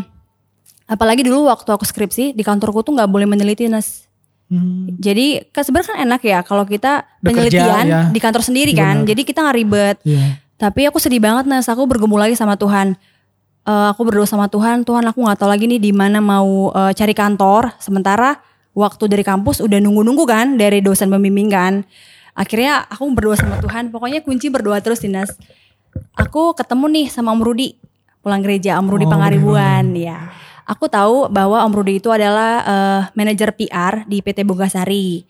apalagi 0.85 1.25
dulu 1.25 1.49
waktu 1.49 1.73
aku 1.73 1.89
skripsi 1.89 2.37
di 2.37 2.43
kantorku 2.45 2.85
tuh 2.85 2.93
nggak 2.93 3.09
boleh 3.09 3.25
meneliti 3.25 3.65
Nas. 3.65 4.05
Hmm. 4.51 4.93
Jadi 5.01 5.47
kan 5.49 5.65
sebenarnya 5.65 5.89
kan 5.95 5.99
enak 6.05 6.21
ya 6.27 6.39
kalau 6.43 6.67
kita 6.69 7.07
penelitian 7.23 7.85
ya. 7.87 8.01
di 8.13 8.19
kantor 8.21 8.45
sendiri 8.45 8.77
kan. 8.77 9.01
Benar. 9.01 9.09
Jadi 9.09 9.21
kita 9.25 9.39
nggak 9.41 9.57
ribet. 9.57 9.97
Iya. 10.05 10.40
Tapi 10.61 10.85
aku 10.85 11.01
sedih 11.01 11.17
banget 11.17 11.49
Nas, 11.49 11.65
aku 11.65 11.89
bergumul 11.89 12.21
lagi 12.21 12.37
sama 12.37 12.53
Tuhan. 12.53 12.93
Eh, 13.65 13.87
aku 13.89 14.05
berdoa 14.05 14.29
sama 14.29 14.45
Tuhan, 14.45 14.85
Tuhan 14.85 15.01
aku 15.09 15.25
nggak 15.25 15.41
tahu 15.41 15.49
lagi 15.49 15.65
nih 15.65 15.81
di 15.81 15.89
mana 15.89 16.21
mau 16.21 16.69
eh, 16.69 16.93
cari 16.93 17.17
kantor. 17.17 17.73
Sementara 17.81 18.37
waktu 18.77 19.09
dari 19.09 19.25
kampus 19.25 19.57
udah 19.65 19.81
nunggu-nunggu 19.81 20.21
kan 20.29 20.61
dari 20.61 20.85
dosen 20.85 21.09
pembimbing 21.09 21.49
kan. 21.49 21.81
Akhirnya 22.37 22.85
aku 22.93 23.09
berdoa 23.09 23.33
sama 23.41 23.57
Tuhan, 23.57 23.89
pokoknya 23.89 24.21
kunci 24.21 24.53
berdoa 24.53 24.77
terus 24.85 25.01
Nas. 25.09 25.33
Aku 26.13 26.53
ketemu 26.53 26.85
nih 26.93 27.05
sama 27.09 27.33
Om 27.33 27.41
Rudi, 27.41 27.75
pulang 28.21 28.39
gereja 28.45 28.77
Om 28.77 28.87
Rudi 28.87 29.09
Oh, 29.09 29.11
Pangaribuan 29.11 29.97
ya. 29.97 30.29
Aku 30.69 30.87
tahu 30.87 31.27
bahwa 31.27 31.65
Om 31.65 31.73
Rudi 31.73 31.97
itu 31.97 32.13
adalah 32.13 32.61
eh, 32.61 33.01
manajer 33.17 33.49
PR 33.57 34.05
di 34.05 34.21
PT 34.21 34.45
Bogasari. 34.45 35.25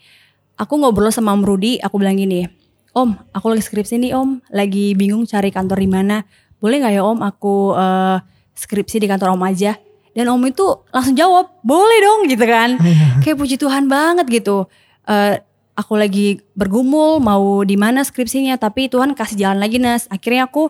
Aku 0.60 0.76
ngobrol 0.76 1.10
sama 1.10 1.32
Om 1.34 1.48
Rudi, 1.48 1.80
aku 1.82 1.98
bilang 1.98 2.20
gini, 2.20 2.46
Om, 2.92 3.16
aku 3.32 3.56
lagi 3.56 3.64
skripsi 3.64 4.04
nih 4.04 4.12
Om, 4.12 4.52
lagi 4.52 4.92
bingung 5.00 5.24
cari 5.24 5.48
kantor 5.48 5.80
di 5.80 5.88
mana. 5.88 6.28
Boleh 6.60 6.84
nggak 6.84 6.94
ya 7.00 7.04
Om 7.08 7.20
aku 7.24 7.72
eh, 7.80 8.18
skripsi 8.52 9.00
di 9.00 9.08
kantor 9.08 9.40
Om 9.40 9.44
aja? 9.48 9.80
Dan 10.12 10.28
Om 10.28 10.44
itu 10.52 10.68
langsung 10.92 11.16
jawab, 11.16 11.56
boleh 11.64 12.00
dong 12.04 12.22
gitu 12.28 12.44
kan. 12.44 12.76
Kayak 13.24 13.38
puji 13.40 13.56
Tuhan 13.56 13.88
banget 13.88 14.28
gitu. 14.28 14.68
Eh, 15.08 15.40
aku 15.80 15.96
lagi 15.96 16.44
bergumul 16.52 17.24
mau 17.24 17.64
di 17.64 17.80
mana 17.80 18.04
skripsinya, 18.04 18.60
tapi 18.60 18.92
Tuhan 18.92 19.16
kasih 19.16 19.40
jalan 19.40 19.64
lagi 19.64 19.80
Nas. 19.80 20.12
Akhirnya 20.12 20.52
aku 20.52 20.68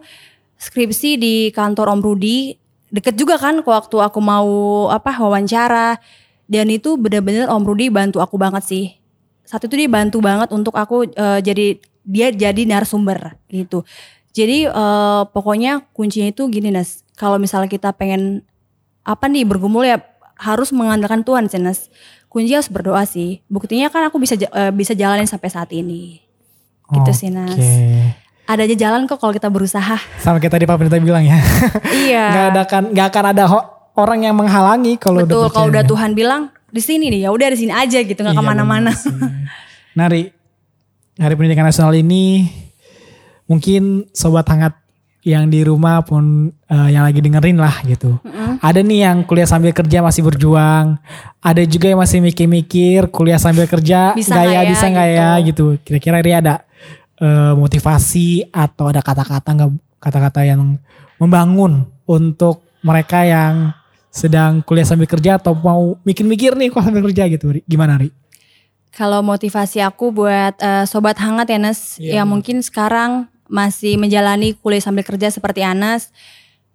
skripsi 0.62 1.18
di 1.18 1.50
kantor 1.50 1.98
Om 1.98 2.06
Rudi, 2.06 2.54
deket 2.94 3.18
juga 3.18 3.42
kan 3.42 3.66
waktu 3.66 3.98
aku 3.98 4.22
mau 4.22 4.50
apa 4.94 5.10
wawancara. 5.18 5.98
Dan 6.46 6.70
itu 6.70 7.02
bener-bener 7.02 7.50
Om 7.50 7.66
Rudi 7.66 7.90
bantu 7.90 8.22
aku 8.22 8.38
banget 8.38 8.62
sih 8.62 9.02
saat 9.52 9.68
itu 9.68 9.76
dia 9.76 9.92
bantu 9.92 10.24
banget 10.24 10.48
untuk 10.56 10.72
aku 10.80 11.12
eh, 11.12 11.40
jadi 11.44 11.76
dia 12.02 12.30
jadi 12.30 12.62
narasumber 12.64 13.38
gitu. 13.47 13.86
Jadi 14.32 14.66
eh, 14.66 15.22
pokoknya 15.28 15.84
kuncinya 15.91 16.28
itu 16.28 16.47
gini 16.47 16.70
Nas, 16.70 17.04
kalau 17.14 17.36
misalnya 17.36 17.68
kita 17.68 17.91
pengen 17.91 18.41
apa 19.02 19.26
nih 19.26 19.43
bergumul 19.43 19.84
ya 19.84 19.99
harus 20.36 20.72
mengandalkan 20.72 21.22
Tuhan 21.22 21.45
sih 21.45 21.58
Nas. 21.58 21.91
Kunci 22.26 22.52
harus 22.52 22.72
berdoa 22.72 23.04
sih. 23.04 23.43
Buktinya 23.45 23.88
kan 23.88 24.08
aku 24.08 24.16
bisa 24.16 24.34
eh, 24.36 24.72
bisa 24.72 24.93
jalanin 24.93 25.26
sampai 25.26 25.49
saat 25.49 25.70
ini. 25.72 26.24
Gitu 26.88 27.12
sih 27.12 27.28
Nas. 27.28 27.60
Ada 28.43 28.64
aja 28.64 28.76
jalan 28.78 29.04
kok 29.04 29.16
kalau 29.16 29.32
kita 29.32 29.47
berusaha. 29.47 29.95
Sama 30.18 30.36
kayak 30.38 30.54
tadi 30.54 30.66
Pak 30.66 30.76
Pendeta 30.76 30.97
bilang 30.97 31.24
ya. 31.24 31.39
iya. 32.04 32.26
Gak 32.28 32.45
ada 32.49 32.64
kan, 32.66 32.84
gak 32.89 33.08
akan 33.08 33.26
ada 33.32 33.43
ho- 33.47 33.68
orang 33.93 34.24
yang 34.24 34.36
menghalangi 34.36 34.95
kalau 34.95 35.22
udah 35.22 35.28
Betul, 35.30 35.45
kalau 35.52 35.68
udah 35.68 35.84
Tuhan 35.84 36.12
bilang 36.12 36.41
di 36.68 36.80
sini 36.80 37.12
nih 37.12 37.28
ya 37.28 37.30
udah 37.30 37.47
di 37.47 37.58
sini 37.58 37.72
aja 37.72 37.99
gitu 37.99 38.16
nggak 38.16 38.32
Iya, 38.32 38.39
ke 38.39 38.47
mana-mana. 38.47 38.91
benar 38.91 38.95
sih. 38.97 39.12
Nah, 39.91 40.06
Ri, 40.08 40.32
Hari 41.22 41.38
Pendidikan 41.38 41.70
Nasional 41.70 41.94
ini 41.94 42.50
mungkin 43.46 44.10
sobat 44.10 44.50
hangat 44.50 44.74
yang 45.22 45.54
di 45.54 45.62
rumah 45.62 46.02
pun 46.02 46.50
eh, 46.50 46.90
yang 46.90 47.06
lagi 47.06 47.22
dengerin 47.22 47.62
lah 47.62 47.86
gitu. 47.86 48.18
Ada 48.58 48.82
nih 48.82 49.06
yang 49.06 49.18
kuliah 49.30 49.46
sambil 49.46 49.70
kerja 49.70 50.02
masih 50.02 50.26
berjuang. 50.26 50.98
Ada 51.38 51.62
juga 51.70 51.94
yang 51.94 52.02
masih 52.02 52.26
mikir-mikir 52.26 53.14
kuliah 53.14 53.38
sambil 53.38 53.70
kerja 53.70 54.18
Bisa 54.18 54.34
nggak 54.34 54.46
ya, 54.46 54.50
nggak 54.50 54.66
ya, 54.66 54.72
bisa 54.74 54.86
nggak 54.90 55.10
ya 55.14 55.30
gitu. 55.46 55.66
Kira-kira 55.86 56.26
Ri 56.26 56.34
ada 56.34 56.66
eh, 57.22 57.54
motivasi 57.54 58.50
atau 58.50 58.90
ada 58.90 59.06
kata-kata 59.06 59.50
nggak 59.54 59.72
kata-kata 60.02 60.42
yang 60.42 60.82
membangun 61.22 61.86
untuk 62.10 62.66
mereka 62.82 63.22
yang 63.22 63.78
sedang 64.10 64.66
kuliah 64.66 64.90
sambil 64.90 65.06
kerja 65.06 65.38
atau 65.38 65.54
mau 65.54 66.02
mikir-mikir 66.02 66.58
nih 66.58 66.74
kuliah 66.74 66.90
sambil 66.90 67.06
kerja 67.14 67.30
gitu. 67.30 67.62
Gimana 67.70 68.02
Ri? 68.02 68.10
Kalau 68.92 69.24
motivasi 69.24 69.80
aku 69.80 70.12
buat 70.12 70.60
eh, 70.60 70.84
sobat 70.84 71.16
hangat 71.24 71.48
ya 71.48 71.60
Nas, 71.60 71.96
Iya, 71.96 72.22
yang 72.22 72.28
mungkin 72.28 72.60
sekarang 72.60 73.32
masih 73.48 73.96
menjalani 74.00 74.56
kuliah 74.56 74.84
sambil 74.84 75.04
kerja 75.08 75.32
seperti 75.32 75.64
Anas, 75.64 76.12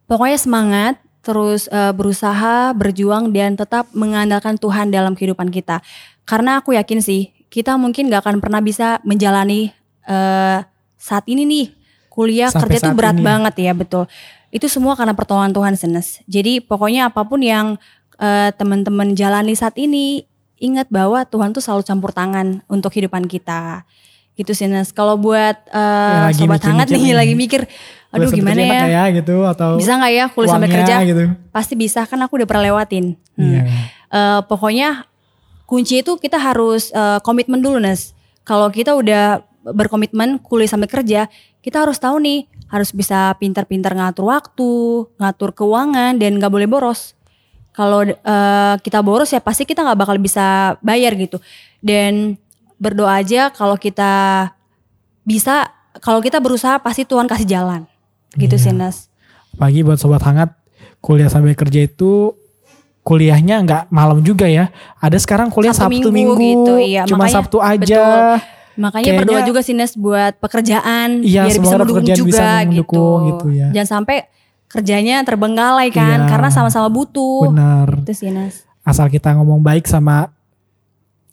pokoknya 0.09 0.39
semangat, 0.41 0.95
terus 1.21 1.69
eh, 1.69 1.93
berusaha, 1.93 2.73
berjuang 2.73 3.33
dan 3.37 3.57
tetap 3.57 3.89
mengandalkan 3.93 4.57
Tuhan 4.57 4.89
dalam 4.89 5.13
kehidupan 5.13 5.53
kita. 5.53 5.85
Karena 6.25 6.61
aku 6.61 6.73
yakin 6.73 7.05
sih, 7.05 7.37
kita 7.53 7.77
mungkin 7.81 8.09
gak 8.09 8.27
akan 8.27 8.41
pernah 8.41 8.61
bisa 8.65 9.01
menjalani 9.05 9.73
eh, 10.09 10.59
saat 10.97 11.25
ini 11.29 11.45
nih 11.45 11.67
kuliah 12.09 12.49
Sampai 12.49 12.81
kerja 12.81 12.89
itu 12.89 12.97
berat 12.97 13.17
ini 13.21 13.25
banget 13.25 13.55
ya 13.61 13.73
betul. 13.77 14.09
Itu 14.49 14.73
semua 14.73 14.97
karena 14.97 15.13
pertolongan 15.13 15.53
Tuhan 15.53 15.75
Senes. 15.77 16.25
Jadi 16.25 16.65
pokoknya 16.65 17.13
apa 17.13 17.29
pun 17.29 17.45
yang 17.45 17.77
eh, 18.17 18.51
teman-teman 18.57 19.13
jalani 19.13 19.53
saat 19.53 19.77
ini, 19.77 20.25
ingat 20.57 20.89
bahwa 20.89 21.25
Tuhan 21.25 21.53
tuh 21.53 21.61
selalu 21.61 21.83
campur 21.85 22.11
tangan 22.13 22.65
untuk 22.67 22.93
kehidupan 22.93 23.29
kita. 23.29 23.85
Gitu 24.37 24.53
sih 24.53 24.69
Nes. 24.69 24.93
Kalau 24.93 25.17
buat 25.17 25.57
eh, 25.69 26.29
Ya, 26.29 26.37
sobat 26.37 26.61
hangat 26.61 26.93
nih 26.93 27.17
lagi 27.17 27.33
mikir, 27.33 27.65
aduh 28.13 28.29
gimana 28.29 28.61
ya? 28.61 28.81
nggak 28.85 29.25
gitu 29.25 29.49
atau 29.49 29.81
Bisa 29.81 29.97
nggak 29.97 30.13
ya 30.13 30.25
kuliah 30.29 30.53
sampai 30.53 30.69
kerja? 30.69 30.95
gitu. 31.03 31.23
Pasti 31.49 31.73
bisa 31.73 32.05
kan 32.05 32.21
aku 32.21 32.37
udah 32.37 32.49
pernah 32.49 32.69
lewatin. 32.69 33.17
Hmm. 33.37 33.45
Iya. 33.49 33.63
Eh, 34.13 34.41
pokoknya 34.45 35.09
kunci 35.65 36.05
itu 36.05 36.21
kita 36.21 36.37
harus 36.37 36.93
eh, 36.93 37.19
komitmen 37.25 37.65
dulu 37.65 37.81
Nes. 37.81 38.13
Kalau 38.45 38.69
kita 38.69 38.93
udah 38.95 39.41
berkomitmen 39.67 40.39
kuliah 40.39 40.71
sampai 40.71 40.87
kerja, 40.87 41.27
kita 41.59 41.83
harus 41.83 41.99
tahu 41.99 42.23
nih 42.23 42.47
harus 42.71 42.93
bisa 42.93 43.33
pintar-pintar 43.41 43.97
ngatur 43.97 44.31
waktu, 44.31 45.07
ngatur 45.19 45.51
keuangan 45.57 46.15
dan 46.21 46.39
nggak 46.39 46.53
boleh 46.53 46.69
boros. 46.69 47.16
Kalau 47.77 48.01
eh, 48.03 48.75
kita 48.81 48.99
boros 48.99 49.29
ya 49.29 49.39
pasti 49.39 49.63
kita 49.63 49.85
nggak 49.85 50.01
bakal 50.01 50.17
bisa 50.17 50.47
bayar 50.81 51.13
gitu. 51.13 51.37
Dan 51.79 52.41
berdoa 52.77 53.21
aja 53.21 53.53
kalau 53.53 53.77
kita 53.77 54.49
bisa, 55.23 55.69
kalau 56.01 56.19
kita 56.19 56.41
berusaha 56.41 56.81
pasti 56.81 57.05
Tuhan 57.05 57.29
kasih 57.29 57.45
jalan. 57.47 57.85
Gitu 58.33 58.57
Iya. 58.57 58.89
sih. 58.89 59.13
Pagi 59.55 59.81
buat 59.81 59.97
sobat 59.97 60.21
hangat 60.21 60.57
kuliah 60.99 61.29
sambil 61.29 61.53
kerja 61.53 61.85
itu 61.85 62.33
kuliahnya 63.01 63.63
nggak 63.63 63.83
malam 63.89 64.21
juga 64.21 64.45
ya. 64.45 64.69
Ada 64.99 65.21
sekarang 65.21 65.49
kuliah 65.49 65.71
Sabtu, 65.71 66.01
Sabtu 66.03 66.11
Minggu, 66.11 66.35
Minggu 66.35 66.65
gitu, 66.67 66.75
iya. 66.81 67.03
cuma 67.07 67.25
Makanya- 67.25 67.37
Sabtu 67.39 67.59
aja. 67.61 67.79
betul. 67.79 68.35
Makanya 68.77 69.05
Kayaknya- 69.09 69.21
berdoa 69.25 69.41
juga 69.49 69.61
sih 69.65 69.73
Nes 69.73 69.93
buat 69.97 70.37
pekerjaan 70.37 71.25
Iya, 71.25 71.49
biar 71.49 71.57
bisa 71.57 71.77
mendukung 71.79 72.05
juga 72.05 72.29
bisa 72.29 72.47
mendukung 72.67 73.21
gitu 73.31 73.47
ya. 73.57 73.69
Jangan 73.73 73.89
sampai 74.05 74.17
kerjanya 74.67 75.23
terbengkalai 75.23 75.89
kan 75.89 76.25
Iya. 76.25 76.29
karena 76.29 76.49
sama-sama 76.49 76.87
butuh. 76.87 77.49
Benar. 77.49 78.03
Itu 78.03 78.13
sih 78.13 78.29
Nes. 78.29 78.67
Asal 78.83 79.07
kita 79.07 79.35
ngomong 79.35 79.61
baik 79.61 79.85
sama 79.85 80.31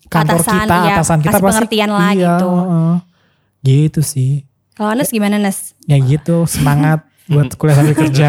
kantor 0.05 0.39
Atasan, 0.39 0.55
kita, 0.59 0.75
iya, 0.79 0.95
atasan 0.95 1.19
kita 1.19 1.31
pasti 1.33 1.43
pengertian 1.43 1.89
lah 1.89 2.11
iya, 2.11 2.37
gitu. 2.37 2.49
heeh. 2.49 2.93
Gitu 3.61 4.01
sih. 4.01 4.31
Kalau 4.73 4.93
Nes 4.93 5.09
gimana 5.09 5.37
Nes? 5.37 5.73
Ya 5.83 5.97
gitu, 5.97 6.45
semangat 6.45 7.01
buat 7.23 7.49
kuliah 7.55 7.77
sambil 7.77 7.95
kerja. 7.95 8.27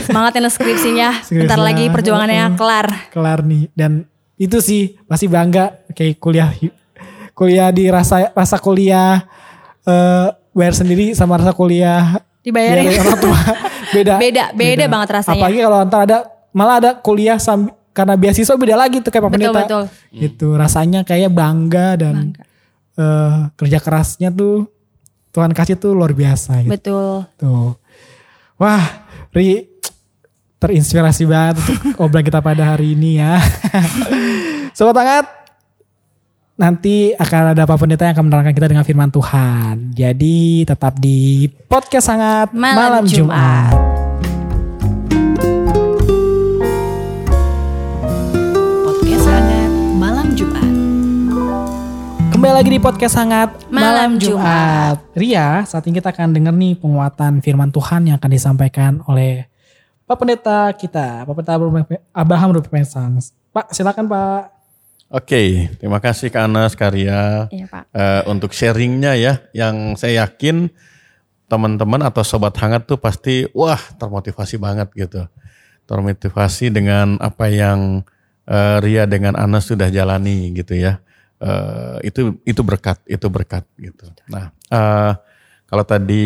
Semangat 0.00 0.32
ya 0.32 0.40
Nes 0.40 0.52
skripsinya. 0.52 1.08
Bentar 1.24 1.56
lagi 1.56 1.88
perjuangannya 1.88 2.44
heeh. 2.46 2.56
kelar. 2.56 2.86
kelar 3.08 3.40
nih 3.40 3.68
dan 3.72 4.04
itu 4.34 4.58
sih 4.58 4.98
pasti 5.04 5.24
bangga 5.24 5.86
kayak 5.92 6.18
kuliah 6.18 6.50
kuliah 7.32 7.70
di 7.70 7.86
rasa 7.86 8.30
rasa 8.30 8.58
kuliah 8.58 9.22
eh 9.84 10.26
bayar 10.50 10.74
sendiri 10.74 11.14
sama 11.14 11.38
rasa 11.38 11.50
kuliah 11.50 12.18
Dibayarin. 12.42 12.94
orang 12.94 13.18
tua 13.20 13.38
beda 13.90 14.14
Beda, 14.16 14.44
beda 14.52 14.84
banget 14.86 15.08
rasanya. 15.14 15.36
apalagi 15.36 15.58
kalau 15.60 15.78
antar 15.78 16.00
ada 16.02 16.18
malah 16.50 16.76
ada 16.78 16.90
kuliah 16.96 17.36
sambil 17.36 17.74
karena 17.90 18.14
beasiswa 18.14 18.54
beda 18.54 18.74
lagi 18.74 18.98
tuh 18.98 19.08
kayak 19.08 19.22
Pak 19.22 19.32
Betul, 19.32 19.54
betul. 19.54 19.84
gitu 20.10 20.48
rasanya 20.54 21.02
kayak 21.02 21.30
bangga 21.30 21.94
dan 21.94 22.34
eh, 22.94 23.34
kerja 23.54 23.78
kerasnya 23.78 24.28
tuh 24.28 24.66
Tuhan 25.30 25.50
kasih 25.50 25.74
tuh 25.74 25.92
luar 25.92 26.10
biasa 26.10 26.62
gitu 26.62 26.70
Betul. 26.70 27.26
Tuh. 27.34 27.74
Wah, 28.54 28.82
Ri 29.30 29.66
terinspirasi 30.58 31.26
banget 31.26 31.58
untuk 31.58 31.74
obrolan 32.00 32.22
kita 32.22 32.38
pada 32.38 32.72
hari 32.72 32.94
ini 32.94 33.18
ya. 33.18 33.36
Sobat 34.78 34.96
hangat, 34.96 35.26
nanti 36.54 37.10
akan 37.18 37.50
ada 37.50 37.66
Pak 37.66 37.78
Pendeta 37.82 38.06
yang 38.06 38.14
akan 38.14 38.30
menerangkan 38.30 38.54
kita 38.54 38.70
dengan 38.70 38.86
firman 38.86 39.10
Tuhan. 39.10 39.90
Jadi 39.90 40.62
tetap 40.62 40.94
di 41.02 41.50
podcast 41.66 42.14
sangat 42.14 42.54
Malam 42.54 43.02
malam, 43.02 43.04
Jumat. 43.10 43.74
Jumat. 43.74 43.90
Podcast 48.86 49.26
hangat 49.26 49.70
malam 49.98 50.26
Jumat. 50.38 50.72
Kembali 52.30 52.52
lagi 52.54 52.70
di 52.70 52.78
podcast 52.78 53.14
sangat 53.18 53.50
Malam 53.74 54.14
Jumat. 54.22 55.02
Ria, 55.18 55.66
saat 55.66 55.82
ini 55.90 55.98
kita 55.98 56.14
akan 56.14 56.38
dengar 56.38 56.54
nih 56.54 56.78
penguatan 56.78 57.42
firman 57.42 57.74
Tuhan 57.74 58.06
yang 58.06 58.16
akan 58.22 58.30
disampaikan 58.30 59.02
oleh 59.10 59.50
Pak 60.06 60.22
Pendeta 60.22 60.70
kita, 60.70 61.26
Pak 61.26 61.34
Pendeta 61.34 61.58
Abraham 62.14 62.54
Rupemesang. 62.54 63.18
Pak, 63.50 63.74
silakan 63.74 64.06
Pak. 64.06 64.53
Oke, 65.12 65.70
terima 65.78 66.00
kasih 66.02 66.32
Kak 66.32 66.48
Anas 66.48 66.74
Karya 66.74 67.46
Iya 67.52 67.66
Pak. 67.70 67.84
eh, 67.92 68.22
untuk 68.26 68.50
sharingnya 68.50 69.14
ya, 69.14 69.44
yang 69.54 69.94
saya 69.94 70.26
yakin 70.26 70.72
teman-teman 71.46 72.02
atau 72.02 72.24
sobat 72.26 72.56
hangat 72.58 72.88
tuh 72.88 72.98
pasti 72.98 73.46
wah 73.54 73.78
termotivasi 74.00 74.58
banget 74.58 74.90
gitu, 74.96 75.22
termotivasi 75.86 76.72
dengan 76.72 77.20
apa 77.22 77.46
yang 77.46 78.02
eh, 78.48 78.76
Ria 78.82 79.04
dengan 79.06 79.38
Anas 79.38 79.70
sudah 79.70 79.86
jalani 79.92 80.50
gitu 80.56 80.74
ya. 80.74 80.98
Eh, 81.38 82.10
itu 82.10 82.40
itu 82.42 82.60
berkat, 82.64 82.98
itu 83.06 83.26
berkat 83.28 83.62
gitu. 83.76 84.08
Nah, 84.26 84.50
eh, 84.72 85.12
kalau 85.68 85.84
tadi 85.84 86.24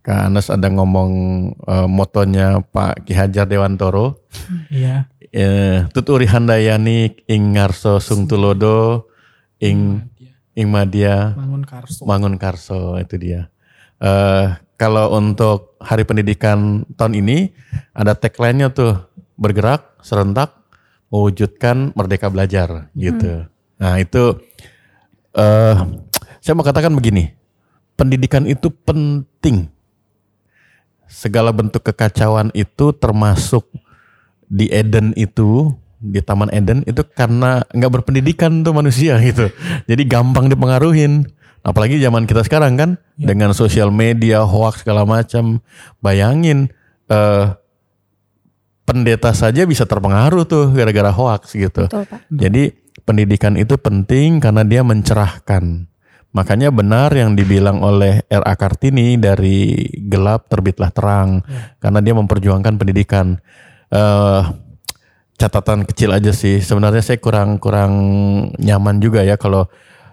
Kak 0.00 0.32
Anas 0.32 0.48
ada 0.48 0.66
ngomong 0.72 1.12
eh, 1.60 1.86
motonya 1.86 2.64
Pak 2.64 3.04
Ki 3.04 3.12
Hajar 3.14 3.44
Dewantoro, 3.46 4.26
Iya. 4.72 5.06
Eh, 5.30 5.86
tuturi 5.94 6.26
handayani 6.26 7.14
ing 7.26 7.54
ngarso 7.54 8.02
sung 8.02 8.26
tulodo 8.26 9.06
ing 9.62 10.02
ing 10.54 10.66
madia 10.66 11.34
Bangun 11.38 11.62
Karso. 11.62 12.02
mangun 12.06 12.34
karso 12.36 12.98
itu 12.98 13.14
dia. 13.16 13.48
Eh 14.02 14.46
kalau 14.80 15.12
untuk 15.14 15.76
hari 15.78 16.08
pendidikan 16.08 16.88
tahun 16.96 17.20
ini 17.20 17.52
ada 17.92 18.16
tagline-nya 18.16 18.72
tuh 18.72 18.96
bergerak 19.36 20.00
serentak 20.00 20.56
mewujudkan 21.12 21.92
merdeka 21.92 22.32
belajar 22.32 22.88
gitu. 22.96 23.44
Nah 23.78 23.94
itu 24.00 24.40
eh 25.36 25.76
saya 26.40 26.56
mau 26.56 26.64
katakan 26.64 26.96
begini, 26.96 27.36
pendidikan 27.94 28.48
itu 28.48 28.72
penting. 28.72 29.68
Segala 31.10 31.50
bentuk 31.50 31.82
kekacauan 31.84 32.54
itu 32.54 32.94
termasuk 32.96 33.66
di 34.50 34.66
Eden 34.68 35.14
itu 35.14 35.70
di 36.00 36.18
Taman 36.18 36.50
Eden 36.50 36.82
itu 36.88 37.06
karena 37.06 37.62
nggak 37.70 37.92
berpendidikan 38.02 38.66
tuh 38.66 38.74
manusia 38.74 39.16
gitu. 39.22 39.48
Jadi 39.86 40.02
gampang 40.04 40.50
dipengaruhin. 40.50 41.30
Apalagi 41.60 42.00
zaman 42.00 42.24
kita 42.24 42.40
sekarang 42.40 42.72
kan 42.80 42.90
dengan 43.20 43.52
sosial 43.52 43.92
media, 43.92 44.42
hoax 44.42 44.80
segala 44.80 45.04
macam. 45.04 45.60
Bayangin 46.00 46.72
eh, 47.12 47.46
pendeta 48.88 49.30
saja 49.36 49.68
bisa 49.68 49.84
terpengaruh 49.84 50.48
tuh 50.48 50.72
gara-gara 50.72 51.12
hoax 51.12 51.54
gitu. 51.54 51.86
Betul 51.86 52.08
Pak. 52.08 52.26
Jadi 52.32 52.74
pendidikan 53.04 53.54
itu 53.60 53.76
penting 53.76 54.40
karena 54.40 54.64
dia 54.64 54.80
mencerahkan. 54.80 55.86
Makanya 56.30 56.70
benar 56.70 57.10
yang 57.10 57.34
dibilang 57.34 57.82
oleh 57.82 58.22
R.A. 58.30 58.54
Kartini 58.54 59.18
dari 59.18 59.74
gelap 60.06 60.46
terbitlah 60.46 60.94
terang 60.94 61.42
karena 61.82 61.98
dia 61.98 62.14
memperjuangkan 62.14 62.78
pendidikan. 62.78 63.42
Eh 63.90 64.42
catatan 65.40 65.88
kecil 65.88 66.12
aja 66.12 66.30
sih. 66.36 66.60
Sebenarnya 66.60 67.00
saya 67.00 67.16
kurang 67.16 67.56
kurang 67.56 67.92
nyaman 68.60 69.00
juga 69.00 69.24
ya 69.24 69.40
kalau 69.40 69.64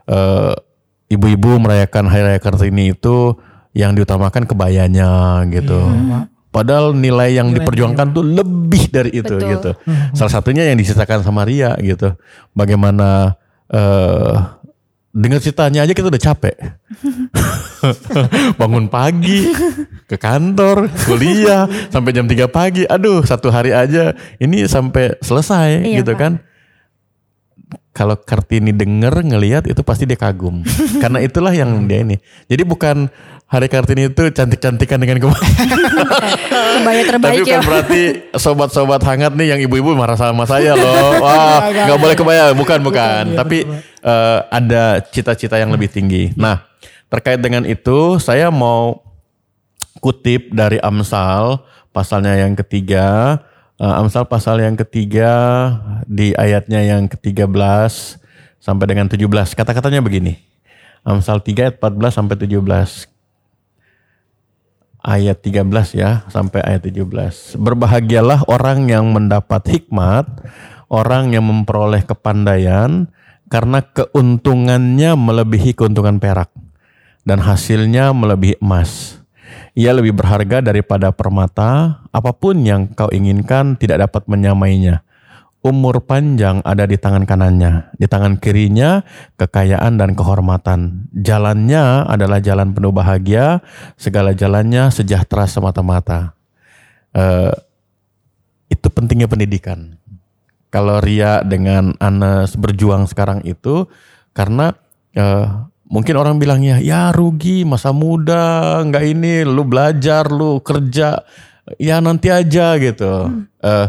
eh, 0.07 0.53
ibu-ibu 1.11 1.59
merayakan 1.59 2.07
Hari 2.07 2.23
Raya 2.23 2.39
Kartini 2.39 2.95
itu 2.95 3.35
yang 3.75 3.93
diutamakan 3.93 4.47
kebayanya 4.47 5.43
gitu. 5.51 5.77
Padahal 6.49 6.95
nilai 6.95 7.37
yang 7.37 7.53
diperjuangkan 7.53 8.17
tuh 8.17 8.23
lebih 8.25 8.89
dari 8.89 9.11
itu 9.13 9.35
Betul. 9.35 9.51
gitu. 9.51 9.71
Salah 10.17 10.33
satunya 10.41 10.65
yang 10.65 10.79
diceritakan 10.79 11.21
sama 11.21 11.45
Ria 11.45 11.75
gitu. 11.77 12.15
Bagaimana 12.55 13.35
eh 13.67 14.33
dengar 15.17 15.41
ceritanya 15.41 15.81
aja 15.81 15.93
kita 15.97 16.13
udah 16.13 16.21
capek. 16.21 16.55
Bangun 18.61 18.85
pagi 18.87 19.49
ke 20.05 20.15
kantor, 20.15 20.89
kuliah 21.09 21.65
sampai 21.89 22.13
jam 22.13 22.29
3 22.29 22.45
pagi. 22.47 22.85
Aduh, 22.85 23.25
satu 23.25 23.49
hari 23.49 23.73
aja 23.73 24.13
ini 24.37 24.69
sampai 24.69 25.17
selesai 25.19 25.81
Iya, 25.83 26.05
gitu 26.05 26.13
Pak. 26.13 26.19
kan. 26.21 26.33
Kalau 27.91 28.13
Kartini 28.13 28.69
denger 28.71 29.25
ngelihat 29.25 29.65
itu 29.65 29.81
pasti 29.81 30.05
dia 30.05 30.15
kagum. 30.15 30.61
Karena 31.03 31.19
itulah 31.19 31.49
yang 31.51 31.89
dia 31.89 32.05
ini. 32.05 32.21
Jadi 32.45 32.63
bukan 32.63 33.09
Hari 33.47 33.71
Kartini 33.71 34.11
itu 34.11 34.27
cantik-cantikan 34.27 34.99
dengan 34.99 35.23
kebaya. 35.23 35.39
Kebaya 36.77 37.01
Tapi 37.07 37.07
terbaik 37.07 37.41
bukan 37.47 37.55
ya. 37.55 37.59
berarti 37.63 38.01
sobat-sobat 38.35 38.99
hangat 39.07 39.39
nih 39.39 39.55
yang 39.55 39.59
ibu-ibu 39.63 39.95
marah 39.95 40.19
sama 40.19 40.43
saya 40.43 40.75
loh. 40.75 41.15
Wah, 41.23 41.63
nggak 41.71 41.95
boleh 41.95 42.15
kebaya. 42.19 42.51
Bukan, 42.51 42.83
bukan. 42.83 43.39
Tapi 43.39 43.63
eh, 44.03 44.39
ada 44.51 44.99
cita-cita 44.99 45.55
yang 45.55 45.71
lebih 45.71 45.87
tinggi. 45.87 46.35
Nah, 46.35 46.59
terkait 47.07 47.39
dengan 47.39 47.63
itu 47.63 48.19
saya 48.19 48.51
mau 48.51 48.99
kutip 50.03 50.51
dari 50.51 50.75
Amsal 50.83 51.63
pasalnya 51.95 52.35
yang 52.35 52.51
ketiga, 52.53 53.39
eh, 53.81 53.99
Amsal 54.01 54.25
pasal 54.25 54.61
yang 54.61 54.75
ketiga 54.75 55.33
di 56.09 56.33
ayatnya 56.33 56.81
yang 56.81 57.05
ke-13 57.09 57.49
sampai 58.57 58.85
dengan 58.89 59.07
17. 59.09 59.55
Kata-katanya 59.57 60.01
begini. 60.01 60.37
Amsal 61.07 61.39
3 61.39 61.71
ayat 61.71 61.75
14 61.79 62.19
sampai 62.19 62.35
17 62.35 63.17
ayat 65.07 65.39
13 65.39 65.95
ya 65.95 66.27
sampai 66.27 66.59
ayat 66.67 66.83
17. 66.83 67.55
Berbahagialah 67.55 68.43
orang 68.51 68.91
yang 68.91 69.07
mendapat 69.15 69.63
hikmat, 69.71 70.27
orang 70.91 71.31
yang 71.31 71.47
memperoleh 71.47 72.03
kepandaian 72.03 73.07
karena 73.47 73.79
keuntungannya 73.79 75.15
melebihi 75.15 75.71
keuntungan 75.71 76.19
perak 76.19 76.51
dan 77.23 77.39
hasilnya 77.39 78.11
melebihi 78.11 78.59
emas. 78.59 79.23
Ia 79.77 79.93
lebih 79.93 80.17
berharga 80.17 80.57
daripada 80.57 81.13
permata, 81.13 82.01
apa 82.09 82.33
pun 82.33 82.65
yang 82.65 82.89
kau 82.97 83.13
inginkan 83.13 83.77
tidak 83.77 84.09
dapat 84.09 84.25
menyamainya. 84.25 85.05
Umur 85.61 86.01
panjang 86.01 86.65
ada 86.65 86.89
di 86.89 86.97
tangan 86.97 87.29
kanannya, 87.29 87.93
di 87.93 88.09
tangan 88.09 88.41
kirinya 88.41 89.05
kekayaan 89.37 90.01
dan 90.01 90.17
kehormatan. 90.17 91.05
Jalannya 91.13 92.09
adalah 92.09 92.41
jalan 92.41 92.73
penuh 92.73 92.89
bahagia, 92.89 93.61
segala 94.01 94.33
jalannya 94.33 94.89
sejahtera 94.89 95.45
semata-mata. 95.45 96.33
Eh, 97.13 97.53
itu 98.73 98.87
pentingnya 98.89 99.29
pendidikan. 99.29 100.01
Kalau 100.73 100.97
Ria 100.97 101.45
dengan 101.45 101.93
Anas 102.01 102.57
berjuang 102.57 103.05
sekarang 103.05 103.45
itu 103.45 103.85
karena 104.33 104.73
eh, 105.13 105.45
mungkin 105.87 106.19
orang 106.19 106.35
bilangnya 106.37 106.83
ya 106.83 107.15
rugi 107.15 107.63
masa 107.63 107.95
muda 107.95 108.83
nggak 108.83 109.03
ini 109.07 109.47
lu 109.47 109.63
belajar 109.63 110.27
lu 110.27 110.59
kerja. 110.59 111.23
Ya 111.75 111.99
nanti 111.99 112.31
aja 112.31 112.79
gitu. 112.79 113.43
Eh, 113.59 113.87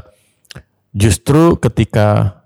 justru 0.91 1.55
ketika 1.63 2.41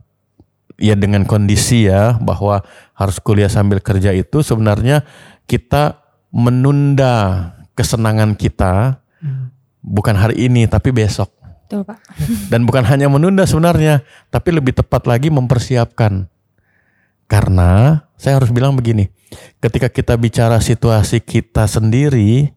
ya 0.77 0.93
dengan 0.93 1.25
kondisi 1.25 1.89
ya 1.89 2.21
bahwa 2.21 2.61
harus 2.93 3.17
kuliah 3.21 3.49
sambil 3.49 3.81
kerja 3.81 4.13
itu 4.13 4.45
sebenarnya 4.45 5.09
kita 5.49 6.05
menunda 6.33 7.49
kesenangan 7.73 8.37
kita 8.37 9.01
bukan 9.81 10.17
hari 10.17 10.49
ini 10.49 10.69
tapi 10.69 10.93
besok. 10.93 11.33
Betul 11.73 11.89
Pak. 11.89 12.05
dan 12.53 12.69
bukan 12.69 12.85
hanya 12.85 13.09
menunda 13.09 13.49
sebenarnya 13.49 14.05
tapi 14.29 14.53
lebih 14.53 14.77
tepat 14.77 15.09
lagi 15.09 15.33
mempersiapkan 15.33 16.29
karena 17.33 18.05
saya 18.21 18.37
harus 18.37 18.53
bilang 18.53 18.77
begini 18.77 19.09
ketika 19.65 19.89
kita 19.89 20.21
bicara 20.21 20.61
situasi 20.61 21.17
kita 21.25 21.65
sendiri 21.65 22.53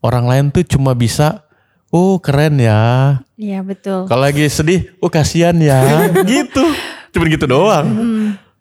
orang 0.00 0.24
lain 0.24 0.44
tuh 0.48 0.64
cuma 0.64 0.96
bisa 0.96 1.44
oh 1.92 2.16
keren 2.16 2.56
ya 2.56 3.20
Iya 3.36 3.60
betul. 3.60 4.08
kalau 4.08 4.24
lagi 4.24 4.48
sedih, 4.48 4.96
oh 4.96 5.12
kasihan 5.12 5.52
ya, 5.60 6.08
gitu. 6.24 6.64
Cuma 7.12 7.28
gitu 7.28 7.44
doang. 7.44 7.84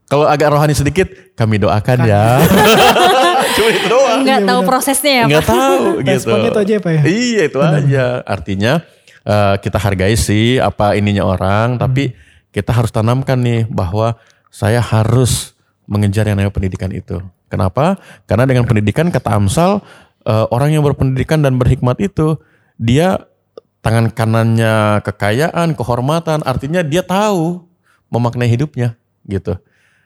Kalau 0.03 0.27
agak 0.27 0.51
rohani 0.51 0.75
sedikit, 0.75 1.07
kami 1.31 1.63
doakan 1.63 2.03
ya. 2.03 2.43
Cuma 3.55 3.69
itu 3.71 3.87
doang. 3.87 4.19
Enggak 4.19 4.43
tahu 4.43 4.59
prosesnya 4.67 5.11
ya 5.15 5.23
Pak. 5.23 5.29
Nggak 5.31 5.45
tahu 5.47 5.83
gitu. 6.03 6.11
Responnya 6.11 6.49
itu 6.51 6.59
aja 6.59 6.73
ya, 6.75 6.81
Pak 6.83 6.91
ya? 6.91 7.01
Iya 7.07 7.41
itu 7.47 7.59
aja. 7.63 8.05
Artinya 8.27 8.73
eh, 9.23 9.55
kita 9.63 9.77
hargai 9.79 10.15
sih 10.19 10.59
apa 10.59 10.99
ininya 10.99 11.23
orang, 11.23 11.79
tapi 11.79 12.11
kita 12.51 12.75
harus 12.75 12.91
tanamkan 12.91 13.39
nih 13.39 13.63
bahwa 13.71 14.19
saya 14.55 14.79
harus 14.79 15.51
mengejar 15.83 16.23
yang 16.31 16.39
namanya 16.39 16.55
pendidikan 16.55 16.87
itu. 16.95 17.19
Kenapa? 17.51 17.99
Karena 18.23 18.47
dengan 18.47 18.63
pendidikan 18.63 19.11
kata 19.11 19.35
Amsal 19.35 19.83
eh, 20.23 20.45
orang 20.47 20.71
yang 20.71 20.83
berpendidikan 20.87 21.43
dan 21.43 21.59
berhikmat 21.59 21.99
itu 21.99 22.39
dia 22.79 23.27
tangan 23.83 24.07
kanannya 24.15 25.03
kekayaan, 25.03 25.75
kehormatan, 25.75 26.39
artinya 26.47 26.79
dia 26.81 27.03
tahu 27.03 27.67
memaknai 28.07 28.47
hidupnya 28.47 28.95
gitu. 29.27 29.59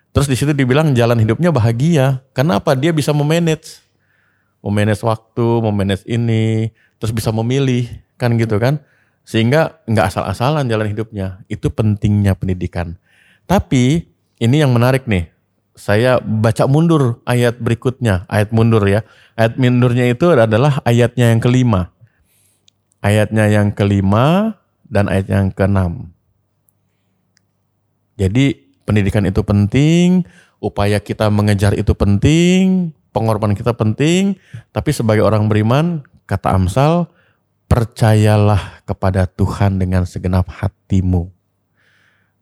Terus 0.09 0.25
di 0.25 0.33
situ 0.33 0.51
dibilang 0.57 0.97
jalan 0.97 1.21
hidupnya 1.21 1.53
bahagia. 1.53 2.25
Kenapa? 2.33 2.73
Dia 2.73 2.89
bisa 2.89 3.13
memanage, 3.13 3.85
memanage 4.65 5.05
waktu, 5.05 5.47
memanage 5.61 6.01
ini, 6.09 6.73
terus 6.97 7.13
bisa 7.13 7.29
memilih 7.29 7.85
kan 8.17 8.33
gitu 8.33 8.57
kan. 8.57 8.81
Sehingga 9.21 9.77
nggak 9.85 10.09
asal-asalan 10.09 10.65
jalan 10.65 10.89
hidupnya. 10.89 11.45
Itu 11.45 11.69
pentingnya 11.69 12.33
pendidikan. 12.33 12.97
Tapi 13.45 14.08
ini 14.39 14.63
yang 14.63 14.71
menarik 14.71 15.05
nih. 15.05 15.29
Saya 15.79 16.19
baca 16.19 16.67
mundur 16.67 17.23
ayat 17.23 17.55
berikutnya, 17.55 18.27
ayat 18.27 18.51
mundur 18.51 18.83
ya. 18.83 19.07
Ayat 19.39 19.55
mundurnya 19.55 20.11
itu 20.11 20.27
adalah 20.27 20.83
ayatnya 20.83 21.31
yang 21.31 21.39
kelima 21.39 21.95
ayatnya 23.03 23.47
yang 23.47 23.71
kelima 23.71 24.59
dan 24.87 25.07
ayat 25.07 25.27
yang 25.31 25.47
keenam. 25.51 26.11
Jadi 28.19 28.59
pendidikan 28.83 29.23
itu 29.23 29.39
penting, 29.43 30.27
upaya 30.59 30.99
kita 30.99 31.31
mengejar 31.31 31.71
itu 31.75 31.95
penting, 31.95 32.91
pengorbanan 33.15 33.55
kita 33.55 33.71
penting, 33.71 34.35
tapi 34.75 34.91
sebagai 34.91 35.23
orang 35.23 35.47
beriman, 35.47 36.03
kata 36.27 36.51
Amsal, 36.51 37.07
percayalah 37.71 38.83
kepada 38.83 39.23
Tuhan 39.23 39.79
dengan 39.79 40.03
segenap 40.03 40.51
hatimu. 40.51 41.31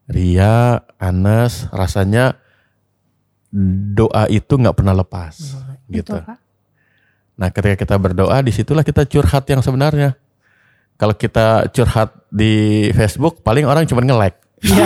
Ria, 0.08 0.80
Anes, 0.96 1.68
rasanya 1.68 2.40
doa 3.94 4.24
itu 4.32 4.56
nggak 4.56 4.76
pernah 4.76 4.96
lepas, 4.96 5.36
gitu. 5.88 6.16
Betul 6.16 6.24
Pak. 6.24 6.38
Nah, 7.38 7.54
ketika 7.54 7.76
kita 7.86 7.94
berdoa, 8.02 8.42
di 8.42 8.50
situlah 8.50 8.82
kita 8.82 9.06
curhat 9.06 9.46
yang 9.46 9.62
sebenarnya. 9.62 10.18
Kalau 10.98 11.14
kita 11.14 11.70
curhat 11.70 12.10
di 12.26 12.90
Facebook, 12.90 13.46
paling 13.46 13.62
orang 13.62 13.86
cuma 13.86 14.02
nge-like. 14.02 14.42
Iya. 14.58 14.82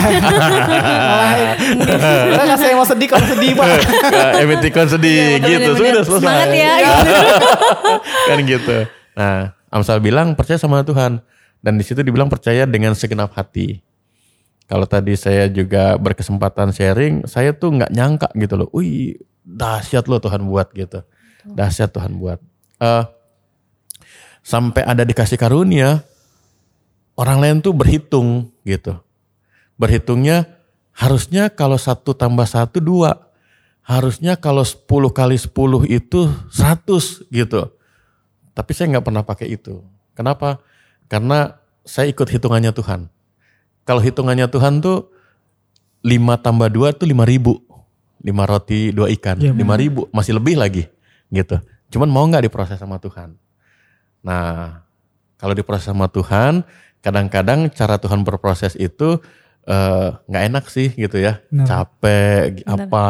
Kita 2.28 2.42
nggak 2.44 2.60
saya 2.60 2.76
mau 2.76 2.84
sedih 2.84 3.08
kalau 3.08 3.24
sedih 3.24 3.56
pak. 3.56 3.66
Emoticon 4.44 4.84
sedih 4.84 5.40
gitu, 5.40 5.72
Bener-bener. 5.72 6.04
sudah 6.04 6.04
selesai. 6.04 6.20
Semangat 6.20 6.48
ya. 6.52 6.72
kan 8.28 8.38
gitu. 8.44 8.76
Nah, 9.16 9.56
Amsal 9.72 10.04
bilang 10.04 10.36
percaya 10.36 10.60
sama 10.60 10.84
Tuhan. 10.84 11.24
Dan 11.64 11.80
di 11.80 11.84
situ 11.88 12.04
dibilang 12.04 12.28
percaya 12.28 12.68
dengan 12.68 12.92
segenap 12.92 13.32
hati. 13.32 13.80
Kalau 14.72 14.88
tadi 14.88 15.12
saya 15.20 15.52
juga 15.52 16.00
berkesempatan 16.00 16.72
sharing, 16.72 17.28
saya 17.28 17.52
tuh 17.52 17.76
nggak 17.76 17.92
nyangka 17.92 18.32
gitu 18.32 18.56
loh. 18.56 18.72
Wih, 18.72 19.20
dahsyat 19.44 20.08
loh 20.08 20.16
Tuhan 20.16 20.48
buat 20.48 20.72
gitu. 20.72 21.04
Dahsyat 21.44 21.92
Tuhan 21.92 22.16
buat. 22.16 22.40
Eh, 22.80 23.04
sampai 24.40 24.80
ada 24.88 25.04
dikasih 25.04 25.36
karunia, 25.36 26.00
orang 27.20 27.44
lain 27.44 27.56
tuh 27.60 27.76
berhitung 27.76 28.48
gitu. 28.64 28.96
Berhitungnya 29.76 30.48
harusnya 30.96 31.52
kalau 31.52 31.76
satu 31.76 32.16
tambah 32.16 32.48
satu 32.48 32.80
dua. 32.80 33.28
Harusnya 33.84 34.40
kalau 34.40 34.64
10 34.64 35.12
kali 35.12 35.36
10 35.36 35.84
itu 35.84 36.32
100 36.48 37.28
gitu. 37.28 37.76
Tapi 38.56 38.70
saya 38.72 38.88
nggak 38.94 39.04
pernah 39.04 39.20
pakai 39.20 39.52
itu. 39.52 39.84
Kenapa? 40.16 40.64
Karena 41.12 41.60
saya 41.84 42.08
ikut 42.08 42.24
hitungannya 42.24 42.72
Tuhan. 42.72 43.12
Kalau 43.82 43.98
hitungannya 43.98 44.46
Tuhan 44.46 44.78
tuh 44.78 45.10
5 46.02 46.44
tambah 46.44 46.68
2 46.70 46.98
tuh 46.98 47.06
5 47.06 47.26
ribu. 47.26 47.62
5 48.22 48.30
roti, 48.46 48.94
2 48.94 49.10
ikan. 49.18 49.36
Iya, 49.42 49.50
5 49.50 49.82
ribu, 49.82 50.06
masih 50.14 50.38
lebih 50.38 50.54
lagi 50.54 50.86
gitu. 51.32 51.58
Cuman 51.90 52.08
mau 52.08 52.24
nggak 52.28 52.46
diproses 52.46 52.78
sama 52.78 53.02
Tuhan. 53.02 53.34
Nah, 54.22 54.86
kalau 55.36 55.52
diproses 55.58 55.90
sama 55.90 56.06
Tuhan, 56.06 56.62
kadang-kadang 57.02 57.66
cara 57.74 57.98
Tuhan 57.98 58.22
berproses 58.22 58.78
itu 58.78 59.18
eh, 59.66 60.08
nggak 60.26 60.44
enak 60.50 60.64
sih 60.70 60.90
gitu 60.94 61.18
ya, 61.18 61.38
Benar. 61.50 61.66
capek, 61.66 62.66
apa 62.66 63.04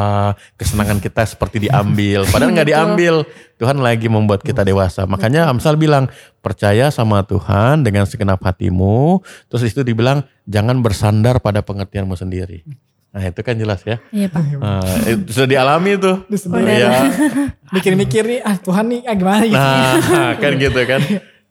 kesenangan 0.56 0.98
kita 1.00 1.24
seperti 1.24 1.68
diambil, 1.68 2.24
padahal 2.32 2.52
nggak 2.52 2.68
diambil. 2.68 3.14
Tuhan 3.62 3.78
lagi 3.78 4.10
membuat 4.10 4.42
kita 4.42 4.66
dewasa. 4.66 5.06
Makanya 5.06 5.46
Amsal 5.46 5.78
bilang 5.78 6.10
percaya 6.42 6.90
sama 6.90 7.22
Tuhan 7.22 7.86
dengan 7.86 8.02
segenap 8.10 8.42
hatimu. 8.42 9.22
Terus 9.46 9.70
itu 9.70 9.86
dibilang 9.86 10.26
jangan 10.50 10.82
bersandar 10.82 11.38
pada 11.38 11.62
pengertianmu 11.62 12.18
sendiri. 12.18 12.66
Nah 13.12 13.22
itu 13.28 13.40
kan 13.44 13.54
jelas 13.54 13.84
ya. 13.84 14.00
Iya 14.08 14.26
Pak. 14.32 14.42
Nah, 14.56 14.96
itu 15.04 15.30
sudah 15.30 15.48
dialami 15.48 16.00
tuh. 16.00 16.24
Iya. 16.58 17.12
Mikir-mikir 17.76 18.24
nih, 18.24 18.40
ah 18.40 18.56
Tuhan 18.56 18.88
nih, 18.88 19.00
ah 19.04 19.14
gimana 19.14 19.44
gitu. 19.44 19.60
Nah, 19.60 20.32
kan 20.42 20.52
gitu 20.56 20.80
kan. 20.88 21.00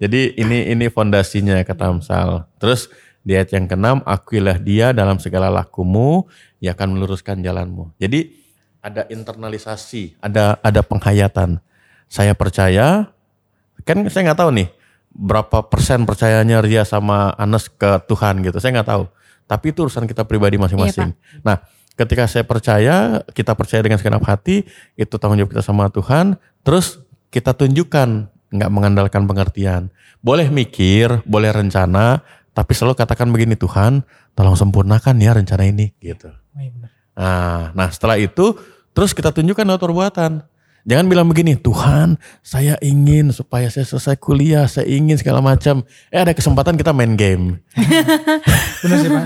Jadi 0.01 0.21
ini 0.41 0.73
ini 0.73 0.85
fondasinya 0.89 1.61
kata 1.61 1.93
Amsal. 1.93 2.49
Terus 2.57 2.89
di 3.21 3.37
ayat 3.37 3.53
yang 3.53 3.69
keenam, 3.69 4.01
akuilah 4.03 4.57
dia 4.57 4.91
dalam 4.91 5.21
segala 5.21 5.53
lakumu, 5.53 6.25
ia 6.57 6.73
akan 6.73 6.97
meluruskan 6.97 7.41
jalanmu. 7.45 7.93
Jadi 8.01 8.33
ada 8.81 9.05
internalisasi, 9.09 10.17
ada 10.21 10.57
ada 10.65 10.81
penghayatan. 10.81 11.61
Saya 12.11 12.33
percaya, 12.33 13.13
kan 13.85 14.03
saya 14.09 14.31
nggak 14.31 14.41
tahu 14.41 14.51
nih 14.57 14.69
berapa 15.11 15.67
persen 15.67 16.07
percayanya 16.07 16.63
Ria 16.63 16.87
sama 16.87 17.35
Anes 17.35 17.69
ke 17.69 18.01
Tuhan 18.09 18.41
gitu. 18.41 18.57
Saya 18.57 18.81
nggak 18.81 18.89
tahu. 18.89 19.03
Tapi 19.45 19.65
itu 19.75 19.83
urusan 19.83 20.07
kita 20.07 20.23
pribadi 20.23 20.55
masing-masing. 20.55 21.11
nah, 21.45 21.59
ketika 21.99 22.25
saya 22.25 22.47
percaya, 22.47 23.19
kita 23.35 23.51
percaya 23.53 23.83
dengan 23.83 23.99
segenap 23.99 24.23
hati, 24.23 24.63
itu 24.95 25.13
tanggung 25.19 25.37
jawab 25.37 25.51
kita 25.51 25.63
sama 25.63 25.91
Tuhan. 25.91 26.39
Terus 26.63 27.03
kita 27.29 27.51
tunjukkan 27.51 28.31
nggak 28.51 28.71
mengandalkan 28.71 29.27
pengertian. 29.27 29.91
Boleh 30.23 30.47
mikir, 30.47 31.23
boleh 31.27 31.51
rencana, 31.51 32.23
tapi 32.51 32.75
selalu 32.75 32.99
katakan 32.99 33.31
begini 33.31 33.55
Tuhan, 33.55 34.03
tolong 34.35 34.59
sempurnakan 34.59 35.15
ya 35.23 35.31
rencana 35.35 35.63
ini 35.63 35.95
gitu. 36.03 36.31
Oh, 36.31 36.59
iya 36.59 36.71
benar. 36.71 36.89
Nah, 37.15 37.61
nah 37.71 37.87
setelah 37.87 38.19
itu 38.19 38.55
terus 38.91 39.15
kita 39.15 39.31
tunjukkan 39.31 39.63
lewat 39.63 39.81
perbuatan. 39.81 40.31
Jangan 40.81 41.05
bilang 41.05 41.29
begini, 41.29 41.53
Tuhan 41.61 42.17
saya 42.41 42.73
ingin 42.81 43.29
supaya 43.29 43.69
saya 43.69 43.85
selesai 43.85 44.17
kuliah, 44.17 44.65
saya 44.65 44.89
ingin 44.89 45.13
segala 45.13 45.37
macam. 45.37 45.85
Eh 46.09 46.17
ada 46.17 46.33
kesempatan 46.33 46.73
kita 46.73 46.89
main 46.89 47.13
game. 47.13 47.61
Benar 48.81 48.97
sih 48.97 49.09
Pak. 49.13 49.23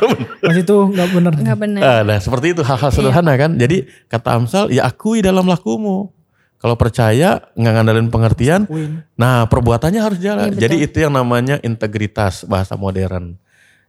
Pas 0.44 0.56
itu 0.56 0.76
nggak 0.76 1.08
benar. 1.16 1.32
Nggak 1.32 1.58
benar. 1.64 1.80
Ah, 1.80 2.00
nah 2.04 2.20
seperti 2.20 2.52
itu 2.52 2.60
hal-hal 2.60 2.92
sederhana 2.92 3.40
kan. 3.40 3.56
Jadi 3.56 3.88
kata 4.04 4.36
Amsal, 4.36 4.68
ya 4.68 4.84
akui 4.84 5.24
dalam 5.24 5.48
lakumu. 5.48 6.12
Kalau 6.58 6.74
percaya 6.74 7.38
nggak 7.54 7.74
ngandalin 7.78 8.10
pengertian, 8.10 8.66
Win. 8.66 9.06
nah 9.14 9.46
perbuatannya 9.46 10.00
harus 10.02 10.18
jalan. 10.18 10.50
Betul. 10.50 10.62
Jadi 10.66 10.76
itu 10.82 10.96
yang 11.06 11.14
namanya 11.14 11.62
integritas 11.62 12.42
bahasa 12.42 12.74
modern. 12.74 13.38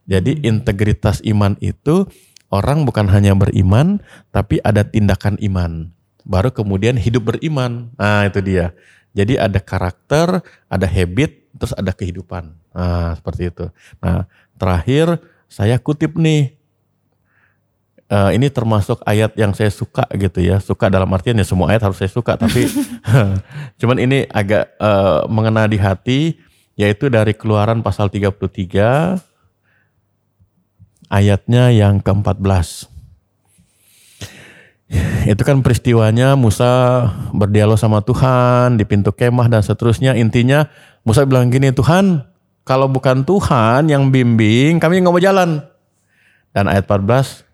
Jadi 0.05 0.45
integritas 0.45 1.21
iman 1.25 1.57
itu 1.61 2.05
orang 2.53 2.85
bukan 2.85 3.09
hanya 3.09 3.33
beriman, 3.33 4.01
tapi 4.29 4.61
ada 4.61 4.85
tindakan 4.85 5.41
iman. 5.41 5.89
Baru 6.29 6.53
kemudian 6.53 6.93
hidup 6.93 7.33
beriman. 7.33 7.89
Nah 7.97 8.29
itu 8.29 8.37
dia. 8.45 8.73
Jadi 9.17 9.41
ada 9.41 9.57
karakter, 9.57 10.45
ada 10.69 10.85
habit, 10.85 11.49
terus 11.57 11.73
ada 11.73 11.89
kehidupan. 11.89 12.53
Nah 12.77 13.17
seperti 13.17 13.49
itu. 13.49 13.65
Nah 13.97 14.29
terakhir 14.61 15.17
saya 15.49 15.81
kutip 15.81 16.13
nih 16.13 16.58
Eh, 18.09 18.41
ini 18.41 18.49
termasuk 18.49 19.05
ayat 19.05 19.37
yang 19.37 19.53
saya 19.53 19.69
suka 19.69 20.01
gitu 20.17 20.41
ya. 20.41 20.57
Suka 20.57 20.89
dalam 20.89 21.05
artian 21.13 21.37
ya 21.37 21.45
semua 21.45 21.69
ayat 21.69 21.85
harus 21.85 22.01
saya 22.01 22.09
suka, 22.09 22.41
tapi 22.41 22.65
cuman 23.79 24.01
ini 24.01 24.25
agak 24.33 24.73
eh, 24.81 25.21
mengena 25.29 25.69
di 25.69 25.77
hati 25.77 26.41
yaitu 26.73 27.05
dari 27.13 27.37
Keluaran 27.37 27.85
pasal 27.85 28.09
33 28.09 29.21
ayatnya 31.05 31.69
yang 31.69 32.01
ke-14. 32.01 32.89
Itu 35.29 35.41
kan 35.45 35.61
peristiwanya 35.61 36.33
Musa 36.33 37.05
berdialog 37.29 37.77
sama 37.77 38.01
Tuhan 38.01 38.81
di 38.81 38.89
pintu 38.89 39.13
kemah 39.13 39.53
dan 39.53 39.61
seterusnya. 39.61 40.17
Intinya 40.17 40.65
Musa 41.05 41.29
bilang 41.29 41.53
gini, 41.53 41.69
Tuhan 41.69 42.25
kalau 42.65 42.89
bukan 42.89 43.21
Tuhan 43.21 43.85
yang 43.85 44.09
bimbing 44.09 44.81
kami 44.81 44.97
nggak 44.97 45.13
mau 45.13 45.21
jalan. 45.21 45.61
Dan 46.57 46.65
ayat 46.65 46.89
14 46.89 47.48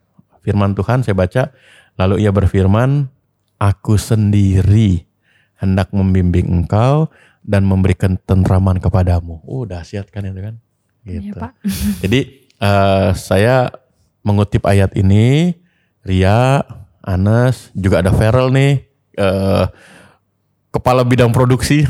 firman 0.45 0.77
Tuhan 0.77 1.01
saya 1.01 1.17
baca, 1.17 1.49
lalu 1.97 2.21
ia 2.21 2.29
berfirman, 2.29 3.09
aku 3.57 3.97
sendiri 3.97 5.09
hendak 5.57 5.89
membimbing 5.89 6.45
engkau 6.45 7.09
dan 7.41 7.65
memberikan 7.65 8.21
tentraman 8.29 8.77
kepadamu. 8.77 9.41
Oh 9.49 9.65
dahsyat 9.65 10.13
kan 10.13 10.29
itu 10.29 10.37
kan? 10.37 10.55
Gitu. 11.01 11.33
Pak. 11.33 11.57
Jadi 12.05 12.19
eh, 12.61 13.09
saya 13.17 13.73
mengutip 14.21 14.61
ayat 14.69 14.93
ini, 14.93 15.57
Ria, 16.05 16.61
Anas, 17.01 17.73
juga 17.73 18.05
ada 18.05 18.13
Feral 18.13 18.49
nih, 18.53 18.85
eh, 19.17 19.65
kepala 20.69 21.01
bidang 21.05 21.29
produksi, 21.33 21.85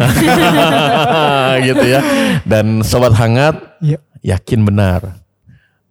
gitu 1.68 1.86
ya. 1.88 2.00
Dan 2.48 2.84
sobat 2.84 3.16
hangat, 3.16 3.56
Iya. 3.84 4.00
yakin 4.24 4.64
benar 4.64 5.25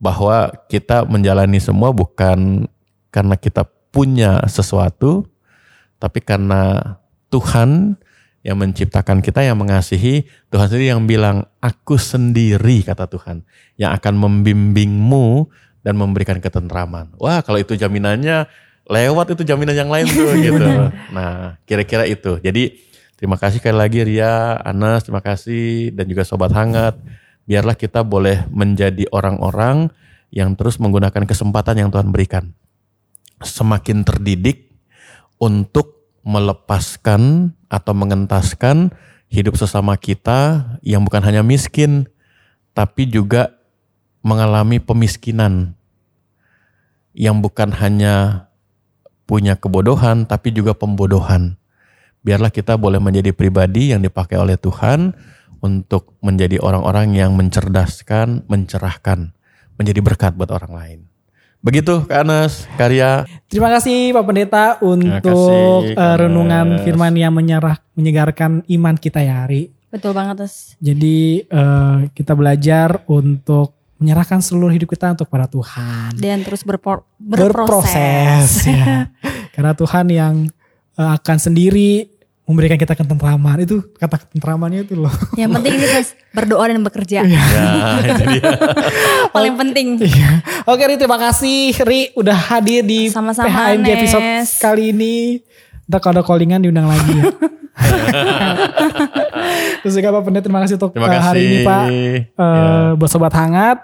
bahwa 0.05 0.53
kita 0.69 1.09
menjalani 1.09 1.57
semua 1.57 1.89
bukan 1.97 2.69
karena 3.09 3.41
kita 3.41 3.65
punya 3.89 4.45
sesuatu, 4.45 5.25
tapi 5.97 6.21
karena 6.21 7.01
Tuhan 7.33 7.97
yang 8.45 8.61
menciptakan 8.61 9.25
kita, 9.25 9.41
yang 9.41 9.57
mengasihi, 9.57 10.29
Tuhan 10.53 10.69
sendiri 10.69 10.93
yang 10.93 11.09
bilang, 11.09 11.49
aku 11.65 11.97
sendiri 11.97 12.85
kata 12.85 13.09
Tuhan, 13.09 13.41
yang 13.81 13.97
akan 13.97 14.21
membimbingmu 14.21 15.49
dan 15.81 15.97
memberikan 15.97 16.37
ketentraman. 16.37 17.17
Wah 17.17 17.41
kalau 17.41 17.57
itu 17.57 17.73
jaminannya, 17.73 18.45
lewat 18.85 19.33
itu 19.33 19.49
jaminan 19.49 19.73
yang 19.73 19.89
lain 19.89 20.05
tuh 20.05 20.37
gitu. 20.37 20.69
Nah 21.17 21.57
kira-kira 21.65 22.05
itu. 22.05 22.37
Jadi 22.45 22.77
terima 23.17 23.41
kasih 23.41 23.65
sekali 23.65 23.81
lagi 23.81 24.05
Ria, 24.05 24.61
Anas, 24.61 25.09
terima 25.09 25.25
kasih, 25.25 25.97
dan 25.97 26.05
juga 26.05 26.29
Sobat 26.29 26.53
Hangat. 26.53 27.01
Biarlah 27.45 27.77
kita 27.77 28.01
boleh 28.01 28.49
menjadi 28.49 29.05
orang-orang 29.13 29.93
yang 30.33 30.57
terus 30.57 30.81
menggunakan 30.81 31.29
kesempatan 31.29 31.85
yang 31.85 31.89
Tuhan 31.93 32.11
berikan. 32.11 32.57
Semakin 33.45 34.03
terdidik 34.03 34.73
untuk 35.37 36.09
melepaskan 36.25 37.53
atau 37.69 37.93
mengentaskan 37.93 38.97
hidup 39.29 39.61
sesama 39.61 39.95
kita 40.01 40.65
yang 40.81 41.05
bukan 41.05 41.21
hanya 41.21 41.45
miskin, 41.45 42.09
tapi 42.73 43.05
juga 43.05 43.53
mengalami 44.25 44.81
pemiskinan 44.81 45.77
yang 47.13 47.45
bukan 47.45 47.71
hanya 47.77 48.49
punya 49.29 49.55
kebodohan, 49.55 50.25
tapi 50.25 50.51
juga 50.51 50.73
pembodohan. 50.73 51.61
Biarlah 52.25 52.49
kita 52.49 52.81
boleh 52.81 52.99
menjadi 52.99 53.37
pribadi 53.37 53.93
yang 53.93 54.01
dipakai 54.01 54.41
oleh 54.41 54.57
Tuhan 54.57 55.13
untuk 55.61 56.17
menjadi 56.19 56.59
orang-orang 56.59 57.13
yang 57.13 57.35
mencerdaskan, 57.35 58.47
mencerahkan, 58.47 59.31
menjadi 59.75 60.01
berkat 60.01 60.33
buat 60.33 60.49
orang 60.49 60.73
lain. 60.73 61.01
Begitu 61.61 62.05
Kak 62.05 62.23
Anas, 62.23 62.69
karya. 62.77 63.25
Terima 63.49 63.73
kasih 63.73 64.13
Pak 64.13 64.25
Pendeta 64.25 64.65
untuk 64.81 65.25
kasih, 65.25 65.91
eh, 65.91 65.97
Kak 65.97 66.17
renungan 66.21 66.67
Anas. 66.77 66.85
firman 66.85 67.15
yang 67.15 67.33
menyerah, 67.33 67.81
menyegarkan 67.95 68.61
iman 68.69 68.95
kita 68.95 69.19
ya 69.19 69.43
Hari. 69.43 69.73
Betul 69.89 70.13
banget 70.13 70.45
terus. 70.45 70.77
Jadi 70.77 71.41
eh, 71.41 71.99
kita 72.13 72.33
belajar 72.33 73.01
untuk 73.07 73.73
menyerahkan 73.97 74.39
seluruh 74.39 74.69
hidup 74.69 74.93
kita 74.93 75.17
untuk 75.17 75.25
pada 75.27 75.49
Tuhan. 75.49 76.13
Dan 76.15 76.45
terus 76.45 76.61
berpor- 76.63 77.09
Berproses 77.17 77.97
berproses. 77.97 78.69
ya. 78.69 79.09
Karena 79.57 79.73
Tuhan 79.73 80.07
yang 80.13 80.35
eh, 80.95 81.11
akan 81.17 81.37
sendiri 81.41 82.13
memberikan 82.45 82.77
kita 82.77 82.93
ketentraman. 82.93 83.65
Itu 83.65 83.89
kata 83.97 84.21
ketentramannya 84.21 84.85
itu 84.85 84.95
loh. 84.97 85.13
Yang 85.35 85.51
penting 85.57 85.73
ini 85.75 85.87
terus 85.89 86.09
berdoa 86.31 86.65
dan 86.69 86.81
bekerja. 86.81 87.21
Ya, 87.35 87.41
itu 88.05 88.25
dia. 88.37 88.53
Paling 89.35 89.55
penting. 89.57 89.87
Iya. 90.01 90.45
Oke 90.65 90.85
Ri 90.85 90.97
terima 90.97 91.17
kasih 91.17 91.73
Ri 91.83 92.13
udah 92.15 92.37
hadir 92.37 92.85
di 92.85 93.09
Sama-sama, 93.09 93.49
PHMG 93.49 93.89
episode 93.91 94.23
Nes. 94.23 94.51
kali 94.61 94.93
ini. 94.93 95.41
Ntar 95.85 96.01
kalau 96.01 96.21
ada 96.21 96.23
callingan 96.25 96.61
diundang 96.61 96.89
lagi 96.89 97.13
ya. 97.13 97.25
Terus 99.83 99.95
juga 99.95 100.15
Pak 100.15 100.23
Pendeta 100.25 100.45
terima 100.47 100.61
kasih 100.65 100.75
untuk 100.79 100.93
Terima 100.95 101.09
eh, 101.11 101.21
hari 101.21 101.21
kasih. 101.21 101.45
ini 101.45 101.59
Pak. 101.61 101.85
Ya. 101.85 102.17
Eh, 102.41 102.89
Buat 102.97 103.11
Sobat 103.11 103.35
Hangat. 103.35 103.79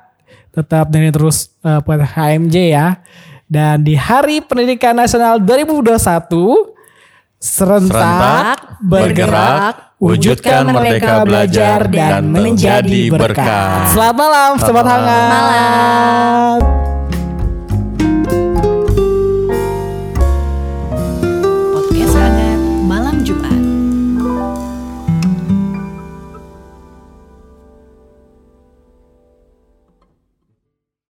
Tetap 0.50 0.90
dengerin 0.90 1.14
terus 1.14 1.52
eh, 1.60 1.78
buat 1.80 2.00
HMJ 2.00 2.56
ya. 2.70 2.86
Dan 3.44 3.82
di 3.82 3.98
Hari 3.98 4.46
Pendidikan 4.46 4.94
Nasional 4.94 5.38
2021. 5.42 6.79
Serentak, 7.40 7.96
Serentak, 7.96 8.84
bergerak, 8.84 9.96
wujudkan 9.96 10.76
merdeka 10.76 11.24
belajar 11.24 11.88
dan 11.88 12.28
menjadi 12.28 13.08
berkat. 13.08 13.96
Selamat 13.96 14.16
malam 14.20 14.50
Sobat 14.60 14.84
Selamat 14.84 14.84
Hangat. 14.84 15.28
Malam. 15.32 16.56